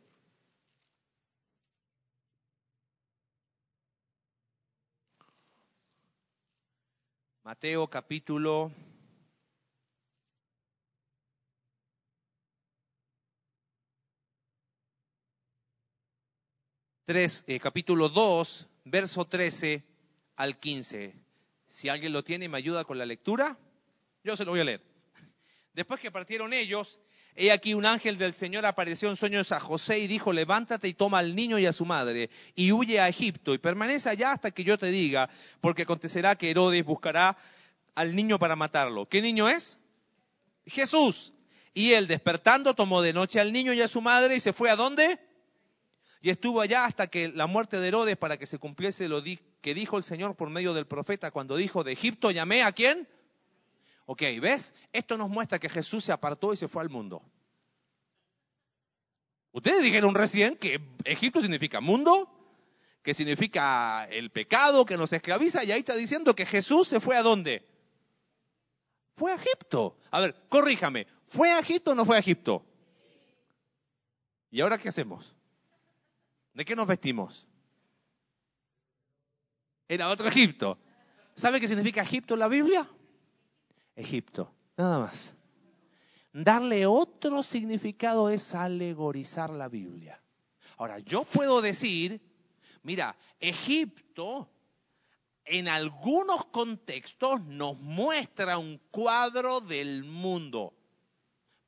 Mateo 7.44 7.88
capítulo 7.88 8.72
Eh, 17.12 17.60
capítulo 17.60 18.08
2, 18.08 18.68
verso 18.86 19.26
13 19.26 19.84
al 20.36 20.60
15. 20.60 21.16
Si 21.68 21.90
alguien 21.90 22.14
lo 22.14 22.24
tiene 22.24 22.46
y 22.46 22.50
me 22.50 22.60
ayuda 22.60 22.84
con 22.84 23.00
la 23.00 23.06
lectura, 23.08 23.58
yo 24.24 24.38
se 24.38 24.46
lo 24.46 24.52
voy 24.52 24.60
a 24.60 24.64
leer. 24.64 24.84
Después 25.74 26.00
que 26.00 26.12
partieron 26.12 26.54
ellos, 26.54 27.00
he 27.36 27.52
aquí 27.52 27.74
un 27.74 27.88
ángel 27.88 28.20
del 28.20 28.32
Señor 28.32 28.68
apareció 28.68 29.10
en 29.10 29.16
sueños 29.16 29.52
a 29.52 29.60
José 29.60 29.98
y 29.98 30.06
dijo, 30.06 30.32
levántate 30.34 30.88
y 30.88 30.94
toma 30.94 31.18
al 31.18 31.36
niño 31.36 31.58
y 31.58 31.66
a 31.66 31.74
su 31.74 31.84
madre 31.84 32.30
y 32.54 32.72
huye 32.72 33.00
a 33.00 33.10
Egipto 33.10 33.56
y 33.56 33.58
permanece 33.58 34.08
allá 34.08 34.34
hasta 34.34 34.52
que 34.52 34.64
yo 34.64 34.78
te 34.78 34.92
diga, 34.92 35.32
porque 35.62 35.82
acontecerá 35.82 36.36
que 36.36 36.52
Herodes 36.52 36.86
buscará 36.86 37.36
al 37.96 38.16
niño 38.16 38.38
para 38.38 38.56
matarlo. 38.56 39.10
¿Qué 39.10 39.24
niño 39.24 39.50
es? 39.50 39.80
Jesús. 40.68 41.34
Y 41.74 41.94
él 41.94 42.06
despertando 42.06 42.76
tomó 42.76 43.02
de 43.02 43.14
noche 43.14 43.40
al 43.40 43.52
niño 43.52 43.74
y 43.74 43.82
a 43.82 43.88
su 43.88 44.00
madre 44.00 44.36
y 44.36 44.40
se 44.40 44.54
fue 44.54 44.70
a 44.70 44.76
dónde? 44.76 45.18
Y 46.22 46.30
estuvo 46.30 46.60
allá 46.60 46.86
hasta 46.86 47.08
que 47.08 47.30
la 47.30 47.48
muerte 47.48 47.78
de 47.78 47.88
Herodes 47.88 48.18
para 48.18 48.38
que 48.38 48.46
se 48.46 48.60
cumpliese 48.60 49.08
lo 49.08 49.24
que 49.24 49.74
dijo 49.74 49.98
el 49.98 50.04
Señor 50.04 50.36
por 50.36 50.50
medio 50.50 50.74
del 50.74 50.86
profeta 50.86 51.32
cuando 51.32 51.56
dijo, 51.56 51.84
de 51.84 51.94
Egipto 51.94 52.32
llamé 52.32 52.64
a 52.64 52.72
quién? 52.74 53.08
Ok, 54.06 54.24
¿ves? 54.42 54.74
Esto 54.92 55.18
nos 55.18 55.30
muestra 55.30 55.60
que 55.60 55.70
Jesús 55.70 56.04
se 56.04 56.12
apartó 56.12 56.52
y 56.52 56.58
se 56.58 56.68
fue 56.68 56.82
al 56.82 56.90
mundo. 56.90 57.22
Ustedes 59.52 59.82
dijeron 59.82 60.14
recién 60.14 60.58
que 60.58 60.82
Egipto 61.06 61.42
significa 61.42 61.80
mundo, 61.80 62.30
que 63.02 63.14
significa 63.14 64.06
el 64.10 64.30
pecado 64.32 64.86
que 64.86 64.98
nos 64.98 65.14
esclaviza, 65.14 65.64
y 65.64 65.72
ahí 65.72 65.80
está 65.80 65.96
diciendo 65.96 66.36
que 66.36 66.46
Jesús 66.46 66.88
se 66.88 67.00
fue 67.00 67.16
a 67.16 67.24
dónde? 67.24 67.66
Fue 69.14 69.32
a 69.32 69.36
Egipto. 69.36 69.98
A 70.12 70.20
ver, 70.20 70.36
corríjame, 70.50 71.08
¿fue 71.26 71.52
a 71.52 71.60
Egipto 71.60 71.92
o 71.92 71.96
no 71.96 72.06
fue 72.06 72.18
a 72.18 72.20
Egipto? 72.20 72.66
¿Y 74.52 74.62
ahora 74.62 74.78
qué 74.78 74.90
hacemos? 74.90 75.36
¿De 76.54 76.66
qué 76.66 76.76
nos 76.76 76.88
vestimos? 76.88 77.48
Era 79.88 80.10
otro 80.10 80.28
Egipto. 80.28 80.78
¿Sabe 81.36 81.60
qué 81.60 81.68
significa 81.68 82.02
Egipto 82.02 82.34
en 82.36 82.40
la 82.42 82.48
Biblia? 82.48 82.90
Egipto, 83.96 84.54
nada 84.78 85.00
más. 85.00 85.36
Darle 86.32 86.86
otro 86.86 87.42
significado 87.44 88.30
es 88.30 88.54
alegorizar 88.54 89.50
la 89.50 89.68
Biblia. 89.68 90.22
Ahora, 90.78 91.00
yo 91.00 91.24
puedo 91.24 91.62
decir, 91.62 92.22
mira, 92.84 93.18
Egipto 93.40 94.50
en 95.50 95.68
algunos 95.68 96.46
contextos 96.46 97.42
nos 97.42 97.78
muestra 97.80 98.60
un 98.60 98.80
cuadro 98.92 99.62
del 99.62 100.04
mundo, 100.04 100.76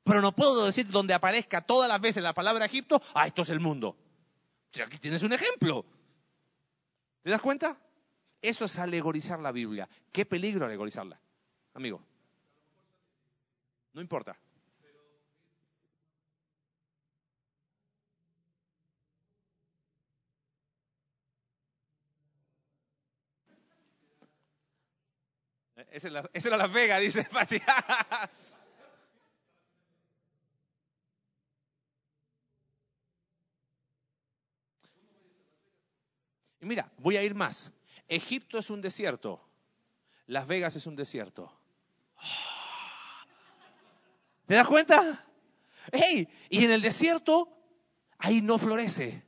Pero 0.04 0.20
no 0.20 0.34
puedo 0.34 0.66
decir 0.66 0.88
donde 0.88 1.14
aparezca 1.14 1.60
todas 1.60 1.88
las 1.88 2.00
veces 2.00 2.22
la 2.22 2.32
palabra 2.32 2.64
Egipto, 2.64 3.00
ah, 3.14 3.26
esto 3.26 3.42
es 3.42 3.48
el 3.50 3.60
mundo. 3.60 3.96
Aquí 4.80 4.98
tienes 4.98 5.22
un 5.22 5.32
ejemplo. 5.32 5.84
¿Te 7.22 7.30
das 7.30 7.40
cuenta? 7.40 7.76
Eso 8.40 8.64
es 8.64 8.78
alegorizar 8.78 9.38
la 9.40 9.52
Biblia. 9.52 9.88
Qué 10.10 10.24
peligro 10.24 10.64
alegorizarla, 10.64 11.20
amigo. 11.74 12.02
No 13.92 14.00
importa. 14.00 14.36
Esa, 25.92 26.08
era 26.08 26.56
Las 26.56 26.72
Vegas, 26.72 27.00
dice 27.00 27.24
Pati. 27.24 27.60
y 36.62 36.66
mira, 36.66 36.90
voy 36.98 37.16
a 37.16 37.24
ir 37.24 37.34
más. 37.34 37.72
Egipto 38.08 38.56
es 38.56 38.70
un 38.70 38.80
desierto. 38.80 39.44
Las 40.26 40.46
Vegas 40.46 40.76
es 40.76 40.86
un 40.86 40.94
desierto. 40.94 41.52
¿Te 44.46 44.54
das 44.54 44.68
cuenta? 44.68 45.26
¡Hey! 45.90 46.28
Y 46.48 46.64
en 46.64 46.70
el 46.70 46.80
desierto, 46.80 47.48
ahí 48.18 48.40
no 48.40 48.58
florece. 48.58 49.24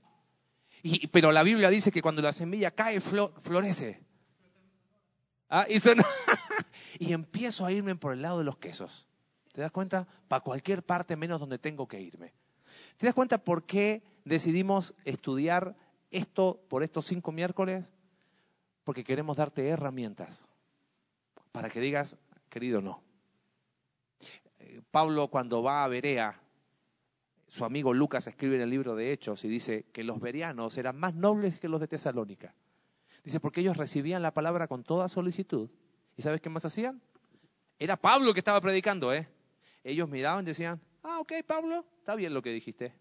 Pero 1.10 1.32
la 1.32 1.42
Biblia 1.42 1.70
dice 1.70 1.90
que 1.90 2.02
cuando 2.02 2.22
la 2.22 2.32
semilla 2.32 2.70
cae, 2.70 3.00
florece. 3.00 4.04
Ah, 5.48 5.66
y, 5.68 5.78
y 7.04 7.12
empiezo 7.12 7.66
a 7.66 7.72
irme 7.72 7.96
por 7.96 8.12
el 8.12 8.22
lado 8.22 8.38
de 8.38 8.44
los 8.44 8.58
quesos. 8.58 9.08
¿Te 9.52 9.60
das 9.60 9.72
cuenta? 9.72 10.06
Para 10.28 10.42
cualquier 10.42 10.84
parte 10.84 11.16
menos 11.16 11.40
donde 11.40 11.58
tengo 11.58 11.88
que 11.88 12.00
irme. 12.00 12.32
¿Te 12.96 13.06
das 13.06 13.14
cuenta 13.14 13.38
por 13.38 13.66
qué 13.66 14.04
decidimos 14.24 14.94
estudiar 15.04 15.76
esto 16.16 16.60
por 16.68 16.82
estos 16.82 17.06
cinco 17.06 17.32
miércoles? 17.32 17.92
Porque 18.84 19.04
queremos 19.04 19.36
darte 19.36 19.66
herramientas 19.68 20.46
para 21.52 21.70
que 21.70 21.80
digas, 21.80 22.16
querido, 22.48 22.80
no. 22.80 23.02
Eh, 24.58 24.82
Pablo 24.90 25.28
cuando 25.28 25.62
va 25.62 25.84
a 25.84 25.88
Berea, 25.88 26.40
su 27.46 27.64
amigo 27.64 27.94
Lucas 27.94 28.26
escribe 28.26 28.56
en 28.56 28.62
el 28.62 28.70
libro 28.70 28.96
de 28.96 29.12
Hechos 29.12 29.44
y 29.44 29.48
dice 29.48 29.86
que 29.92 30.02
los 30.02 30.18
bereanos 30.20 30.76
eran 30.76 30.98
más 30.98 31.14
nobles 31.14 31.60
que 31.60 31.68
los 31.68 31.80
de 31.80 31.86
Tesalónica. 31.86 32.54
Dice, 33.22 33.40
porque 33.40 33.60
ellos 33.60 33.76
recibían 33.76 34.22
la 34.22 34.34
palabra 34.34 34.66
con 34.66 34.82
toda 34.82 35.08
solicitud. 35.08 35.70
¿Y 36.16 36.22
sabes 36.22 36.40
qué 36.40 36.50
más 36.50 36.64
hacían? 36.64 37.00
Era 37.78 37.96
Pablo 37.96 38.34
que 38.34 38.40
estaba 38.40 38.60
predicando, 38.60 39.14
¿eh? 39.14 39.28
Ellos 39.82 40.08
miraban 40.08 40.44
y 40.44 40.48
decían, 40.48 40.80
ah, 41.02 41.20
ok, 41.20 41.32
Pablo, 41.46 41.86
está 41.98 42.14
bien 42.16 42.34
lo 42.34 42.42
que 42.42 42.50
dijiste. 42.52 42.92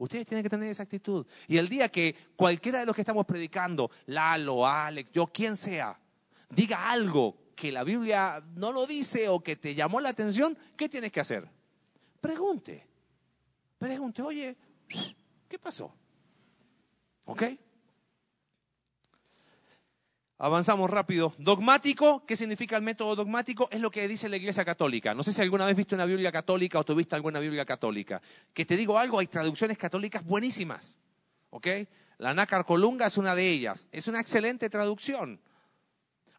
Ustedes 0.00 0.26
tienen 0.26 0.42
que 0.42 0.48
tener 0.48 0.70
esa 0.70 0.82
actitud. 0.82 1.26
Y 1.46 1.58
el 1.58 1.68
día 1.68 1.90
que 1.90 2.16
cualquiera 2.34 2.80
de 2.80 2.86
los 2.86 2.94
que 2.94 3.02
estamos 3.02 3.26
predicando, 3.26 3.90
Lalo, 4.06 4.66
Alex, 4.66 5.10
yo, 5.12 5.26
quien 5.26 5.58
sea, 5.58 6.00
diga 6.48 6.90
algo 6.90 7.36
que 7.54 7.70
la 7.70 7.84
Biblia 7.84 8.42
no 8.54 8.72
lo 8.72 8.86
dice 8.86 9.28
o 9.28 9.40
que 9.40 9.56
te 9.56 9.74
llamó 9.74 10.00
la 10.00 10.08
atención, 10.08 10.56
¿qué 10.74 10.88
tienes 10.88 11.12
que 11.12 11.20
hacer? 11.20 11.46
Pregunte. 12.18 12.86
Pregunte, 13.76 14.22
oye, 14.22 14.56
¿qué 15.46 15.58
pasó? 15.58 15.94
¿Ok? 17.26 17.42
Avanzamos 20.42 20.88
rápido. 20.88 21.34
Dogmático, 21.36 22.24
¿qué 22.24 22.34
significa 22.34 22.74
el 22.74 22.82
método 22.82 23.14
dogmático? 23.14 23.68
Es 23.70 23.78
lo 23.78 23.90
que 23.90 24.08
dice 24.08 24.26
la 24.26 24.38
Iglesia 24.38 24.64
Católica. 24.64 25.12
No 25.12 25.22
sé 25.22 25.34
si 25.34 25.42
alguna 25.42 25.66
vez 25.66 25.76
viste 25.76 25.94
una 25.94 26.06
Biblia 26.06 26.32
católica 26.32 26.78
o 26.78 26.84
tuviste 26.84 27.14
alguna 27.14 27.40
Biblia 27.40 27.66
católica. 27.66 28.22
Que 28.54 28.64
te 28.64 28.74
digo 28.78 28.98
algo, 28.98 29.18
hay 29.18 29.26
traducciones 29.26 29.76
católicas 29.76 30.24
buenísimas. 30.24 30.96
¿Ok? 31.50 31.66
La 32.16 32.32
Nácar 32.32 32.64
Colunga 32.64 33.06
es 33.06 33.18
una 33.18 33.34
de 33.34 33.50
ellas. 33.50 33.86
Es 33.92 34.08
una 34.08 34.18
excelente 34.18 34.70
traducción. 34.70 35.42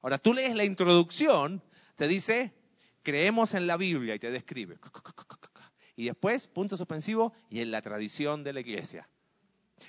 Ahora, 0.01 0.17
tú 0.17 0.33
lees 0.33 0.55
la 0.55 0.63
introducción, 0.63 1.61
te 1.95 2.07
dice, 2.07 2.55
creemos 3.03 3.53
en 3.53 3.67
la 3.67 3.77
Biblia 3.77 4.15
y 4.15 4.19
te 4.19 4.31
describe. 4.31 4.79
Y 5.95 6.05
después, 6.05 6.47
punto 6.47 6.75
suspensivo, 6.75 7.33
y 7.51 7.61
en 7.61 7.69
la 7.69 7.83
tradición 7.83 8.43
de 8.43 8.53
la 8.53 8.61
Iglesia. 8.61 9.07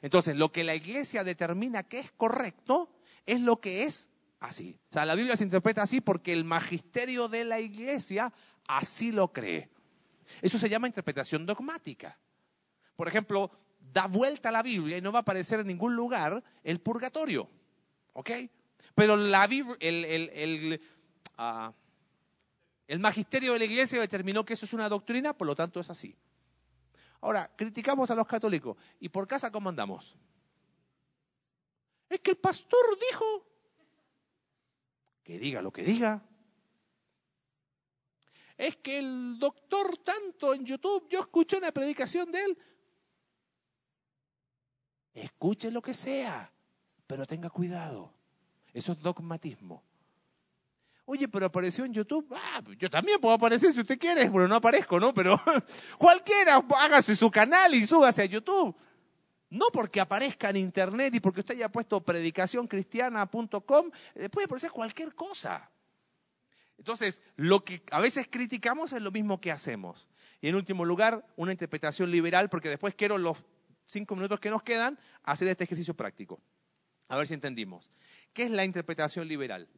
Entonces, 0.02 0.36
lo 0.36 0.52
que 0.52 0.64
la 0.64 0.74
Iglesia 0.74 1.24
determina 1.24 1.84
que 1.84 2.00
es 2.00 2.12
correcto, 2.12 2.90
es 3.26 3.40
lo 3.40 3.60
que 3.60 3.84
es 3.84 4.10
así. 4.40 4.78
O 4.90 4.92
sea, 4.92 5.04
la 5.06 5.14
Biblia 5.14 5.36
se 5.36 5.44
interpreta 5.44 5.82
así 5.82 6.00
porque 6.00 6.32
el 6.32 6.44
magisterio 6.44 7.28
de 7.28 7.44
la 7.44 7.60
iglesia 7.60 8.32
así 8.66 9.12
lo 9.12 9.32
cree. 9.32 9.70
Eso 10.40 10.58
se 10.58 10.68
llama 10.68 10.86
interpretación 10.86 11.46
dogmática. 11.46 12.18
Por 12.96 13.08
ejemplo, 13.08 13.50
da 13.92 14.06
vuelta 14.06 14.48
a 14.48 14.52
la 14.52 14.62
Biblia 14.62 14.96
y 14.96 15.00
no 15.00 15.12
va 15.12 15.20
a 15.20 15.22
aparecer 15.22 15.60
en 15.60 15.66
ningún 15.66 15.94
lugar 15.94 16.42
el 16.62 16.80
purgatorio. 16.80 17.48
¿Ok? 18.12 18.30
Pero 18.94 19.16
la 19.16 19.44
el, 19.44 20.04
el, 20.04 20.80
ah, 21.38 21.72
el 22.86 22.98
magisterio 22.98 23.54
de 23.54 23.60
la 23.60 23.64
iglesia 23.64 24.00
determinó 24.00 24.44
que 24.44 24.52
eso 24.52 24.66
es 24.66 24.72
una 24.72 24.88
doctrina, 24.88 25.36
por 25.36 25.46
lo 25.46 25.54
tanto 25.54 25.80
es 25.80 25.88
así. 25.90 26.14
Ahora, 27.20 27.50
criticamos 27.56 28.10
a 28.10 28.14
los 28.14 28.26
católicos. 28.26 28.76
¿Y 29.00 29.08
por 29.08 29.26
casa 29.26 29.50
cómo 29.50 29.68
andamos? 29.68 30.16
Es 32.12 32.20
que 32.20 32.32
el 32.32 32.36
pastor 32.36 32.98
dijo 33.10 33.46
que 35.24 35.38
diga 35.38 35.62
lo 35.62 35.72
que 35.72 35.82
diga. 35.82 36.22
Es 38.58 38.76
que 38.76 38.98
el 38.98 39.38
doctor 39.38 39.96
tanto 40.04 40.52
en 40.52 40.66
YouTube, 40.66 41.08
yo 41.08 41.20
escuché 41.20 41.56
una 41.56 41.72
predicación 41.72 42.30
de 42.30 42.44
él. 42.44 42.58
Escuche 45.14 45.70
lo 45.70 45.80
que 45.80 45.94
sea, 45.94 46.52
pero 47.06 47.24
tenga 47.24 47.48
cuidado. 47.48 48.12
Eso 48.74 48.92
es 48.92 49.00
dogmatismo. 49.00 49.82
Oye, 51.06 51.28
pero 51.28 51.46
apareció 51.46 51.86
en 51.86 51.94
YouTube. 51.94 52.30
Ah, 52.36 52.62
yo 52.78 52.90
también 52.90 53.18
puedo 53.22 53.34
aparecer 53.34 53.72
si 53.72 53.80
usted 53.80 53.98
quiere. 53.98 54.28
Bueno, 54.28 54.48
no 54.48 54.56
aparezco, 54.56 55.00
¿no? 55.00 55.14
Pero 55.14 55.40
cualquiera, 55.98 56.62
hágase 56.78 57.16
su 57.16 57.30
canal 57.30 57.74
y 57.74 57.86
súbase 57.86 58.20
a 58.20 58.26
YouTube. 58.26 58.76
No 59.52 59.66
porque 59.70 60.00
aparezca 60.00 60.48
en 60.48 60.56
internet 60.56 61.14
y 61.14 61.20
porque 61.20 61.40
usted 61.40 61.56
haya 61.56 61.68
puesto 61.68 62.00
predicacioncristiana.com, 62.00 63.90
eh, 64.14 64.30
puede 64.30 64.46
aparecer 64.46 64.70
cualquier 64.70 65.14
cosa. 65.14 65.70
Entonces, 66.78 67.20
lo 67.36 67.62
que 67.62 67.82
a 67.90 68.00
veces 68.00 68.28
criticamos 68.30 68.94
es 68.94 69.02
lo 69.02 69.10
mismo 69.10 69.42
que 69.42 69.52
hacemos. 69.52 70.08
Y 70.40 70.48
en 70.48 70.54
último 70.54 70.86
lugar, 70.86 71.26
una 71.36 71.52
interpretación 71.52 72.10
liberal, 72.10 72.48
porque 72.48 72.70
después 72.70 72.94
quiero 72.94 73.18
los 73.18 73.44
cinco 73.84 74.16
minutos 74.16 74.40
que 74.40 74.48
nos 74.48 74.62
quedan 74.62 74.98
hacer 75.22 75.48
este 75.48 75.64
ejercicio 75.64 75.92
práctico. 75.92 76.40
A 77.08 77.18
ver 77.18 77.28
si 77.28 77.34
entendimos. 77.34 77.92
¿Qué 78.32 78.44
es 78.44 78.50
la 78.50 78.64
interpretación 78.64 79.28
liberal? 79.28 79.68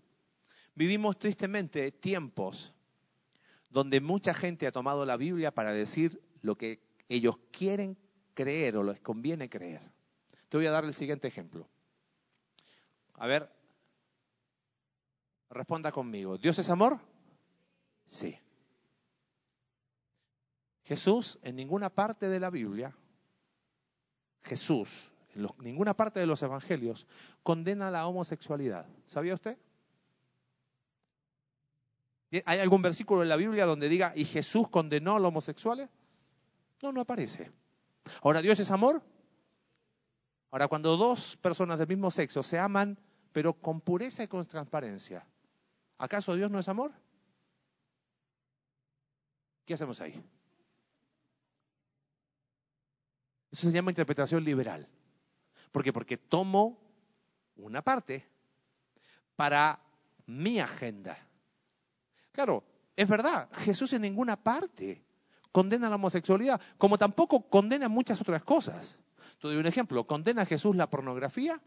Vivimos 0.77 1.19
tristemente 1.19 1.91
tiempos 1.91 2.73
donde 3.71 4.01
mucha 4.01 4.35
gente 4.35 4.69
ha 4.69 4.73
tomado 4.73 5.05
la 5.05 5.17
Biblia 5.17 5.51
para 5.51 5.73
decir 5.73 6.23
lo 6.43 6.57
que 6.57 6.81
ellos 7.09 7.41
quieren 7.51 7.99
creer 8.35 8.77
o 8.77 8.83
les 8.83 9.01
conviene 9.01 9.49
creer. 9.49 9.81
Te 10.49 10.57
voy 10.57 10.67
a 10.67 10.71
dar 10.71 10.85
el 10.85 10.95
siguiente 10.95 11.29
ejemplo. 11.29 11.69
A 13.15 13.27
ver, 13.27 13.51
responda 15.51 15.91
conmigo. 15.93 16.37
¿Dios 16.37 16.59
es 16.59 16.69
amor? 16.69 16.99
Sí. 18.07 18.39
Jesús 20.83 21.39
en 21.43 21.57
ninguna 21.57 21.89
parte 21.89 22.29
de 22.29 22.41
la 22.41 22.51
Biblia, 22.51 22.95
Jesús 24.43 25.11
en 25.35 25.47
ninguna 25.59 25.95
parte 25.95 26.21
de 26.21 26.27
los 26.27 26.43
evangelios 26.43 27.07
condena 27.43 27.91
la 27.91 28.07
homosexualidad. 28.07 28.87
¿Sabía 29.07 29.35
usted? 29.35 29.57
¿Hay 32.45 32.59
algún 32.59 32.83
versículo 32.83 33.23
en 33.23 33.29
la 33.29 33.37
Biblia 33.37 33.65
donde 33.65 33.89
diga, 33.89 34.13
y 34.17 34.25
Jesús 34.25 34.69
condenó 34.69 35.17
a 35.17 35.19
los 35.21 35.29
homosexuales? 35.29 35.89
No, 36.83 36.93
no 36.93 37.01
aparece. 37.01 37.51
Ahora, 38.23 38.43
¿Dios 38.43 38.59
es 38.61 38.71
amor? 38.71 39.03
Ahora, 40.51 40.69
cuando 40.69 40.97
dos 40.97 41.37
personas 41.37 41.79
del 41.79 41.89
mismo 41.89 42.11
sexo 42.11 42.43
se 42.43 42.59
aman, 42.59 42.99
pero 43.33 43.55
con 43.55 43.81
pureza 43.81 44.23
y 44.23 44.29
con 44.29 44.47
transparencia, 44.47 45.27
¿acaso 45.99 46.35
Dios 46.35 46.51
no 46.51 46.59
es 46.59 46.69
amor? 46.69 46.93
¿Qué 49.65 49.75
hacemos 49.75 50.01
ahí? 50.01 50.23
Eso 53.51 53.69
se 53.69 53.73
llama 53.73 53.91
interpretación 53.91 54.45
liberal. 54.45 54.89
¿Por 55.73 55.83
qué? 55.83 55.93
Porque 55.93 56.17
tomo 56.17 56.79
una 57.57 57.83
parte 57.83 58.29
para 59.37 59.81
mi 60.27 60.61
agenda. 60.61 61.19
Claro, 62.33 62.65
es 62.97 63.09
verdad, 63.09 63.49
Jesús 63.53 63.93
en 63.93 64.03
ninguna 64.03 64.37
parte 64.37 65.04
condena 65.55 65.89
la 65.89 65.95
homosexualidad, 65.95 66.61
como 66.77 66.99
tampoco 66.99 67.49
condena 67.49 67.89
muchas 67.89 68.21
otras 68.21 68.43
cosas. 68.43 68.99
Te 69.41 69.47
doy 69.47 69.57
un 69.57 69.67
ejemplo, 69.67 70.05
¿condena 70.05 70.43
a 70.43 70.47
Jesús 70.47 70.75
la 70.75 70.91
pornografía? 70.91 71.63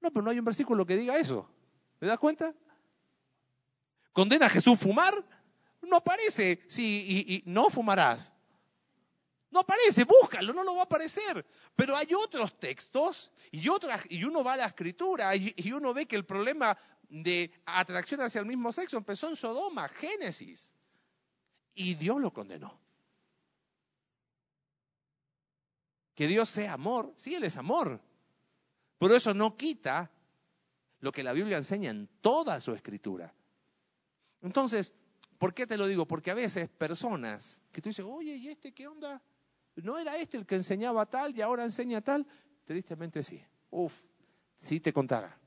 No, 0.00 0.12
pero 0.12 0.22
no 0.22 0.30
hay 0.30 0.38
un 0.38 0.44
versículo 0.44 0.86
que 0.86 0.96
diga 0.96 1.18
eso. 1.18 1.50
¿Te 1.98 2.06
das 2.06 2.20
cuenta? 2.20 2.54
¿Condena 4.12 4.46
a 4.46 4.48
Jesús 4.48 4.78
fumar? 4.78 5.12
No 5.82 5.96
aparece, 5.96 6.62
sí, 6.68 7.42
y, 7.44 7.50
no 7.50 7.68
fumarás. 7.68 8.32
No 9.50 9.58
aparece, 9.58 10.04
búscalo, 10.04 10.52
no 10.52 10.62
lo 10.62 10.76
va 10.76 10.82
a 10.82 10.84
aparecer. 10.84 11.44
Pero 11.74 11.96
hay 11.96 12.14
otros 12.14 12.60
textos 12.60 13.32
y, 13.50 13.68
otras, 13.68 14.04
y 14.08 14.22
uno 14.22 14.44
va 14.44 14.52
a 14.52 14.58
la 14.58 14.66
escritura 14.66 15.34
y, 15.34 15.52
y 15.56 15.72
uno 15.72 15.92
ve 15.92 16.06
que 16.06 16.14
el 16.14 16.24
problema 16.24 16.78
de 17.08 17.52
atracción 17.66 18.20
hacia 18.20 18.38
el 18.38 18.46
mismo 18.46 18.70
sexo 18.70 18.98
empezó 18.98 19.28
en 19.28 19.34
Sodoma, 19.34 19.88
Génesis. 19.88 20.72
Y 21.74 21.94
Dios 21.94 22.20
lo 22.20 22.32
condenó. 22.32 22.78
Que 26.14 26.26
Dios 26.26 26.48
sea 26.48 26.74
amor, 26.74 27.12
sí, 27.16 27.34
Él 27.34 27.44
es 27.44 27.56
amor. 27.56 28.00
Pero 28.98 29.16
eso 29.16 29.32
no 29.32 29.56
quita 29.56 30.10
lo 31.00 31.12
que 31.12 31.22
la 31.22 31.32
Biblia 31.32 31.56
enseña 31.56 31.90
en 31.90 32.06
toda 32.20 32.60
su 32.60 32.72
escritura. 32.72 33.32
Entonces, 34.42 34.94
¿por 35.38 35.54
qué 35.54 35.66
te 35.66 35.78
lo 35.78 35.86
digo? 35.86 36.06
Porque 36.06 36.30
a 36.30 36.34
veces 36.34 36.68
personas 36.68 37.58
que 37.72 37.80
tú 37.80 37.88
dices, 37.88 38.04
oye, 38.06 38.36
¿y 38.36 38.48
este 38.48 38.72
qué 38.72 38.86
onda? 38.86 39.22
¿No 39.76 39.98
era 39.98 40.16
este 40.16 40.36
el 40.36 40.46
que 40.46 40.56
enseñaba 40.56 41.06
tal 41.06 41.36
y 41.36 41.40
ahora 41.40 41.64
enseña 41.64 42.00
tal? 42.00 42.26
Tristemente 42.64 43.22
sí. 43.22 43.42
Uf, 43.70 44.04
sí 44.56 44.80
te 44.80 44.92
contara. 44.92 45.38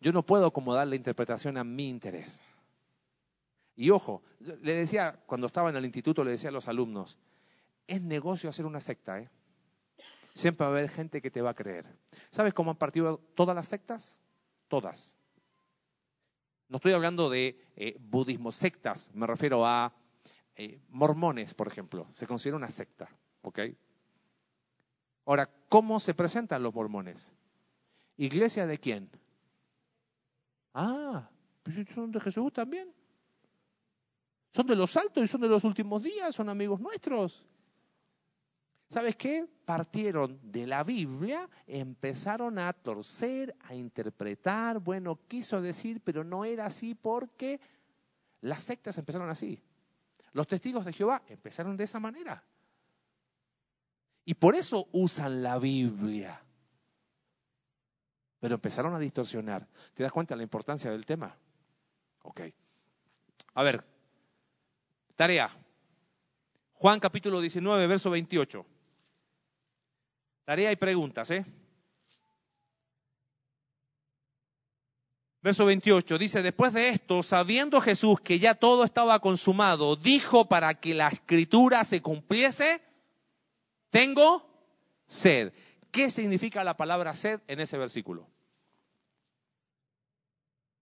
Yo 0.00 0.12
no 0.12 0.24
puedo 0.24 0.46
acomodar 0.46 0.86
la 0.86 0.96
interpretación 0.96 1.56
a 1.56 1.64
mi 1.64 1.88
interés. 1.88 2.40
Y 3.76 3.90
ojo, 3.90 4.22
le 4.40 4.74
decía, 4.74 5.20
cuando 5.26 5.46
estaba 5.46 5.68
en 5.68 5.76
el 5.76 5.84
instituto, 5.84 6.24
le 6.24 6.30
decía 6.30 6.48
a 6.48 6.52
los 6.52 6.66
alumnos, 6.66 7.18
es 7.86 8.00
negocio 8.00 8.48
hacer 8.48 8.64
una 8.64 8.80
secta, 8.80 9.20
¿eh? 9.20 9.30
Siempre 10.34 10.64
va 10.64 10.72
a 10.72 10.76
haber 10.76 10.90
gente 10.90 11.22
que 11.22 11.30
te 11.30 11.40
va 11.40 11.50
a 11.50 11.54
creer. 11.54 11.86
¿Sabes 12.30 12.52
cómo 12.52 12.70
han 12.70 12.76
partido 12.76 13.18
todas 13.34 13.54
las 13.54 13.68
sectas? 13.68 14.18
Todas. 14.68 15.16
No 16.68 16.76
estoy 16.76 16.92
hablando 16.92 17.30
de 17.30 17.58
eh, 17.76 17.96
budismo 18.00 18.50
sectas, 18.50 19.10
me 19.14 19.26
refiero 19.26 19.66
a 19.66 19.94
eh, 20.56 20.80
mormones, 20.88 21.54
por 21.54 21.68
ejemplo. 21.68 22.08
Se 22.14 22.26
considera 22.26 22.56
una 22.56 22.70
secta, 22.70 23.08
¿ok? 23.42 23.60
Ahora, 25.26 25.50
¿cómo 25.68 26.00
se 26.00 26.14
presentan 26.14 26.62
los 26.62 26.74
mormones? 26.74 27.32
¿Iglesia 28.16 28.66
de 28.66 28.78
quién? 28.78 29.10
Ah, 30.74 31.28
pues 31.62 31.76
son 31.94 32.10
de 32.10 32.20
Jesús 32.20 32.52
también. 32.52 32.92
Son 34.56 34.66
de 34.66 34.74
los 34.74 34.96
altos 34.96 35.22
y 35.22 35.26
son 35.26 35.42
de 35.42 35.48
los 35.48 35.64
últimos 35.64 36.02
días, 36.02 36.34
son 36.34 36.48
amigos 36.48 36.80
nuestros. 36.80 37.44
¿Sabes 38.88 39.14
qué? 39.14 39.46
Partieron 39.66 40.40
de 40.42 40.66
la 40.66 40.82
Biblia, 40.82 41.46
empezaron 41.66 42.58
a 42.58 42.72
torcer, 42.72 43.54
a 43.64 43.74
interpretar, 43.74 44.78
bueno, 44.78 45.20
quiso 45.28 45.60
decir, 45.60 46.00
pero 46.02 46.24
no 46.24 46.42
era 46.46 46.64
así 46.64 46.94
porque 46.94 47.60
las 48.40 48.62
sectas 48.62 48.96
empezaron 48.96 49.28
así. 49.28 49.62
Los 50.32 50.46
testigos 50.48 50.86
de 50.86 50.94
Jehová 50.94 51.22
empezaron 51.28 51.76
de 51.76 51.84
esa 51.84 52.00
manera. 52.00 52.42
Y 54.24 54.32
por 54.32 54.54
eso 54.54 54.88
usan 54.92 55.42
la 55.42 55.58
Biblia. 55.58 56.42
Pero 58.40 58.54
empezaron 58.54 58.94
a 58.94 58.98
distorsionar. 58.98 59.68
¿Te 59.92 60.02
das 60.02 60.12
cuenta 60.12 60.32
de 60.32 60.38
la 60.38 60.44
importancia 60.44 60.90
del 60.90 61.04
tema? 61.04 61.36
Ok. 62.22 62.40
A 63.52 63.62
ver, 63.62 63.95
tarea. 65.16 65.50
Juan 66.74 67.00
capítulo 67.00 67.40
19, 67.40 67.86
verso 67.86 68.10
28. 68.10 68.64
Tarea 70.44 70.70
y 70.70 70.76
preguntas, 70.76 71.30
¿eh? 71.30 71.44
Verso 75.42 75.64
28 75.64 76.18
dice, 76.18 76.42
después 76.42 76.72
de 76.72 76.88
esto, 76.88 77.22
sabiendo 77.22 77.80
Jesús 77.80 78.20
que 78.20 78.38
ya 78.38 78.54
todo 78.54 78.84
estaba 78.84 79.18
consumado, 79.20 79.96
dijo 79.96 80.48
para 80.48 80.74
que 80.74 80.92
la 80.92 81.08
escritura 81.08 81.84
se 81.84 82.02
cumpliese, 82.02 82.82
tengo 83.90 84.44
sed. 85.06 85.52
¿Qué 85.92 86.10
significa 86.10 86.64
la 86.64 86.76
palabra 86.76 87.14
sed 87.14 87.40
en 87.46 87.60
ese 87.60 87.78
versículo? 87.78 88.28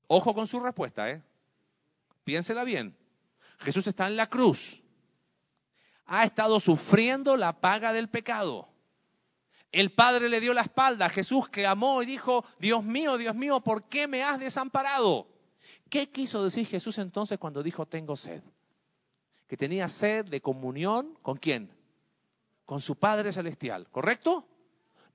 Ojo 0.07 0.35
con 0.35 0.47
su 0.47 0.61
respuesta, 0.61 1.11
¿eh? 1.11 1.23
Piénsela 2.25 2.65
bien. 2.65 2.97
Jesús 3.61 3.87
está 3.87 4.07
en 4.07 4.17
la 4.17 4.29
cruz. 4.29 4.83
Ha 6.07 6.25
estado 6.25 6.61
sufriendo 6.61 7.37
la 7.37 7.61
paga 7.61 7.93
del 7.93 8.09
pecado. 8.09 8.69
El 9.73 9.91
Padre 9.91 10.29
le 10.29 10.41
dio 10.41 10.55
la 10.55 10.61
espalda. 10.61 11.09
Jesús 11.09 11.49
clamó 11.49 12.03
y 12.03 12.07
dijo, 12.07 12.45
Dios 12.61 12.85
mío, 12.85 13.19
Dios 13.19 13.35
mío, 13.35 13.61
¿por 13.61 13.89
qué 13.89 14.07
me 14.07 14.23
has 14.23 14.39
desamparado? 14.39 15.27
¿Qué 15.89 16.11
quiso 16.11 16.45
decir 16.45 16.67
Jesús 16.67 16.99
entonces 16.99 17.39
cuando 17.39 17.63
dijo, 17.63 17.87
tengo 17.87 18.17
sed? 18.17 18.43
Que 19.49 19.57
tenía 19.57 19.89
sed 19.89 20.27
de 20.27 20.41
comunión 20.41 21.19
con 21.23 21.39
quién? 21.39 21.71
Con 22.65 22.81
su 22.81 22.97
Padre 22.97 23.33
Celestial, 23.33 23.89
¿correcto? 23.91 24.47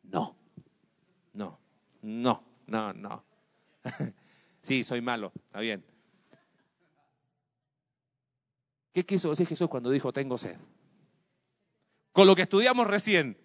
No, 0.04 0.36
no, 1.34 1.60
no, 2.02 2.44
no, 2.68 2.94
no. 2.94 3.24
sí, 4.62 4.84
soy 4.84 5.02
malo, 5.02 5.32
está 5.46 5.60
bien. 5.62 5.86
¿Qué 8.94 9.06
quiso 9.06 9.30
decir 9.30 9.48
Jesús 9.48 9.68
cuando 9.70 9.90
dijo, 9.90 10.12
tengo 10.12 10.38
sed? 10.38 10.58
Con 12.12 12.28
lo 12.28 12.36
que 12.36 12.44
estudiamos 12.44 12.88
recién 12.88 13.38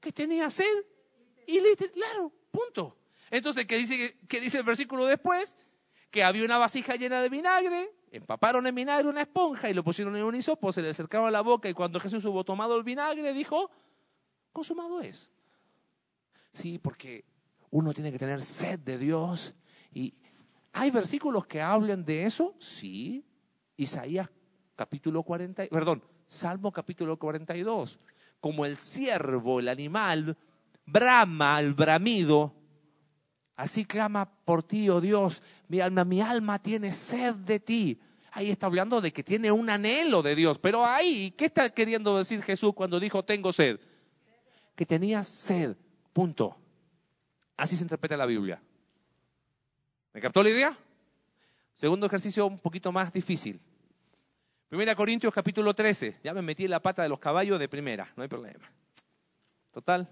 que 0.00 0.12
tenía 0.12 0.50
sed 0.50 0.84
y 1.46 1.60
le 1.60 1.76
claro, 1.76 2.32
punto. 2.50 2.96
Entonces, 3.30 3.66
¿qué 3.66 3.76
dice, 3.76 4.18
qué 4.28 4.40
dice 4.40 4.58
el 4.58 4.64
versículo 4.64 5.06
después? 5.06 5.56
Que 6.10 6.24
había 6.24 6.44
una 6.44 6.58
vasija 6.58 6.96
llena 6.96 7.22
de 7.22 7.28
vinagre, 7.28 7.92
empaparon 8.10 8.66
en 8.66 8.74
vinagre 8.74 9.08
una 9.08 9.20
esponja 9.20 9.70
y 9.70 9.74
lo 9.74 9.84
pusieron 9.84 10.16
en 10.16 10.24
un 10.24 10.34
hisopo, 10.34 10.72
se 10.72 10.82
le 10.82 10.90
acercaba 10.90 11.30
la 11.30 11.42
boca 11.42 11.68
y 11.68 11.74
cuando 11.74 12.00
Jesús 12.00 12.24
hubo 12.24 12.44
tomado 12.44 12.76
el 12.76 12.82
vinagre 12.82 13.32
dijo, 13.32 13.70
consumado 14.52 15.00
es. 15.00 15.30
Sí, 16.52 16.78
porque 16.78 17.24
uno 17.70 17.92
tiene 17.92 18.10
que 18.10 18.18
tener 18.18 18.42
sed 18.42 18.80
de 18.80 18.98
Dios 18.98 19.54
y 19.92 20.14
¿hay 20.72 20.90
versículos 20.90 21.46
que 21.46 21.60
hablan 21.60 22.04
de 22.04 22.24
eso? 22.24 22.56
Sí. 22.58 23.24
Isaías 23.76 24.28
capítulo 24.80 25.22
40, 25.22 25.66
perdón, 25.66 26.02
Salmo 26.26 26.72
capítulo 26.72 27.18
42 27.18 28.00
como 28.40 28.64
el 28.64 28.78
ciervo, 28.78 29.60
el 29.60 29.68
animal, 29.68 30.38
brama 30.86 31.56
al 31.56 31.74
bramido, 31.74 32.54
así 33.56 33.84
clama 33.84 34.24
por 34.46 34.62
ti, 34.62 34.88
oh 34.88 35.02
Dios, 35.02 35.42
mi 35.68 35.80
alma, 35.80 36.06
mi 36.06 36.22
alma 36.22 36.58
tiene 36.62 36.94
sed 36.94 37.34
de 37.34 37.60
ti. 37.60 38.00
Ahí 38.32 38.50
está 38.50 38.68
hablando 38.68 39.02
de 39.02 39.12
que 39.12 39.22
tiene 39.22 39.52
un 39.52 39.68
anhelo 39.68 40.22
de 40.22 40.34
Dios. 40.34 40.58
Pero 40.58 40.86
ahí, 40.86 41.34
¿qué 41.36 41.44
está 41.44 41.68
queriendo 41.68 42.16
decir 42.16 42.42
Jesús 42.42 42.72
cuando 42.72 42.98
dijo 42.98 43.22
tengo 43.22 43.52
sed? 43.52 43.78
Que 44.74 44.86
tenía 44.86 45.24
sed. 45.24 45.76
Punto. 46.14 46.56
Así 47.54 47.76
se 47.76 47.82
interpreta 47.82 48.16
la 48.16 48.24
Biblia. 48.24 48.62
¿Me 50.14 50.22
captó 50.22 50.42
la 50.42 50.48
idea? 50.48 50.78
Segundo 51.74 52.06
ejercicio 52.06 52.46
un 52.46 52.58
poquito 52.58 52.90
más 52.92 53.12
difícil. 53.12 53.60
Primera 54.70 54.94
Corintios 54.94 55.34
capítulo 55.34 55.74
13. 55.74 56.20
Ya 56.22 56.32
me 56.32 56.42
metí 56.42 56.64
en 56.64 56.70
la 56.70 56.80
pata 56.80 57.02
de 57.02 57.08
los 57.08 57.18
caballos 57.18 57.58
de 57.58 57.68
primera, 57.68 58.12
no 58.14 58.22
hay 58.22 58.28
problema. 58.28 58.70
Total, 59.72 60.08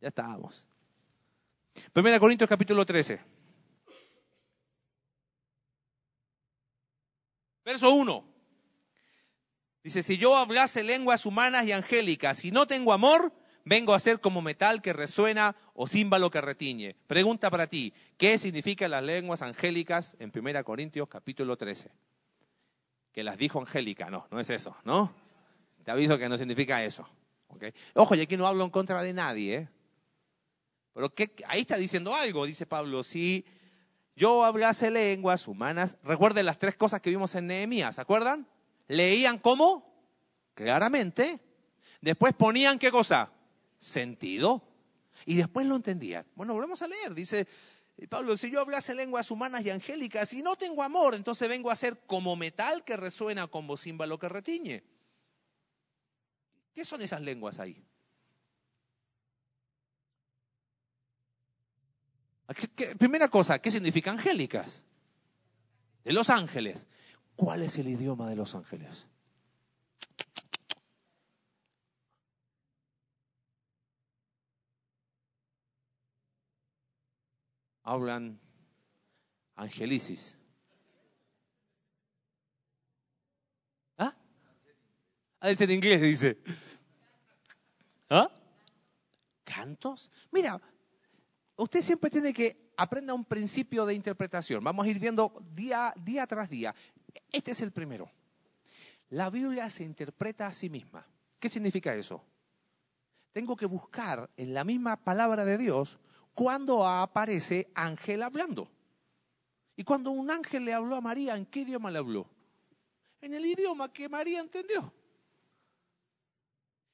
ya 0.00 0.08
estábamos. 0.08 0.66
Primera 1.92 2.18
Corintios 2.18 2.48
capítulo 2.48 2.84
13. 2.84 3.20
Verso 7.64 7.94
1. 7.94 8.24
Dice, 9.84 10.02
si 10.02 10.18
yo 10.18 10.36
hablase 10.36 10.82
lenguas 10.82 11.24
humanas 11.24 11.64
y 11.64 11.70
angélicas 11.70 12.44
y 12.44 12.50
no 12.50 12.66
tengo 12.66 12.92
amor, 12.92 13.32
vengo 13.64 13.94
a 13.94 14.00
ser 14.00 14.20
como 14.20 14.42
metal 14.42 14.82
que 14.82 14.92
resuena 14.92 15.54
o 15.74 15.86
címbalo 15.86 16.32
que 16.32 16.40
retiñe. 16.40 16.96
Pregunta 17.06 17.50
para 17.50 17.68
ti, 17.68 17.94
¿qué 18.16 18.36
significan 18.36 18.90
las 18.90 19.04
lenguas 19.04 19.42
angélicas 19.42 20.16
en 20.18 20.32
Primera 20.32 20.64
Corintios 20.64 21.06
capítulo 21.08 21.56
13? 21.56 21.92
Que 23.18 23.24
las 23.24 23.36
dijo 23.36 23.58
Angélica. 23.58 24.08
No, 24.10 24.28
no 24.30 24.38
es 24.38 24.48
eso, 24.48 24.76
¿no? 24.84 25.12
Te 25.82 25.90
aviso 25.90 26.16
que 26.16 26.28
no 26.28 26.38
significa 26.38 26.84
eso. 26.84 27.04
Ojo, 27.94 28.14
y 28.14 28.20
aquí 28.20 28.36
no 28.36 28.46
hablo 28.46 28.62
en 28.62 28.70
contra 28.70 29.02
de 29.02 29.12
nadie, 29.12 29.56
¿eh? 29.56 29.68
Pero 30.94 31.12
ahí 31.48 31.62
está 31.62 31.76
diciendo 31.76 32.14
algo, 32.14 32.46
dice 32.46 32.64
Pablo. 32.64 33.02
Si 33.02 33.44
yo 34.14 34.44
hablase 34.44 34.92
lenguas 34.92 35.48
humanas, 35.48 35.96
recuerden 36.04 36.46
las 36.46 36.60
tres 36.60 36.76
cosas 36.76 37.00
que 37.00 37.10
vimos 37.10 37.34
en 37.34 37.48
Nehemías, 37.48 37.96
¿se 37.96 38.00
acuerdan? 38.00 38.46
Leían 38.86 39.38
cómo? 39.38 40.00
Claramente. 40.54 41.40
Después 42.00 42.34
ponían 42.34 42.78
qué 42.78 42.92
cosa? 42.92 43.32
Sentido. 43.78 44.62
Y 45.26 45.34
después 45.34 45.66
lo 45.66 45.74
entendían. 45.74 46.24
Bueno, 46.36 46.54
volvemos 46.54 46.80
a 46.82 46.86
leer. 46.86 47.14
Dice, 47.14 47.48
Pablo, 48.06 48.36
si 48.36 48.50
yo 48.50 48.60
hablase 48.60 48.94
lenguas 48.94 49.30
humanas 49.30 49.64
y 49.64 49.70
angélicas 49.70 50.32
y 50.32 50.42
no 50.42 50.56
tengo 50.56 50.82
amor, 50.82 51.14
entonces 51.14 51.48
vengo 51.48 51.70
a 51.70 51.76
ser 51.76 51.98
como 52.06 52.36
metal 52.36 52.84
que 52.84 52.96
resuena, 52.96 53.48
como 53.48 53.76
címbalo 53.76 54.18
que 54.18 54.28
retiñe. 54.28 54.84
¿Qué 56.74 56.84
son 56.84 57.02
esas 57.02 57.20
lenguas 57.20 57.58
ahí? 57.58 57.84
Primera 62.98 63.28
cosa, 63.28 63.58
¿qué 63.60 63.70
significa 63.70 64.10
angélicas? 64.10 64.84
de 66.08 66.14
los 66.14 66.30
ángeles. 66.30 66.86
¿Cuál 67.36 67.62
es 67.62 67.76
el 67.76 67.86
idioma 67.86 68.30
de 68.30 68.36
los 68.36 68.54
ángeles? 68.54 69.06
Hablan 77.88 78.38
angelicis. 79.56 80.36
¿Ah? 83.96 84.14
Ah, 85.40 85.50
es 85.50 85.58
en 85.62 85.70
inglés, 85.70 86.02
dice. 86.02 86.38
¿Ah? 88.10 88.30
¿Cantos? 89.42 90.10
Mira, 90.30 90.60
usted 91.56 91.80
siempre 91.80 92.10
tiene 92.10 92.34
que 92.34 92.74
aprender 92.76 93.14
un 93.14 93.24
principio 93.24 93.86
de 93.86 93.94
interpretación. 93.94 94.62
Vamos 94.62 94.84
a 94.84 94.90
ir 94.90 94.98
viendo 94.98 95.32
día, 95.54 95.94
día 95.96 96.26
tras 96.26 96.50
día. 96.50 96.74
Este 97.32 97.52
es 97.52 97.62
el 97.62 97.72
primero. 97.72 98.10
La 99.08 99.30
Biblia 99.30 99.70
se 99.70 99.84
interpreta 99.84 100.46
a 100.46 100.52
sí 100.52 100.68
misma. 100.68 101.06
¿Qué 101.40 101.48
significa 101.48 101.94
eso? 101.94 102.22
Tengo 103.32 103.56
que 103.56 103.64
buscar 103.64 104.28
en 104.36 104.52
la 104.52 104.64
misma 104.64 105.02
palabra 105.02 105.46
de 105.46 105.56
Dios 105.56 105.98
cuando 106.38 106.86
aparece 106.86 107.68
ángel 107.74 108.22
hablando. 108.22 108.70
Y 109.74 109.82
cuando 109.82 110.12
un 110.12 110.30
ángel 110.30 110.66
le 110.66 110.72
habló 110.72 110.94
a 110.94 111.00
María, 111.00 111.34
¿en 111.34 111.46
qué 111.46 111.62
idioma 111.62 111.90
le 111.90 111.98
habló? 111.98 112.30
En 113.20 113.34
el 113.34 113.44
idioma 113.44 113.92
que 113.92 114.08
María 114.08 114.38
entendió. 114.38 114.94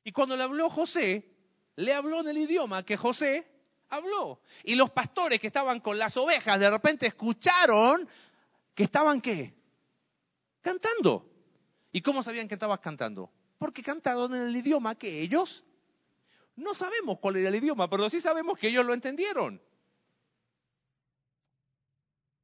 Y 0.02 0.12
cuando 0.12 0.34
le 0.34 0.44
habló 0.44 0.70
José, 0.70 1.30
le 1.76 1.92
habló 1.92 2.20
en 2.20 2.28
el 2.28 2.38
idioma 2.38 2.84
que 2.84 2.96
José 2.96 3.46
habló. 3.90 4.40
Y 4.62 4.76
los 4.76 4.88
pastores 4.88 5.38
que 5.38 5.48
estaban 5.48 5.80
con 5.80 5.98
las 5.98 6.16
ovejas 6.16 6.58
de 6.58 6.70
repente 6.70 7.06
escucharon 7.06 8.08
que 8.74 8.84
estaban 8.84 9.20
qué? 9.20 9.52
Cantando. 10.62 11.30
¿Y 11.92 12.00
cómo 12.00 12.22
sabían 12.22 12.48
que 12.48 12.54
estabas 12.54 12.80
cantando? 12.80 13.30
Porque 13.58 13.82
cantaron 13.82 14.34
en 14.34 14.44
el 14.44 14.56
idioma 14.56 14.94
que 14.94 15.20
ellos 15.20 15.66
no 16.56 16.74
sabemos 16.74 17.18
cuál 17.18 17.36
era 17.36 17.48
el 17.48 17.54
idioma, 17.56 17.88
pero 17.88 18.08
sí 18.08 18.20
sabemos 18.20 18.58
que 18.58 18.68
ellos 18.68 18.84
lo 18.84 18.94
entendieron. 18.94 19.60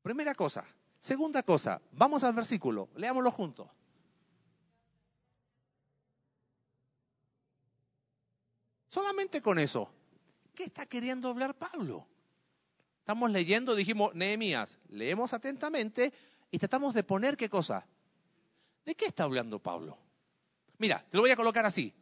Primera 0.02 0.34
cosa. 0.34 0.66
Segunda 1.00 1.42
cosa, 1.42 1.80
vamos 1.92 2.22
al 2.24 2.34
versículo, 2.34 2.90
leámoslo 2.94 3.30
juntos. 3.30 3.70
Solamente 8.86 9.40
con 9.40 9.58
eso. 9.58 9.90
¿Qué 10.54 10.64
está 10.64 10.84
queriendo 10.84 11.30
hablar 11.30 11.56
Pablo? 11.56 12.06
Estamos 12.98 13.30
leyendo, 13.30 13.74
dijimos, 13.74 14.14
Nehemías, 14.14 14.78
leemos 14.88 15.32
atentamente 15.32 16.12
y 16.50 16.58
tratamos 16.58 16.92
de 16.92 17.02
poner 17.02 17.36
qué 17.36 17.48
cosa. 17.48 17.86
¿De 18.84 18.94
qué 18.94 19.06
está 19.06 19.24
hablando 19.24 19.58
Pablo? 19.58 19.96
Mira, 20.76 21.04
te 21.08 21.16
lo 21.16 21.22
voy 21.22 21.30
a 21.30 21.36
colocar 21.36 21.64
así. 21.64 21.94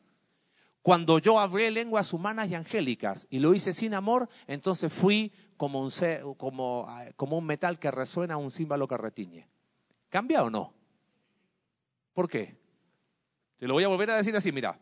Cuando 0.83 1.18
yo 1.18 1.39
hablé 1.39 1.70
lenguas 1.70 2.12
humanas 2.12 2.49
y 2.49 2.55
angélicas 2.55 3.26
y 3.31 3.41
lo 3.41 3.55
hice 3.55 3.74
sin 3.74 3.95
amor, 3.95 4.29
entonces 4.47 4.93
fui 4.93 5.33
como 5.57 5.81
un, 5.81 5.93
un 7.18 7.45
metal 7.45 7.79
que 7.79 7.91
resuena, 7.91 8.37
un 8.37 8.51
címbalo 8.51 8.87
que 8.89 8.97
retiñe. 8.97 9.49
¿Cambia 10.09 10.43
o 10.45 10.51
no? 10.51 10.72
¿Por 12.14 12.29
qué? 12.29 12.57
Te 13.59 13.66
lo 13.66 13.74
voy 13.74 13.85
a 13.85 13.89
volver 13.89 14.11
a 14.11 14.16
decir 14.16 14.35
así, 14.37 14.53
mira. 14.53 14.79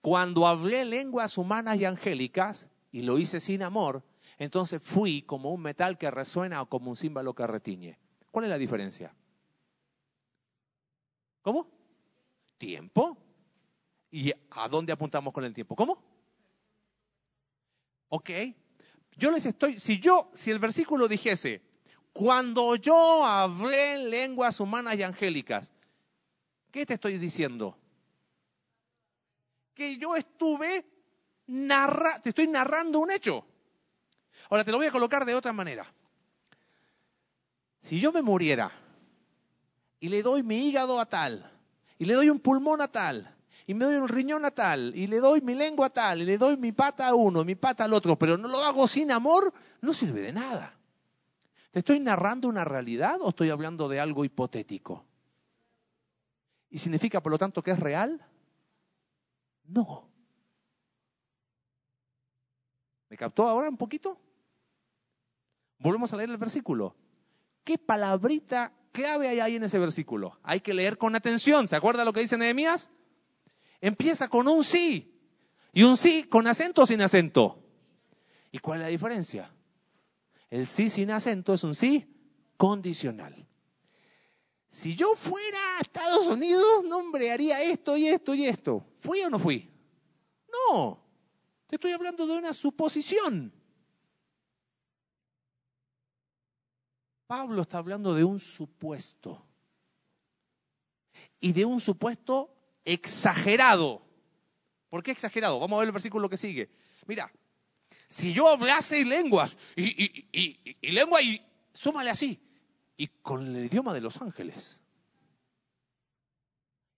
Cuando 0.00 0.46
hablé 0.46 0.84
lenguas 0.84 1.38
humanas 1.38 1.78
y 1.78 1.84
angélicas 1.84 2.68
y 2.92 3.02
lo 3.02 3.18
hice 3.18 3.40
sin 3.40 3.62
amor, 3.62 4.04
entonces 4.38 4.82
fui 4.82 5.22
como 5.22 5.52
un 5.52 5.62
metal 5.62 5.98
que 5.98 6.10
resuena 6.10 6.62
o 6.62 6.68
como 6.68 6.90
un 6.90 6.96
címbalo 6.96 7.34
que 7.34 7.46
retiñe. 7.46 7.98
¿Cuál 8.30 8.44
es 8.44 8.50
la 8.50 8.58
diferencia? 8.58 9.14
¿Cómo? 11.42 11.68
Tiempo. 12.58 13.16
¿Y 14.16 14.32
a 14.52 14.66
dónde 14.66 14.94
apuntamos 14.94 15.30
con 15.30 15.44
el 15.44 15.52
tiempo? 15.52 15.76
¿Cómo? 15.76 16.02
Ok. 18.08 18.30
Yo 19.14 19.30
les 19.30 19.44
estoy, 19.44 19.78
si 19.78 20.00
yo, 20.00 20.30
si 20.32 20.50
el 20.50 20.58
versículo 20.58 21.06
dijese, 21.06 21.60
cuando 22.14 22.76
yo 22.76 23.26
hablé 23.26 23.98
lenguas 23.98 24.58
humanas 24.58 24.94
y 24.96 25.02
angélicas, 25.02 25.70
¿qué 26.70 26.86
te 26.86 26.94
estoy 26.94 27.18
diciendo? 27.18 27.76
que 29.74 29.98
yo 29.98 30.16
estuve 30.16 30.86
te 32.22 32.30
estoy 32.30 32.48
narrando 32.48 33.00
un 33.00 33.10
hecho. 33.10 33.46
Ahora 34.48 34.64
te 34.64 34.70
lo 34.70 34.78
voy 34.78 34.86
a 34.86 34.90
colocar 34.90 35.26
de 35.26 35.34
otra 35.34 35.52
manera. 35.52 35.92
Si 37.80 38.00
yo 38.00 38.12
me 38.12 38.22
muriera 38.22 38.72
y 40.00 40.08
le 40.08 40.22
doy 40.22 40.42
mi 40.42 40.66
hígado 40.66 40.98
a 40.98 41.04
tal, 41.04 41.52
y 41.98 42.06
le 42.06 42.14
doy 42.14 42.30
un 42.30 42.40
pulmón 42.40 42.80
a 42.80 42.88
tal, 42.88 43.35
y 43.66 43.74
me 43.74 43.84
doy 43.84 43.96
un 43.96 44.08
riñón 44.08 44.44
a 44.44 44.52
tal, 44.52 44.94
y 44.94 45.08
le 45.08 45.18
doy 45.18 45.40
mi 45.40 45.54
lengua 45.54 45.86
a 45.86 45.90
tal, 45.90 46.22
y 46.22 46.24
le 46.24 46.38
doy 46.38 46.56
mi 46.56 46.70
pata 46.70 47.08
a 47.08 47.14
uno, 47.14 47.44
mi 47.44 47.56
pata 47.56 47.84
al 47.84 47.92
otro, 47.92 48.16
pero 48.16 48.38
no 48.38 48.46
lo 48.46 48.58
hago 48.62 48.86
sin 48.86 49.10
amor, 49.10 49.52
no 49.80 49.92
sirve 49.92 50.20
de 50.20 50.32
nada. 50.32 50.78
¿Te 51.72 51.80
estoy 51.80 51.98
narrando 51.98 52.48
una 52.48 52.64
realidad 52.64 53.18
o 53.20 53.30
estoy 53.30 53.50
hablando 53.50 53.88
de 53.88 53.98
algo 53.98 54.24
hipotético? 54.24 55.04
¿Y 56.70 56.78
significa, 56.78 57.20
por 57.20 57.32
lo 57.32 57.38
tanto, 57.38 57.62
que 57.62 57.72
es 57.72 57.80
real? 57.80 58.24
No. 59.64 60.08
¿Me 63.08 63.16
captó 63.16 63.48
ahora 63.48 63.68
un 63.68 63.76
poquito? 63.76 64.18
Volvemos 65.78 66.12
a 66.12 66.16
leer 66.16 66.30
el 66.30 66.38
versículo. 66.38 66.94
¿Qué 67.64 67.78
palabrita 67.78 68.72
clave 68.92 69.28
hay 69.28 69.40
ahí 69.40 69.56
en 69.56 69.64
ese 69.64 69.78
versículo? 69.78 70.38
Hay 70.42 70.60
que 70.60 70.72
leer 70.72 70.96
con 70.98 71.14
atención. 71.16 71.68
¿Se 71.68 71.76
acuerda 71.76 72.04
lo 72.04 72.12
que 72.12 72.20
dice 72.20 72.38
Nehemías? 72.38 72.90
Empieza 73.80 74.28
con 74.28 74.48
un 74.48 74.64
sí. 74.64 75.12
Y 75.72 75.82
un 75.82 75.96
sí 75.96 76.24
con 76.24 76.46
acento 76.46 76.82
o 76.82 76.86
sin 76.86 77.02
acento. 77.02 77.62
¿Y 78.50 78.58
cuál 78.58 78.80
es 78.80 78.86
la 78.86 78.90
diferencia? 78.90 79.54
El 80.48 80.66
sí 80.66 80.88
sin 80.88 81.10
acento 81.10 81.52
es 81.54 81.64
un 81.64 81.74
sí 81.74 82.06
condicional. 82.56 83.46
Si 84.68 84.94
yo 84.94 85.14
fuera 85.16 85.58
a 85.76 85.80
Estados 85.80 86.26
Unidos, 86.26 86.84
no, 86.84 86.98
hombre, 86.98 87.30
haría 87.30 87.62
esto 87.62 87.96
y 87.96 88.08
esto 88.08 88.34
y 88.34 88.46
esto. 88.46 88.84
¿Fui 88.96 89.22
o 89.22 89.30
no 89.30 89.38
fui? 89.38 89.70
No, 90.70 91.02
te 91.66 91.76
estoy 91.76 91.92
hablando 91.92 92.26
de 92.26 92.38
una 92.38 92.52
suposición. 92.52 93.52
Pablo 97.26 97.62
está 97.62 97.78
hablando 97.78 98.14
de 98.14 98.24
un 98.24 98.38
supuesto. 98.38 99.44
Y 101.40 101.52
de 101.52 101.64
un 101.64 101.80
supuesto 101.80 102.55
exagerado. 102.86 104.02
¿Por 104.88 105.02
qué 105.02 105.10
exagerado? 105.10 105.60
Vamos 105.60 105.76
a 105.76 105.80
ver 105.80 105.88
el 105.88 105.92
versículo 105.92 106.30
que 106.30 106.38
sigue. 106.38 106.70
Mira, 107.06 107.30
si 108.08 108.32
yo 108.32 108.48
hablase 108.48 109.04
lenguas 109.04 109.54
y, 109.76 110.26
y 110.32 110.90
lengua 110.92 111.20
y 111.20 111.44
súmale 111.74 112.08
así, 112.08 112.40
y 112.96 113.08
con 113.08 113.54
el 113.54 113.66
idioma 113.66 113.92
de 113.92 114.00
los 114.00 114.20
ángeles. 114.22 114.80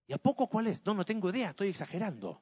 ¿Y 0.07 0.12
a 0.12 0.18
poco 0.18 0.47
cuál 0.47 0.68
es? 0.68 0.84
No, 0.86 0.95
no 0.95 1.05
tengo 1.05 1.30
idea, 1.30 1.51
estoy 1.51 1.68
exagerando. 1.68 2.41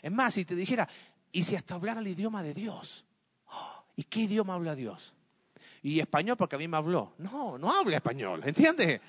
Es 0.00 0.12
más, 0.12 0.34
si 0.34 0.44
te 0.44 0.54
dijera, 0.54 0.88
¿y 1.32 1.42
si 1.42 1.56
hasta 1.56 1.74
hablara 1.74 2.00
el 2.00 2.06
idioma 2.06 2.42
de 2.42 2.54
Dios? 2.54 3.04
¿Y 3.96 4.04
qué 4.04 4.20
idioma 4.20 4.54
habla 4.54 4.74
Dios? 4.74 5.14
Y 5.82 5.98
español 5.98 6.36
porque 6.36 6.56
a 6.56 6.58
mí 6.58 6.68
me 6.68 6.76
habló. 6.76 7.14
No, 7.18 7.58
no 7.58 7.72
habla 7.72 7.96
español, 7.96 8.42
¿entiendes? 8.44 9.00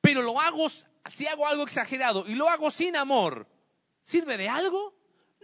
Pero 0.00 0.22
lo 0.22 0.40
hago, 0.40 0.68
si 1.06 1.26
hago 1.26 1.46
algo 1.46 1.64
exagerado 1.64 2.24
y 2.26 2.34
lo 2.34 2.48
hago 2.48 2.70
sin 2.70 2.96
amor, 2.96 3.46
¿sirve 4.02 4.36
de 4.36 4.48
algo? 4.48 4.96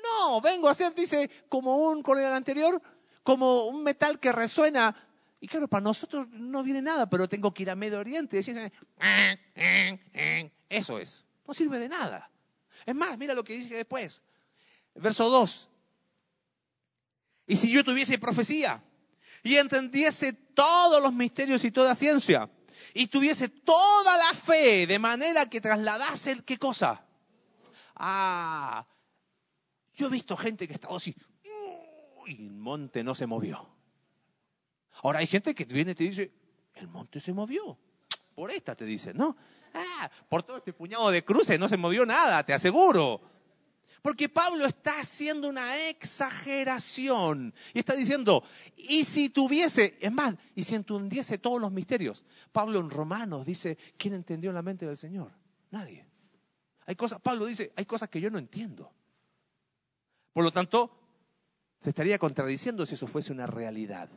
No, 0.02 0.40
vengo 0.40 0.68
a 0.68 0.72
hacer, 0.72 0.94
dice, 0.94 1.30
como 1.48 1.88
un, 1.88 2.02
con 2.02 2.18
el 2.18 2.26
anterior, 2.26 2.80
como 3.22 3.66
un 3.66 3.82
metal 3.82 4.20
que 4.20 4.32
resuena 4.32 4.94
y 5.44 5.46
claro, 5.46 5.68
para 5.68 5.82
nosotros 5.82 6.26
no 6.30 6.62
viene 6.62 6.80
nada, 6.80 7.04
pero 7.04 7.28
tengo 7.28 7.52
que 7.52 7.64
ir 7.64 7.70
a 7.70 7.74
Medio 7.74 7.98
Oriente 7.98 8.34
y 8.34 8.38
decir, 8.38 8.72
eso 10.70 10.98
es, 10.98 11.26
no 11.46 11.52
sirve 11.52 11.78
de 11.78 11.86
nada. 11.86 12.30
Es 12.86 12.94
más, 12.94 13.18
mira 13.18 13.34
lo 13.34 13.44
que 13.44 13.52
dice 13.52 13.74
después, 13.74 14.22
verso 14.94 15.28
2. 15.28 15.68
Y 17.46 17.56
si 17.56 17.70
yo 17.70 17.84
tuviese 17.84 18.18
profecía 18.18 18.82
y 19.42 19.56
entendiese 19.56 20.32
todos 20.32 21.02
los 21.02 21.12
misterios 21.12 21.62
y 21.66 21.70
toda 21.70 21.94
ciencia, 21.94 22.48
y 22.94 23.08
tuviese 23.08 23.48
toda 23.48 24.16
la 24.16 24.32
fe 24.38 24.86
de 24.86 24.98
manera 24.98 25.50
que 25.50 25.60
trasladase 25.60 26.30
el 26.30 26.44
qué 26.44 26.56
cosa. 26.58 27.04
Ah, 27.96 28.86
yo 29.94 30.06
he 30.06 30.10
visto 30.10 30.36
gente 30.36 30.66
que 30.66 30.74
estaba 30.74 30.96
así, 30.96 31.14
y 32.26 32.32
el 32.32 32.50
monte 32.52 33.04
no 33.04 33.14
se 33.14 33.26
movió. 33.26 33.68
Ahora 35.02 35.18
hay 35.18 35.26
gente 35.26 35.54
que 35.54 35.64
viene 35.64 35.92
y 35.92 35.94
te 35.94 36.04
dice, 36.04 36.32
el 36.74 36.88
monte 36.88 37.20
se 37.20 37.32
movió. 37.32 37.76
Por 38.34 38.50
esta 38.50 38.74
te 38.74 38.84
dice, 38.84 39.12
¿no? 39.12 39.36
Ah, 39.74 40.10
por 40.28 40.42
todo 40.42 40.56
este 40.56 40.72
puñado 40.72 41.10
de 41.10 41.24
cruces 41.24 41.58
no 41.58 41.68
se 41.68 41.76
movió 41.76 42.06
nada, 42.06 42.44
te 42.44 42.54
aseguro. 42.54 43.20
Porque 44.04 44.28
Pablo 44.28 44.66
está 44.66 45.00
haciendo 45.00 45.48
una 45.48 45.88
exageración 45.88 47.54
y 47.72 47.78
está 47.78 47.96
diciendo, 47.96 48.44
y 48.76 49.02
si 49.02 49.30
tuviese, 49.30 49.96
es 49.98 50.12
más, 50.12 50.34
y 50.54 50.62
si 50.62 50.74
entendiese 50.74 51.38
todos 51.38 51.58
los 51.58 51.72
misterios. 51.72 52.22
Pablo 52.52 52.80
en 52.80 52.90
Romanos 52.90 53.46
dice, 53.46 53.78
¿quién 53.96 54.12
entendió 54.12 54.52
la 54.52 54.60
mente 54.60 54.84
del 54.84 54.98
Señor? 54.98 55.32
Nadie. 55.70 56.06
Hay 56.84 56.96
cosas, 56.96 57.18
Pablo 57.18 57.46
dice, 57.46 57.72
hay 57.76 57.86
cosas 57.86 58.10
que 58.10 58.20
yo 58.20 58.30
no 58.30 58.36
entiendo. 58.36 58.92
Por 60.34 60.44
lo 60.44 60.52
tanto, 60.52 60.90
se 61.78 61.88
estaría 61.88 62.18
contradiciendo 62.18 62.84
si 62.84 62.96
eso 62.96 63.06
fuese 63.06 63.32
una 63.32 63.46
realidad. 63.46 64.10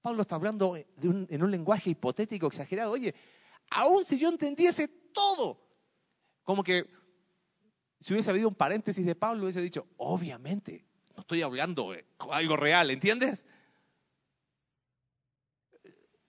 Pablo 0.00 0.22
está 0.22 0.36
hablando 0.36 0.74
en 1.02 1.42
un 1.42 1.50
lenguaje 1.50 1.90
hipotético, 1.90 2.46
exagerado. 2.46 2.92
Oye, 2.92 3.14
aun 3.72 4.06
si 4.06 4.18
yo 4.18 4.30
entendiese 4.30 4.88
todo, 4.88 5.60
como 6.44 6.64
que 6.64 6.98
si 8.00 8.12
hubiese 8.14 8.30
habido 8.30 8.48
un 8.48 8.54
paréntesis 8.54 9.04
de 9.04 9.14
Pablo, 9.14 9.44
hubiese 9.44 9.60
dicho, 9.60 9.86
obviamente, 9.98 10.84
no 11.14 11.20
estoy 11.20 11.42
hablando 11.42 11.92
de 11.92 12.06
algo 12.30 12.56
real, 12.56 12.90
¿entiendes? 12.90 13.44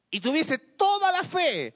Y 0.10 0.20
tuviese 0.20 0.58
toda 0.58 1.12
la 1.14 1.24
fe 1.24 1.74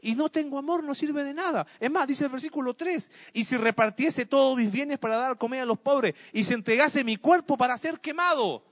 y 0.00 0.14
no 0.14 0.30
tengo 0.30 0.58
amor, 0.58 0.84
no 0.84 0.94
sirve 0.94 1.24
de 1.24 1.34
nada. 1.34 1.66
Es 1.80 1.90
más, 1.90 2.06
dice 2.06 2.24
el 2.24 2.30
versículo 2.30 2.74
3, 2.74 3.10
y 3.32 3.44
si 3.44 3.56
repartiese 3.56 4.26
todos 4.26 4.56
mis 4.56 4.70
bienes 4.70 4.98
para 4.98 5.16
dar 5.16 5.32
a 5.32 5.34
comer 5.34 5.62
a 5.62 5.64
los 5.64 5.80
pobres 5.80 6.14
y 6.32 6.44
se 6.44 6.54
entregase 6.54 7.02
mi 7.02 7.16
cuerpo 7.16 7.56
para 7.56 7.76
ser 7.76 8.00
quemado. 8.00 8.64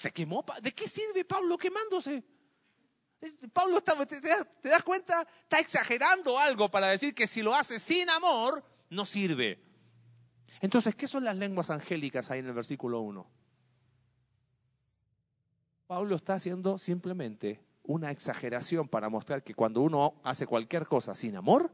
¿Se 0.00 0.12
quemó? 0.12 0.44
¿De 0.60 0.74
qué 0.74 0.88
sirve 0.88 1.24
Pablo 1.24 1.56
quemándose? 1.56 2.24
Pablo, 3.52 3.80
te, 3.80 4.20
te 4.20 4.68
das 4.68 4.82
cuenta? 4.82 5.26
Está 5.42 5.60
exagerando 5.60 6.38
algo 6.38 6.68
para 6.68 6.88
decir 6.88 7.14
que 7.14 7.28
si 7.28 7.40
lo 7.40 7.54
hace 7.54 7.78
sin 7.78 8.10
amor, 8.10 8.73
no 8.90 9.04
sirve. 9.06 9.62
Entonces, 10.60 10.94
¿qué 10.94 11.06
son 11.06 11.24
las 11.24 11.36
lenguas 11.36 11.70
angélicas 11.70 12.30
ahí 12.30 12.40
en 12.40 12.46
el 12.46 12.54
versículo 12.54 13.00
1? 13.00 13.26
Pablo 15.86 16.16
está 16.16 16.34
haciendo 16.34 16.78
simplemente 16.78 17.60
una 17.82 18.10
exageración 18.10 18.88
para 18.88 19.08
mostrar 19.08 19.42
que 19.42 19.54
cuando 19.54 19.82
uno 19.82 20.14
hace 20.24 20.46
cualquier 20.46 20.86
cosa 20.86 21.14
sin 21.14 21.36
amor, 21.36 21.70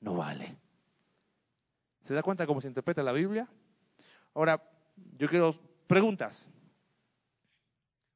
no 0.00 0.14
vale. 0.14 0.56
¿Se 2.02 2.14
da 2.14 2.22
cuenta 2.22 2.46
cómo 2.46 2.60
se 2.60 2.68
interpreta 2.68 3.02
la 3.02 3.12
Biblia? 3.12 3.48
Ahora, 4.34 4.62
yo 5.18 5.28
quiero 5.28 5.54
preguntas. 5.88 6.46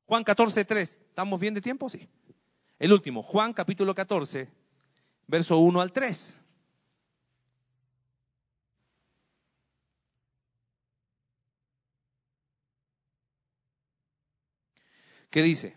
Juan 0.06 0.22
14, 0.22 0.64
3. 0.64 1.00
¿Estamos 1.08 1.40
bien 1.40 1.54
de 1.54 1.60
tiempo? 1.60 1.88
Sí. 1.88 2.08
El 2.78 2.92
último, 2.92 3.22
Juan 3.22 3.52
capítulo 3.52 3.94
14, 3.94 4.48
verso 5.26 5.58
1 5.58 5.80
al 5.80 5.92
3. 5.92 6.36
¿Qué 15.30 15.42
dice? 15.42 15.76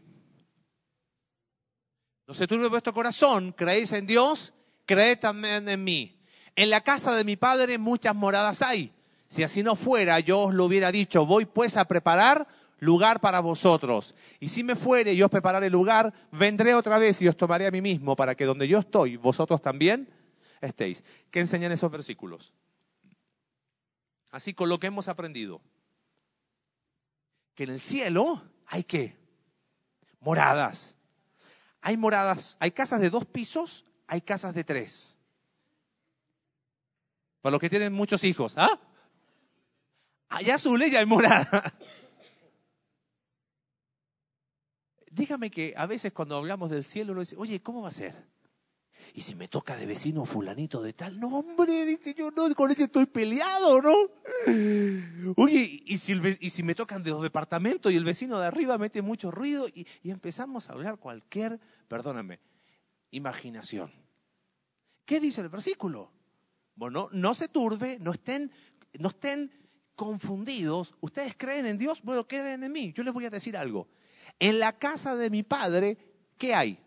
No 2.25 2.33
se 2.33 2.47
turbe 2.47 2.67
vuestro 2.69 2.93
corazón, 2.93 3.51
creéis 3.51 3.91
en 3.91 4.07
Dios, 4.07 4.53
creed 4.85 5.19
también 5.19 5.69
en 5.69 5.83
mí. 5.83 6.19
En 6.55 6.69
la 6.69 6.81
casa 6.81 7.15
de 7.15 7.23
mi 7.23 7.35
padre 7.35 7.77
muchas 7.77 8.15
moradas 8.15 8.61
hay. 8.61 8.91
Si 9.27 9.43
así 9.43 9.63
no 9.63 9.75
fuera, 9.75 10.19
yo 10.19 10.41
os 10.41 10.53
lo 10.53 10.65
hubiera 10.65 10.91
dicho, 10.91 11.25
voy 11.25 11.45
pues 11.45 11.77
a 11.77 11.85
preparar 11.85 12.47
lugar 12.79 13.19
para 13.19 13.39
vosotros. 13.39 14.13
Y 14.39 14.49
si 14.49 14.63
me 14.63 14.75
fuere 14.75 15.13
y 15.13 15.21
os 15.21 15.31
prepararé 15.31 15.69
lugar, 15.69 16.13
vendré 16.31 16.73
otra 16.75 16.97
vez 16.97 17.21
y 17.21 17.27
os 17.27 17.37
tomaré 17.37 17.67
a 17.67 17.71
mí 17.71 17.81
mismo, 17.81 18.15
para 18.15 18.35
que 18.35 18.45
donde 18.45 18.67
yo 18.67 18.79
estoy, 18.79 19.17
vosotros 19.17 19.61
también 19.61 20.09
estéis. 20.61 21.03
¿Qué 21.31 21.39
enseñan 21.39 21.71
esos 21.71 21.91
versículos? 21.91 22.53
Así 24.31 24.53
con 24.53 24.69
lo 24.69 24.79
que 24.79 24.87
hemos 24.87 25.07
aprendido. 25.07 25.61
Que 27.55 27.63
en 27.63 27.71
el 27.71 27.79
cielo 27.79 28.41
hay 28.67 28.83
que 28.83 29.22
moradas. 30.24 30.95
Hay 31.82 31.97
moradas, 31.97 32.57
hay 32.59 32.71
casas 32.71 33.01
de 33.01 33.09
dos 33.09 33.26
pisos, 33.26 33.86
hay 34.07 34.21
casas 34.21 34.53
de 34.53 34.63
tres. 34.63 35.15
Para 37.41 37.51
los 37.51 37.59
que 37.59 37.69
tienen 37.69 37.91
muchos 37.91 38.24
hijos, 38.24 38.53
¿ah? 38.57 38.80
Allá 40.30 40.55
azul 40.55 40.84
ya 40.89 40.99
hay 40.99 41.05
morada. 41.05 41.74
Dígame 45.11 45.51
que 45.51 45.74
a 45.78 45.86
veces 45.86 46.11
cuando 46.11 46.38
hablamos 46.38 46.71
del 46.71 46.84
cielo, 46.84 47.11
uno 47.11 47.21
dice, 47.21 47.36
oye, 47.38 47.61
¿cómo 47.61 47.84
va 47.84 47.89
a 47.89 47.91
ser? 47.91 48.15
Y 49.16 49.22
si 49.22 49.36
me 49.36 49.47
toca 49.47 49.78
de 49.78 49.86
vecino 49.86 50.26
fulanito 50.26 50.82
de 50.82 50.93
tal, 50.93 51.20
no 51.20 51.38
hombre, 51.38 51.86
dije 51.86 52.16
yo 52.18 52.32
no, 52.32 52.53
con 52.55 52.72
ese 52.72 52.86
estoy 52.86 53.05
peleado, 53.05 53.80
¿no? 53.80 53.93
Oye, 55.38 55.84
y 55.86 55.97
si, 55.99 56.64
me 56.64 56.74
tocan 56.74 57.03
de 57.03 57.11
los 57.11 57.22
departamentos 57.22 57.91
y 57.91 57.95
el 57.95 58.03
vecino 58.03 58.39
de 58.39 58.47
arriba 58.47 58.80
mete 58.80 59.03
mucho 59.03 59.30
ruido 59.30 59.68
y, 59.68 59.86
y 60.01 60.09
empezamos 60.09 60.68
a 60.68 60.74
hablar 60.74 60.97
cualquier, 60.97 61.59
perdóname, 61.88 62.39
imaginación. 63.11 63.91
¿Qué 65.05 65.20
dice 65.20 65.41
el 65.41 65.49
versículo? 65.49 66.11
Bueno, 66.76 67.09
no 67.11 67.36
se 67.36 67.47
turbe, 67.49 67.99
no 67.99 68.14
estén, 68.14 68.51
no 68.97 69.09
estén 69.09 69.51
confundidos. 69.95 70.95
¿Ustedes 71.01 71.36
creen 71.38 71.68
en 71.68 71.78
Dios? 71.78 72.01
Bueno, 72.01 72.28
creen 72.28 72.64
en 72.64 72.72
mí. 72.72 72.93
Yo 72.93 73.03
les 73.03 73.14
voy 73.14 73.26
a 73.26 73.30
decir 73.30 73.55
algo. 73.55 73.88
En 74.39 74.59
la 74.59 74.80
casa 74.80 75.16
de 75.16 75.30
mi 75.30 75.43
padre, 75.43 75.97
¿qué 76.38 76.55
hay? 76.55 76.82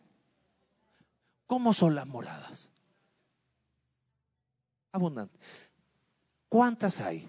¿Cómo 1.47 1.73
son 1.73 1.95
las 1.95 2.07
moradas? 2.07 2.71
Abundante. 4.93 5.39
¿Cuántas 6.49 7.01
hay? 7.01 7.29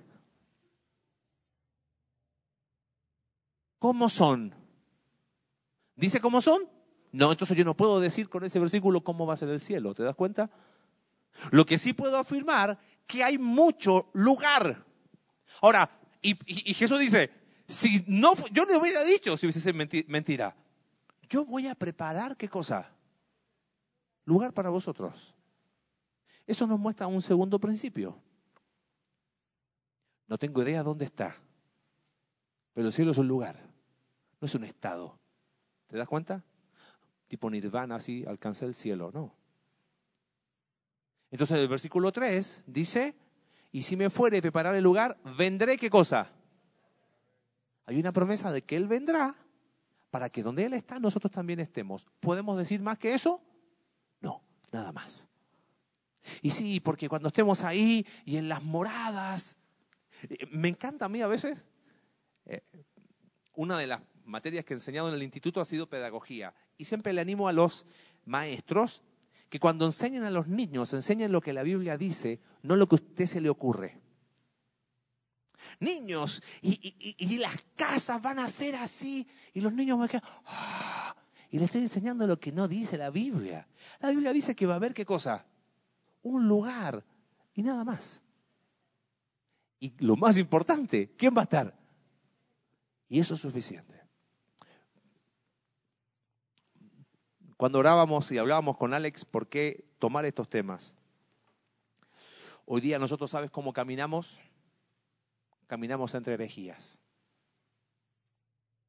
¿Cómo 3.80 4.10
son? 4.10 4.56
¿Dice 5.96 6.20
cómo 6.20 6.42
son? 6.42 6.68
No, 7.12 7.32
entonces 7.32 7.56
yo 7.56 7.64
no 7.64 7.76
puedo 7.76 8.00
decir 8.00 8.30
con 8.30 8.44
ese 8.44 8.60
versículo 8.60 9.02
cómo 9.02 9.26
va 9.26 9.34
a 9.34 9.38
ser 9.38 9.50
el 9.50 9.60
cielo, 9.60 9.94
¿te 9.94 10.04
das 10.04 10.16
cuenta? 10.16 10.50
Lo 11.52 11.66
que 11.66 11.78
sí 11.78 11.94
puedo 11.94 12.18
afirmar 12.18 12.80
que 13.06 13.24
hay 13.24 13.38
mucho 13.38 14.10
lugar. 14.14 14.86
Ahora, 15.62 15.90
y, 16.22 16.36
Jesús 16.74 17.00
dice, 17.00 17.32
si 17.68 18.04
no, 18.08 18.34
yo 18.52 18.66
no 18.66 18.80
hubiera 18.80 19.04
dicho 19.04 19.38
si 19.38 19.46
hubiese 19.46 19.74
mentira. 19.74 20.56
Yo 21.30 21.46
voy 21.46 21.68
a 21.68 21.76
preparar 21.76 22.36
qué 22.36 22.50
cosa? 22.50 22.92
Lugar 24.28 24.54
para 24.54 24.70
vosotros. 24.70 25.34
Eso 26.46 26.68
nos 26.68 26.78
muestra 26.78 27.08
un 27.08 27.22
segundo 27.22 27.60
principio. 27.60 28.22
No 30.28 30.38
tengo 30.38 30.62
idea 30.62 30.84
dónde 30.84 31.06
está, 31.06 31.36
pero 32.74 32.88
el 32.88 32.94
cielo 32.94 33.12
es 33.12 33.18
un 33.18 33.28
lugar, 33.28 33.58
no 34.42 34.46
es 34.46 34.54
un 34.54 34.66
estado. 34.66 35.18
¿Te 35.88 35.98
das 35.98 36.08
cuenta? 36.08 36.44
Tipo 37.28 37.50
nirvana, 37.50 37.96
así, 37.96 38.26
alcancé 38.28 38.66
el 38.66 38.74
cielo, 38.74 39.12
no. 39.14 39.34
Entonces 41.32 41.58
el 41.58 41.68
versículo 41.70 42.12
3 42.12 42.64
dice, 42.68 43.16
y 43.72 43.84
si 43.84 43.96
me 43.96 44.10
fuere 44.10 44.40
a 44.40 44.42
preparar 44.42 44.76
el 44.76 44.84
lugar, 44.84 45.18
vendré 45.38 45.78
qué 45.78 45.90
cosa. 45.90 46.30
Hay 47.86 47.98
una 47.98 48.12
promesa 48.12 48.52
de 48.52 48.62
que 48.62 48.76
Él 48.76 48.88
vendrá 48.88 49.38
para 50.10 50.30
que 50.30 50.44
donde 50.44 50.66
Él 50.66 50.74
está 50.74 51.00
nosotros 51.00 51.32
también 51.32 51.62
estemos. 51.62 52.06
¿Podemos 52.20 52.58
decir 52.58 52.82
más 52.82 52.98
que 52.98 53.14
eso? 53.14 53.42
Nada 54.72 54.92
más. 54.92 55.28
Y 56.42 56.52
sí, 56.52 56.80
porque 56.80 57.10
cuando 57.10 57.30
estemos 57.30 57.64
ahí 57.64 58.06
y 58.26 58.38
en 58.38 58.50
las 58.50 58.64
moradas, 58.64 59.56
eh, 60.30 60.46
me 60.52 60.70
encanta 60.70 61.06
a 61.06 61.10
mí 61.10 61.22
a 61.22 61.28
veces, 61.28 61.66
eh, 62.46 62.62
una 63.54 63.78
de 63.78 63.88
las 63.88 64.02
materias 64.26 64.66
que 64.66 64.74
he 64.74 64.78
enseñado 64.78 65.10
en 65.10 65.16
el 65.16 65.24
instituto 65.24 65.62
ha 65.62 65.66
sido 65.66 65.88
pedagogía. 65.88 66.54
Y 66.78 66.86
siempre 66.86 67.14
le 67.14 67.22
animo 67.22 67.48
a 67.48 67.54
los 67.54 67.86
maestros 68.26 69.02
que 69.50 69.60
cuando 69.60 69.86
enseñen 69.86 70.24
a 70.24 70.30
los 70.30 70.48
niños, 70.48 70.94
enseñen 70.94 71.32
lo 71.32 71.42
que 71.42 71.54
la 71.54 71.64
Biblia 71.64 71.98
dice, 71.98 72.42
no 72.62 72.76
lo 72.76 72.88
que 72.88 72.96
a 72.96 72.98
usted 72.98 73.26
se 73.26 73.42
le 73.42 73.50
ocurre. 73.50 74.00
Niños, 75.80 76.42
y, 76.62 77.38
las 77.38 77.66
casas 77.76 78.22
van 78.22 78.40
a 78.40 78.48
ser 78.48 78.76
así, 78.76 79.28
y 79.54 79.62
los 79.62 79.74
niños 79.74 79.98
van 79.98 80.06
a 80.06 80.10
quedar, 80.10 80.24
¡ah! 80.46 81.16
Y 81.50 81.60
le 81.60 81.66
estoy 81.66 81.82
enseñando 81.82 82.28
lo 82.28 82.40
que 82.40 82.52
no 82.52 82.68
dice 82.68 82.98
la 82.98 83.10
Biblia. 83.10 83.68
La 84.00 84.10
Biblia 84.10 84.34
dice 84.34 84.56
que 84.56 84.66
va 84.66 84.74
a 84.74 84.78
haber 84.78 84.94
qué 84.94 85.06
cosa? 85.06 85.46
Un 86.24 86.48
lugar 86.48 87.06
y 87.54 87.64
nada 87.64 87.84
más. 87.84 88.22
Y 89.80 89.94
lo 90.04 90.16
más 90.16 90.38
importante, 90.38 91.14
¿quién 91.18 91.36
va 91.36 91.42
a 91.42 91.44
estar? 91.44 91.78
Y 93.08 93.20
eso 93.20 93.36
es 93.36 93.40
suficiente. 93.40 93.96
Cuando 97.56 97.80
orábamos 97.80 98.32
y 98.32 98.38
hablábamos 98.38 98.78
con 98.78 98.94
Alex, 98.94 99.24
¿por 99.24 99.48
qué 99.48 99.86
tomar 100.00 100.26
estos 100.26 100.50
temas? 100.50 100.94
Hoy 102.66 102.82
día 102.82 103.00
nosotros, 103.00 103.32
¿sabes 103.32 103.50
cómo 103.50 103.72
caminamos? 103.72 104.38
Caminamos 105.68 106.14
entre 106.14 106.34
herejías. 106.34 107.00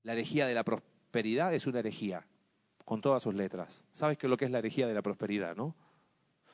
La 0.03 0.15
herejía 0.15 0.47
de 0.47 0.55
la 0.55 0.65
prosperidad 0.65 1.55
es 1.55 1.67
una 1.67 1.79
herejía 1.79 2.27
con 2.89 3.03
todas 3.03 3.22
sus 3.22 3.34
letras. 3.34 3.84
¿Sabes 3.93 4.16
qué 4.16 4.26
es 4.26 4.30
lo 4.30 4.39
que 4.39 4.47
es 4.47 4.51
la 4.51 4.61
herejía 4.61 4.86
de 4.86 4.95
la 4.95 5.03
prosperidad, 5.03 5.55
no? 5.55 5.76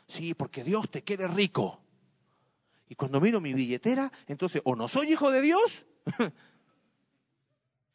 Sí, 0.09 0.35
porque 0.35 0.65
Dios 0.65 0.91
te 0.91 1.05
quiere 1.05 1.29
rico. 1.29 1.81
Y 2.89 2.97
cuando 2.97 3.21
miro 3.21 3.41
mi 3.41 3.55
billetera, 3.55 4.11
entonces 4.27 4.61
o 4.65 4.75
no 4.75 4.89
soy 4.89 5.13
hijo 5.13 5.31
de 5.31 5.41
Dios. 5.41 5.87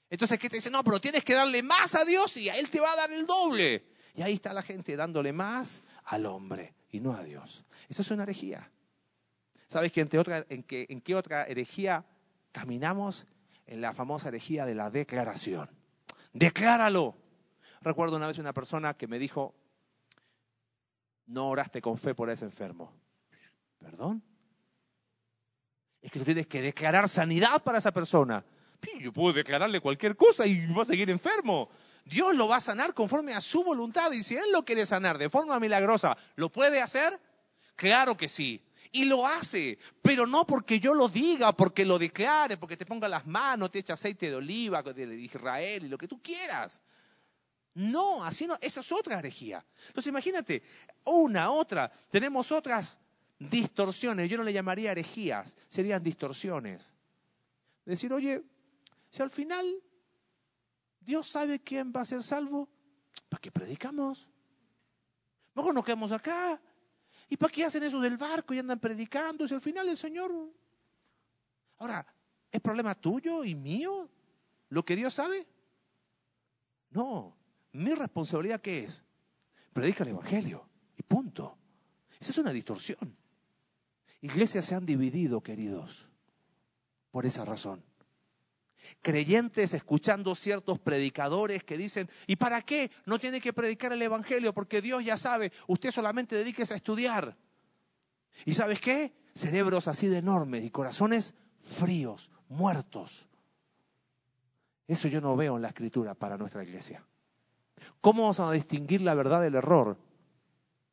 Entonces, 0.09 0.39
¿qué 0.39 0.49
te 0.49 0.55
dice? 0.55 0.71
No, 0.71 0.85
pero 0.85 1.01
tienes 1.01 1.25
que 1.25 1.33
darle 1.33 1.61
más 1.61 1.95
a 1.95 2.05
Dios 2.05 2.37
y 2.37 2.47
a 2.47 2.55
Él 2.55 2.69
te 2.69 2.79
va 2.79 2.93
a 2.93 2.95
dar 2.95 3.11
el 3.11 3.27
doble. 3.27 3.85
Y 4.15 4.21
ahí 4.21 4.35
está 4.35 4.53
la 4.53 4.61
gente 4.61 4.95
dándole 4.95 5.33
más 5.33 5.81
al 6.05 6.25
hombre 6.25 6.75
y 6.91 7.01
no 7.01 7.13
a 7.13 7.21
Dios. 7.21 7.65
Eso 7.89 8.03
es 8.03 8.09
una 8.09 8.23
herejía. 8.23 8.71
¿Sabes 9.67 9.91
que 9.91 10.01
otra, 10.17 10.45
en, 10.47 10.65
en 10.69 11.01
qué 11.01 11.15
otra 11.15 11.43
herejía 11.43 12.05
caminamos? 12.53 13.27
En 13.67 13.81
la 13.81 13.93
famosa 13.93 14.29
herejía 14.29 14.65
de 14.65 14.75
la 14.75 14.89
declaración. 14.89 15.69
Decláralo. 16.31 17.17
Recuerdo 17.82 18.17
una 18.17 18.27
vez 18.27 18.38
una 18.38 18.53
persona 18.53 18.93
que 18.95 19.07
me 19.07 19.19
dijo, 19.19 19.55
no 21.27 21.49
oraste 21.49 21.82
con 21.82 21.97
fe 21.97 22.13
por 22.13 22.30
ese 22.30 22.45
enfermo. 22.45 22.91
¿Perdón? 23.77 24.23
Es 26.01 26.11
que 26.11 26.19
tú 26.19 26.25
tienes 26.25 26.47
que 26.47 26.61
declarar 26.61 27.07
sanidad 27.09 27.63
para 27.63 27.77
esa 27.77 27.91
persona. 27.91 28.43
Yo 28.99 29.11
puedo 29.11 29.34
declararle 29.34 29.82
cualquier 29.82 30.15
cosa 30.15 30.45
y 30.45 30.65
va 30.67 30.84
a 30.84 30.86
seguir 30.86 31.09
enfermo. 31.09 31.69
Dios 32.05 32.36
lo 32.36 32.47
va 32.47 32.57
a 32.57 32.61
sanar 32.61 32.93
conforme 32.93 33.34
a 33.34 33.41
su 33.41 33.63
voluntad. 33.63 34.11
Y 34.11 34.23
si 34.23 34.36
Él 34.36 34.51
lo 34.51 34.65
quiere 34.65 34.86
sanar 34.86 35.17
de 35.17 35.30
forma 35.30 35.59
milagrosa, 35.59 36.17
¿lo 36.36 36.49
puede 36.49 36.82
hacer? 36.82 37.19
Claro 37.75 38.15
que 38.15 38.27
sí. 38.27 38.65
Y 38.91 39.05
lo 39.05 39.27
hace, 39.27 39.77
pero 40.01 40.25
no 40.25 40.47
porque 40.47 40.80
yo 40.80 40.95
lo 40.95 41.09
diga, 41.09 41.53
porque 41.53 41.86
lo 41.86 41.99
declare, 41.99 42.57
porque 42.57 42.75
te 42.75 42.88
ponga 42.88 43.07
las 43.07 43.27
manos, 43.27 43.69
te 43.69 43.80
eche 43.80 43.93
aceite 43.93 44.30
de 44.30 44.36
oliva 44.36 44.82
de 44.82 45.15
Israel 45.15 45.86
y 45.86 45.89
lo 45.89 45.97
que 45.97 46.07
tú 46.07 46.19
quieras. 46.21 46.82
No, 47.74 48.24
así 48.24 48.47
no, 48.47 48.57
esa 48.61 48.80
es 48.80 48.91
otra 48.91 49.20
herejía. 49.20 49.65
Entonces 49.88 50.09
imagínate, 50.09 50.63
una, 51.05 51.51
otra, 51.51 51.91
tenemos 52.09 52.51
otras 52.51 52.99
distorsiones, 53.38 54.30
yo 54.30 54.38
no 54.38 54.43
le 54.43 54.53
llamaría 54.53 54.91
herejías, 54.91 55.55
serían 55.67 56.03
distorsiones. 56.03 56.93
Decir, 57.86 58.11
oye, 58.13 58.43
si 59.09 59.22
al 59.22 59.30
final 59.30 59.82
Dios 60.99 61.28
sabe 61.28 61.59
quién 61.59 61.91
va 61.95 62.01
a 62.01 62.05
ser 62.05 62.22
salvo, 62.22 62.67
¿para 63.30 63.41
qué 63.41 63.51
predicamos? 63.51 64.28
Mejor 65.55 65.74
nos 65.74 65.84
quedamos 65.84 66.11
acá. 66.11 66.61
¿Y 67.30 67.38
para 67.38 67.51
qué 67.51 67.65
hacen 67.65 67.84
eso 67.84 67.99
del 67.99 68.17
barco 68.17 68.53
y 68.53 68.59
andan 68.59 68.80
predicando? 68.80 69.47
Si 69.47 69.53
al 69.53 69.61
final 69.61 69.88
el 69.88 69.97
Señor... 69.97 70.32
Ahora, 71.78 72.05
¿es 72.51 72.59
problema 72.59 72.93
tuyo 72.93 73.43
y 73.43 73.55
mío 73.55 74.09
lo 74.70 74.84
que 74.84 74.95
Dios 74.95 75.13
sabe? 75.13 75.47
No, 76.91 77.38
mi 77.74 77.93
responsabilidad 77.93 78.61
qué 78.61 78.84
es? 78.84 79.03
Predica 79.74 80.03
el 80.03 80.09
Evangelio 80.09 80.67
y 80.97 81.03
punto. 81.03 81.57
Esa 82.20 82.32
es 82.32 82.38
una 82.38 82.51
distorsión. 82.51 83.15
Iglesias 84.22 84.65
se 84.65 84.76
han 84.76 84.86
dividido, 84.86 85.41
queridos, 85.41 86.09
por 87.11 87.26
esa 87.26 87.45
razón. 87.45 87.84
Creyentes 89.01 89.74
escuchando 89.74 90.36
ciertos 90.36 90.80
predicadores 90.80 91.63
que 91.63 91.78
dicen, 91.78 92.09
¿y 92.28 92.36
para 92.36 92.61
qué 92.61 92.91
no 93.05 93.20
tiene 93.20 93.39
que 93.39 93.53
predicar 93.53 93.93
el 93.93 94.01
Evangelio? 94.01 94.53
Porque 94.53 94.82
Dios 94.82 95.05
ya 95.05 95.15
sabe, 95.15 95.51
usted 95.67 95.91
solamente 95.91 96.36
dedíquese 96.36 96.74
a 96.74 96.78
estudiar. 96.78 97.38
¿Y 98.45 98.53
sabes 98.53 98.80
qué? 98.80 99.13
Cerebros 99.36 99.88
así 99.88 100.07
de 100.07 100.17
enormes 100.17 100.63
y 100.63 100.70
corazones 100.70 101.34
fríos, 101.61 102.30
muertos. 102.49 103.28
Eso 104.88 105.07
yo 105.07 105.22
no 105.22 105.36
veo 105.36 105.55
en 105.55 105.61
la 105.61 105.67
escritura 105.70 106.15
para 106.15 106.38
nuestra 106.38 106.63
iglesia. 106.63 107.05
¿Cómo 108.01 108.23
vamos 108.23 108.39
a 108.39 108.51
distinguir 108.51 109.01
la 109.01 109.13
verdad 109.13 109.41
del 109.41 109.55
error 109.55 109.97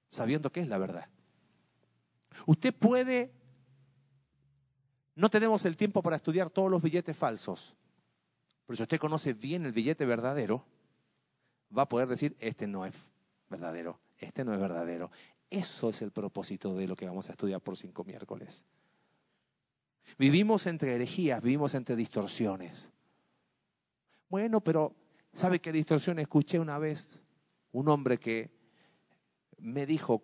sabiendo 0.09 0.51
qué 0.51 0.61
es 0.61 0.69
la 0.69 0.79
verdad? 0.79 1.09
Usted 2.47 2.75
puede, 2.75 3.33
no 5.15 5.31
tenemos 5.31 5.65
el 5.65 5.77
tiempo 5.77 6.03
para 6.03 6.17
estudiar 6.17 6.51
todos 6.51 6.71
los 6.71 6.83
billetes 6.83 7.17
falsos, 7.17 7.77
pero 8.67 8.77
si 8.77 8.83
usted 8.83 8.99
conoce 8.99 9.33
bien 9.33 9.65
el 9.65 9.73
billete 9.73 10.05
verdadero, 10.05 10.65
va 11.77 11.83
a 11.83 11.89
poder 11.89 12.09
decir, 12.09 12.37
este 12.41 12.67
no 12.67 12.85
es 12.85 12.95
verdadero, 13.49 14.01
este 14.19 14.45
no 14.45 14.53
es 14.53 14.61
verdadero. 14.61 15.11
Eso 15.49 15.91
es 15.91 16.03
el 16.03 16.11
propósito 16.11 16.75
de 16.75 16.89
lo 16.89 16.97
que 16.97 17.07
vamos 17.07 17.29
a 17.29 17.33
estudiar 17.33 17.61
por 17.61 17.77
cinco 17.77 18.03
miércoles. 18.03 18.65
Vivimos 20.19 20.67
entre 20.67 20.95
herejías, 20.95 21.43
vivimos 21.43 21.75
entre 21.75 21.95
distorsiones. 21.95 22.91
Bueno, 24.29 24.61
pero 24.61 24.95
¿sabe 25.37 25.61
qué 25.61 25.71
distorsión 25.71 26.19
escuché 26.19 26.59
una 26.59 26.79
vez? 26.79 27.21
Un 27.73 27.89
hombre 27.89 28.19
que 28.19 28.51
me 29.59 29.87
dijo, 29.87 30.23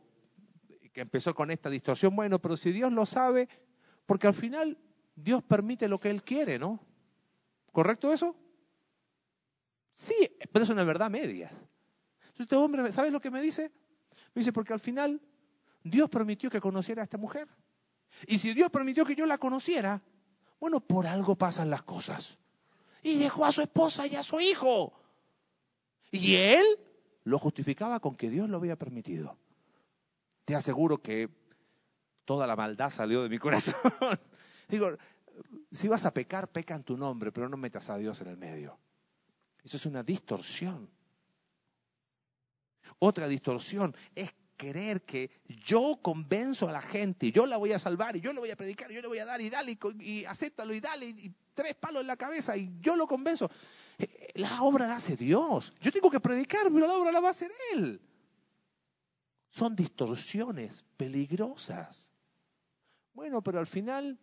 que 0.92 1.02
empezó 1.02 1.34
con 1.34 1.50
esta 1.50 1.70
distorsión, 1.70 2.16
bueno, 2.16 2.40
pero 2.40 2.56
si 2.56 2.72
Dios 2.72 2.92
lo 2.92 3.06
sabe, 3.06 3.48
porque 4.06 4.26
al 4.26 4.34
final 4.34 4.78
Dios 5.14 5.42
permite 5.42 5.86
lo 5.86 6.00
que 6.00 6.10
Él 6.10 6.22
quiere, 6.22 6.58
¿no? 6.58 6.80
¿Correcto 7.70 8.12
eso? 8.12 8.34
Sí, 9.94 10.36
pero 10.50 10.64
es 10.64 10.70
una 10.70 10.84
verdad 10.84 11.10
media. 11.10 11.50
Este 12.38 12.56
hombre, 12.56 12.90
¿sabes 12.92 13.12
lo 13.12 13.20
que 13.20 13.30
me 13.30 13.40
dice? 13.40 13.70
Me 14.34 14.40
dice, 14.40 14.52
porque 14.52 14.72
al 14.72 14.80
final 14.80 15.20
Dios 15.84 16.08
permitió 16.08 16.50
que 16.50 16.60
conociera 16.60 17.02
a 17.02 17.04
esta 17.04 17.18
mujer. 17.18 17.48
Y 18.26 18.38
si 18.38 18.52
Dios 18.54 18.70
permitió 18.70 19.04
que 19.04 19.14
yo 19.14 19.26
la 19.26 19.38
conociera, 19.38 20.02
bueno, 20.58 20.80
por 20.80 21.06
algo 21.06 21.36
pasan 21.36 21.70
las 21.70 21.82
cosas. 21.82 22.38
Y 23.02 23.18
dejó 23.18 23.44
a 23.44 23.52
su 23.52 23.60
esposa 23.60 24.06
y 24.06 24.16
a 24.16 24.22
su 24.22 24.40
hijo. 24.40 25.01
Y 26.12 26.36
él 26.36 26.64
lo 27.24 27.38
justificaba 27.40 27.98
con 27.98 28.14
que 28.14 28.30
Dios 28.30 28.48
lo 28.48 28.58
había 28.58 28.76
permitido 28.76 29.36
te 30.44 30.54
aseguro 30.54 31.00
que 31.00 31.28
toda 32.24 32.46
la 32.46 32.56
maldad 32.56 32.90
salió 32.90 33.22
de 33.22 33.28
mi 33.28 33.38
corazón. 33.38 33.74
Digo, 34.68 34.96
si 35.70 35.88
vas 35.88 36.04
a 36.06 36.12
pecar, 36.12 36.48
peca 36.48 36.74
en 36.74 36.84
tu 36.84 36.96
nombre, 36.96 37.32
pero 37.32 37.48
no 37.48 37.56
metas 37.56 37.88
a 37.90 37.96
Dios 37.96 38.20
en 38.20 38.28
el 38.28 38.36
medio. 38.36 38.78
Eso 39.62 39.76
es 39.76 39.86
una 39.86 40.02
distorsión. 40.02 40.90
Otra 42.98 43.28
distorsión 43.28 43.94
es 44.14 44.32
creer 44.56 45.02
que 45.02 45.30
yo 45.46 45.98
convenzo 46.02 46.68
a 46.68 46.72
la 46.72 46.82
gente, 46.82 47.26
y 47.26 47.32
yo 47.32 47.46
la 47.46 47.56
voy 47.56 47.72
a 47.72 47.78
salvar, 47.78 48.16
y 48.16 48.20
yo 48.20 48.32
le 48.32 48.40
voy 48.40 48.50
a 48.50 48.56
predicar, 48.56 48.90
y 48.90 48.94
yo 48.94 49.02
le 49.02 49.08
voy 49.08 49.18
a 49.18 49.24
dar, 49.24 49.40
y 49.40 49.50
dale, 49.50 49.72
y, 49.72 49.78
y 50.00 50.24
acéptalo, 50.24 50.72
y 50.72 50.80
dale, 50.80 51.06
y 51.06 51.32
tres 51.54 51.74
palos 51.74 52.02
en 52.02 52.06
la 52.06 52.16
cabeza, 52.16 52.56
y 52.56 52.70
yo 52.80 52.94
lo 52.94 53.06
convenzo. 53.06 53.50
La 54.34 54.62
obra 54.62 54.86
la 54.86 54.96
hace 54.96 55.16
Dios. 55.16 55.74
Yo 55.80 55.92
tengo 55.92 56.10
que 56.10 56.20
predicar, 56.20 56.70
pero 56.72 56.86
la 56.86 56.94
obra 56.94 57.12
la 57.12 57.20
va 57.20 57.28
a 57.28 57.32
hacer 57.32 57.50
Él 57.74 58.00
son 59.52 59.76
distorsiones 59.76 60.84
peligrosas. 60.96 62.10
Bueno, 63.12 63.42
pero 63.42 63.58
al 63.60 63.66
final 63.66 64.18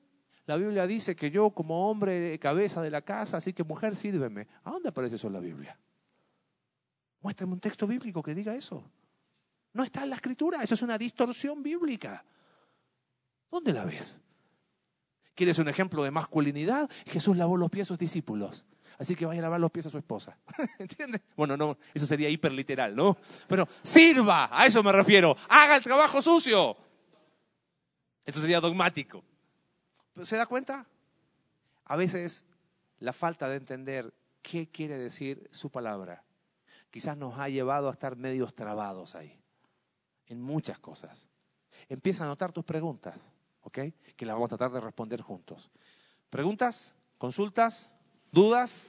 la 0.48 0.58
Biblia 0.58 0.88
dice 0.88 1.16
que 1.16 1.30
yo 1.30 1.52
como 1.52 1.88
hombre 1.90 2.38
cabeza 2.40 2.82
de 2.82 2.90
la 2.90 3.04
casa, 3.04 3.38
así 3.38 3.54
que 3.54 3.64
mujer, 3.64 3.96
sírveme. 3.96 4.48
¿A 4.64 4.72
dónde 4.72 4.90
aparece 4.90 5.18
eso 5.18 5.28
en 5.28 5.34
la 5.34 5.40
Biblia? 5.40 5.80
Muéstrame 7.22 7.54
un 7.54 7.60
texto 7.60 7.86
bíblico 7.86 8.24
que 8.24 8.34
diga 8.34 8.56
eso. 8.56 8.84
No 9.74 9.84
está 9.84 10.02
en 10.02 10.10
la 10.10 10.16
escritura, 10.16 10.64
eso 10.64 10.74
es 10.74 10.82
una 10.82 10.98
distorsión 10.98 11.62
bíblica. 11.62 12.26
¿Dónde 13.52 13.72
la 13.72 13.86
ves? 13.86 14.20
¿Quieres 15.36 15.60
un 15.60 15.68
ejemplo 15.68 16.04
de 16.04 16.10
masculinidad? 16.10 16.90
Jesús 17.06 17.38
lavó 17.38 17.56
los 17.56 17.70
pies 17.70 17.86
a 17.86 17.90
sus 17.90 18.00
discípulos 18.00 18.66
así 19.00 19.16
que 19.16 19.26
vaya 19.26 19.39
a 19.39 19.43
lavar 19.43 19.60
los 19.60 19.72
pies 19.72 19.88
a 19.88 19.89
su 19.89 19.97
esposa. 19.97 20.38
¿Entiendes? 20.78 21.22
Bueno, 21.36 21.57
no, 21.57 21.78
eso 21.94 22.06
sería 22.06 22.30
hiperliteral, 22.30 22.95
¿no? 22.95 23.18
Pero 23.48 23.68
sirva, 23.82 24.49
a 24.52 24.68
eso 24.68 24.84
me 24.84 24.91
refiero. 24.91 25.36
Haga 25.49 25.78
el 25.78 25.84
trabajo 25.84 26.22
sucio. 26.22 26.78
Eso 28.24 28.40
sería 28.40 28.60
dogmático. 28.60 29.24
¿Se 30.22 30.38
da 30.38 30.45
cuenta? 30.45 30.86
A 31.86 31.95
veces 31.95 32.45
la 32.99 33.14
falta 33.14 33.49
de 33.49 33.56
entender 33.56 34.14
qué 34.44 34.69
quiere 34.69 34.99
decir 34.99 35.49
su 35.52 35.72
palabra 35.72 36.24
quizás 36.90 37.18
nos 37.18 37.38
ha 37.38 37.49
llevado 37.49 37.90
a 37.90 37.91
estar 37.91 38.15
medios 38.15 38.53
trabados 38.53 39.15
ahí, 39.15 39.40
en 40.28 40.41
muchas 40.41 40.80
cosas. 40.80 41.28
Empieza 41.88 42.24
a 42.24 42.28
anotar 42.28 42.52
tus 42.52 42.65
preguntas, 42.65 43.15
¿ok? 43.61 43.80
Que 44.15 44.26
las 44.26 44.36
vamos 44.36 44.48
a 44.48 44.57
tratar 44.57 44.72
de 44.72 44.82
responder 44.82 45.22
juntos. 45.22 45.69
¿Preguntas? 46.30 46.95
¿Consultas? 47.18 47.90
¿Dudas? 48.31 48.84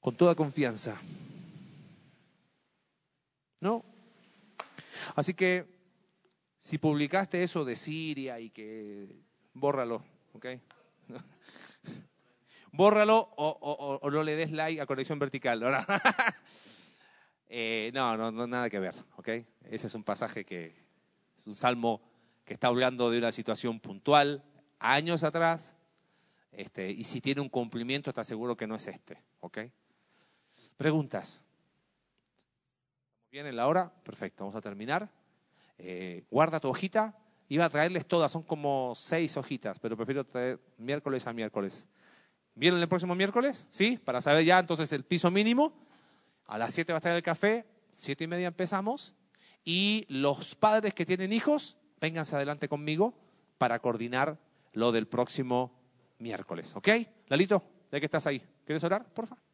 Con 0.00 0.16
toda 0.16 0.34
confianza. 0.34 1.00
¿No? 3.60 3.84
Así 5.14 5.34
que 5.34 5.66
si 6.58 6.78
publicaste 6.78 7.42
eso 7.42 7.64
de 7.64 7.76
Siria 7.76 8.40
y 8.40 8.50
que 8.50 9.08
bórralo, 9.52 10.02
¿ok? 10.32 10.46
bórralo 12.72 13.30
o, 13.36 14.10
no 14.10 14.22
le 14.22 14.36
des 14.36 14.50
like 14.50 14.80
a 14.80 14.86
conexión 14.86 15.18
vertical. 15.18 15.60
¿no? 15.60 15.70
Eh, 17.54 17.90
no, 17.92 18.16
no, 18.16 18.32
no, 18.32 18.46
nada 18.46 18.70
que 18.70 18.78
ver, 18.78 18.94
¿ok? 19.16 19.28
Ese 19.64 19.86
es 19.86 19.94
un 19.94 20.02
pasaje 20.02 20.42
que 20.42 20.74
es 21.36 21.46
un 21.46 21.54
salmo 21.54 22.00
que 22.46 22.54
está 22.54 22.68
hablando 22.68 23.10
de 23.10 23.18
una 23.18 23.30
situación 23.30 23.78
puntual, 23.78 24.42
años 24.78 25.22
atrás, 25.22 25.76
este, 26.52 26.90
y 26.90 27.04
si 27.04 27.20
tiene 27.20 27.40
un 27.40 27.48
cumplimiento, 27.48 28.10
está 28.10 28.24
seguro 28.24 28.56
que 28.56 28.66
no 28.66 28.76
es 28.76 28.86
este. 28.86 29.18
¿Ok? 29.40 29.58
Preguntas. 30.76 31.42
¿Estamos 33.14 33.30
bien 33.30 33.46
en 33.46 33.56
la 33.56 33.66
hora? 33.66 33.92
Perfecto, 34.04 34.44
vamos 34.44 34.56
a 34.56 34.60
terminar. 34.60 35.10
Eh, 35.78 36.24
guarda 36.30 36.60
tu 36.60 36.68
hojita 36.68 37.16
Iba 37.52 37.66
a 37.66 37.68
traerles 37.68 38.06
todas, 38.06 38.32
son 38.32 38.44
como 38.44 38.94
seis 38.96 39.36
hojitas, 39.36 39.78
pero 39.78 39.94
prefiero 39.94 40.24
traer 40.24 40.58
miércoles 40.78 41.26
a 41.26 41.34
miércoles. 41.34 41.86
¿Vienen 42.54 42.80
el 42.80 42.88
próximo 42.88 43.14
miércoles? 43.14 43.66
¿Sí? 43.68 43.98
Para 44.02 44.22
saber 44.22 44.46
ya 44.46 44.58
entonces 44.58 44.90
el 44.94 45.04
piso 45.04 45.30
mínimo. 45.30 45.74
A 46.46 46.56
las 46.56 46.72
7 46.72 46.94
va 46.94 46.96
a 46.96 47.00
estar 47.00 47.12
el 47.14 47.22
café, 47.22 47.66
siete 47.90 48.24
y 48.24 48.26
media 48.26 48.46
empezamos. 48.46 49.14
Y 49.66 50.06
los 50.08 50.54
padres 50.54 50.94
que 50.94 51.04
tienen 51.04 51.30
hijos, 51.30 51.76
vénganse 52.00 52.34
adelante 52.34 52.70
conmigo 52.70 53.12
para 53.58 53.80
coordinar 53.80 54.38
lo 54.72 54.90
del 54.90 55.06
próximo 55.06 55.78
miércoles. 56.22 56.74
¿Ok? 56.74 56.88
Lalito, 57.26 57.62
ya 57.90 58.00
que 58.00 58.06
estás 58.06 58.26
ahí, 58.26 58.42
¿quieres 58.64 58.82
orar, 58.84 59.04
por 59.12 59.26
favor? 59.26 59.51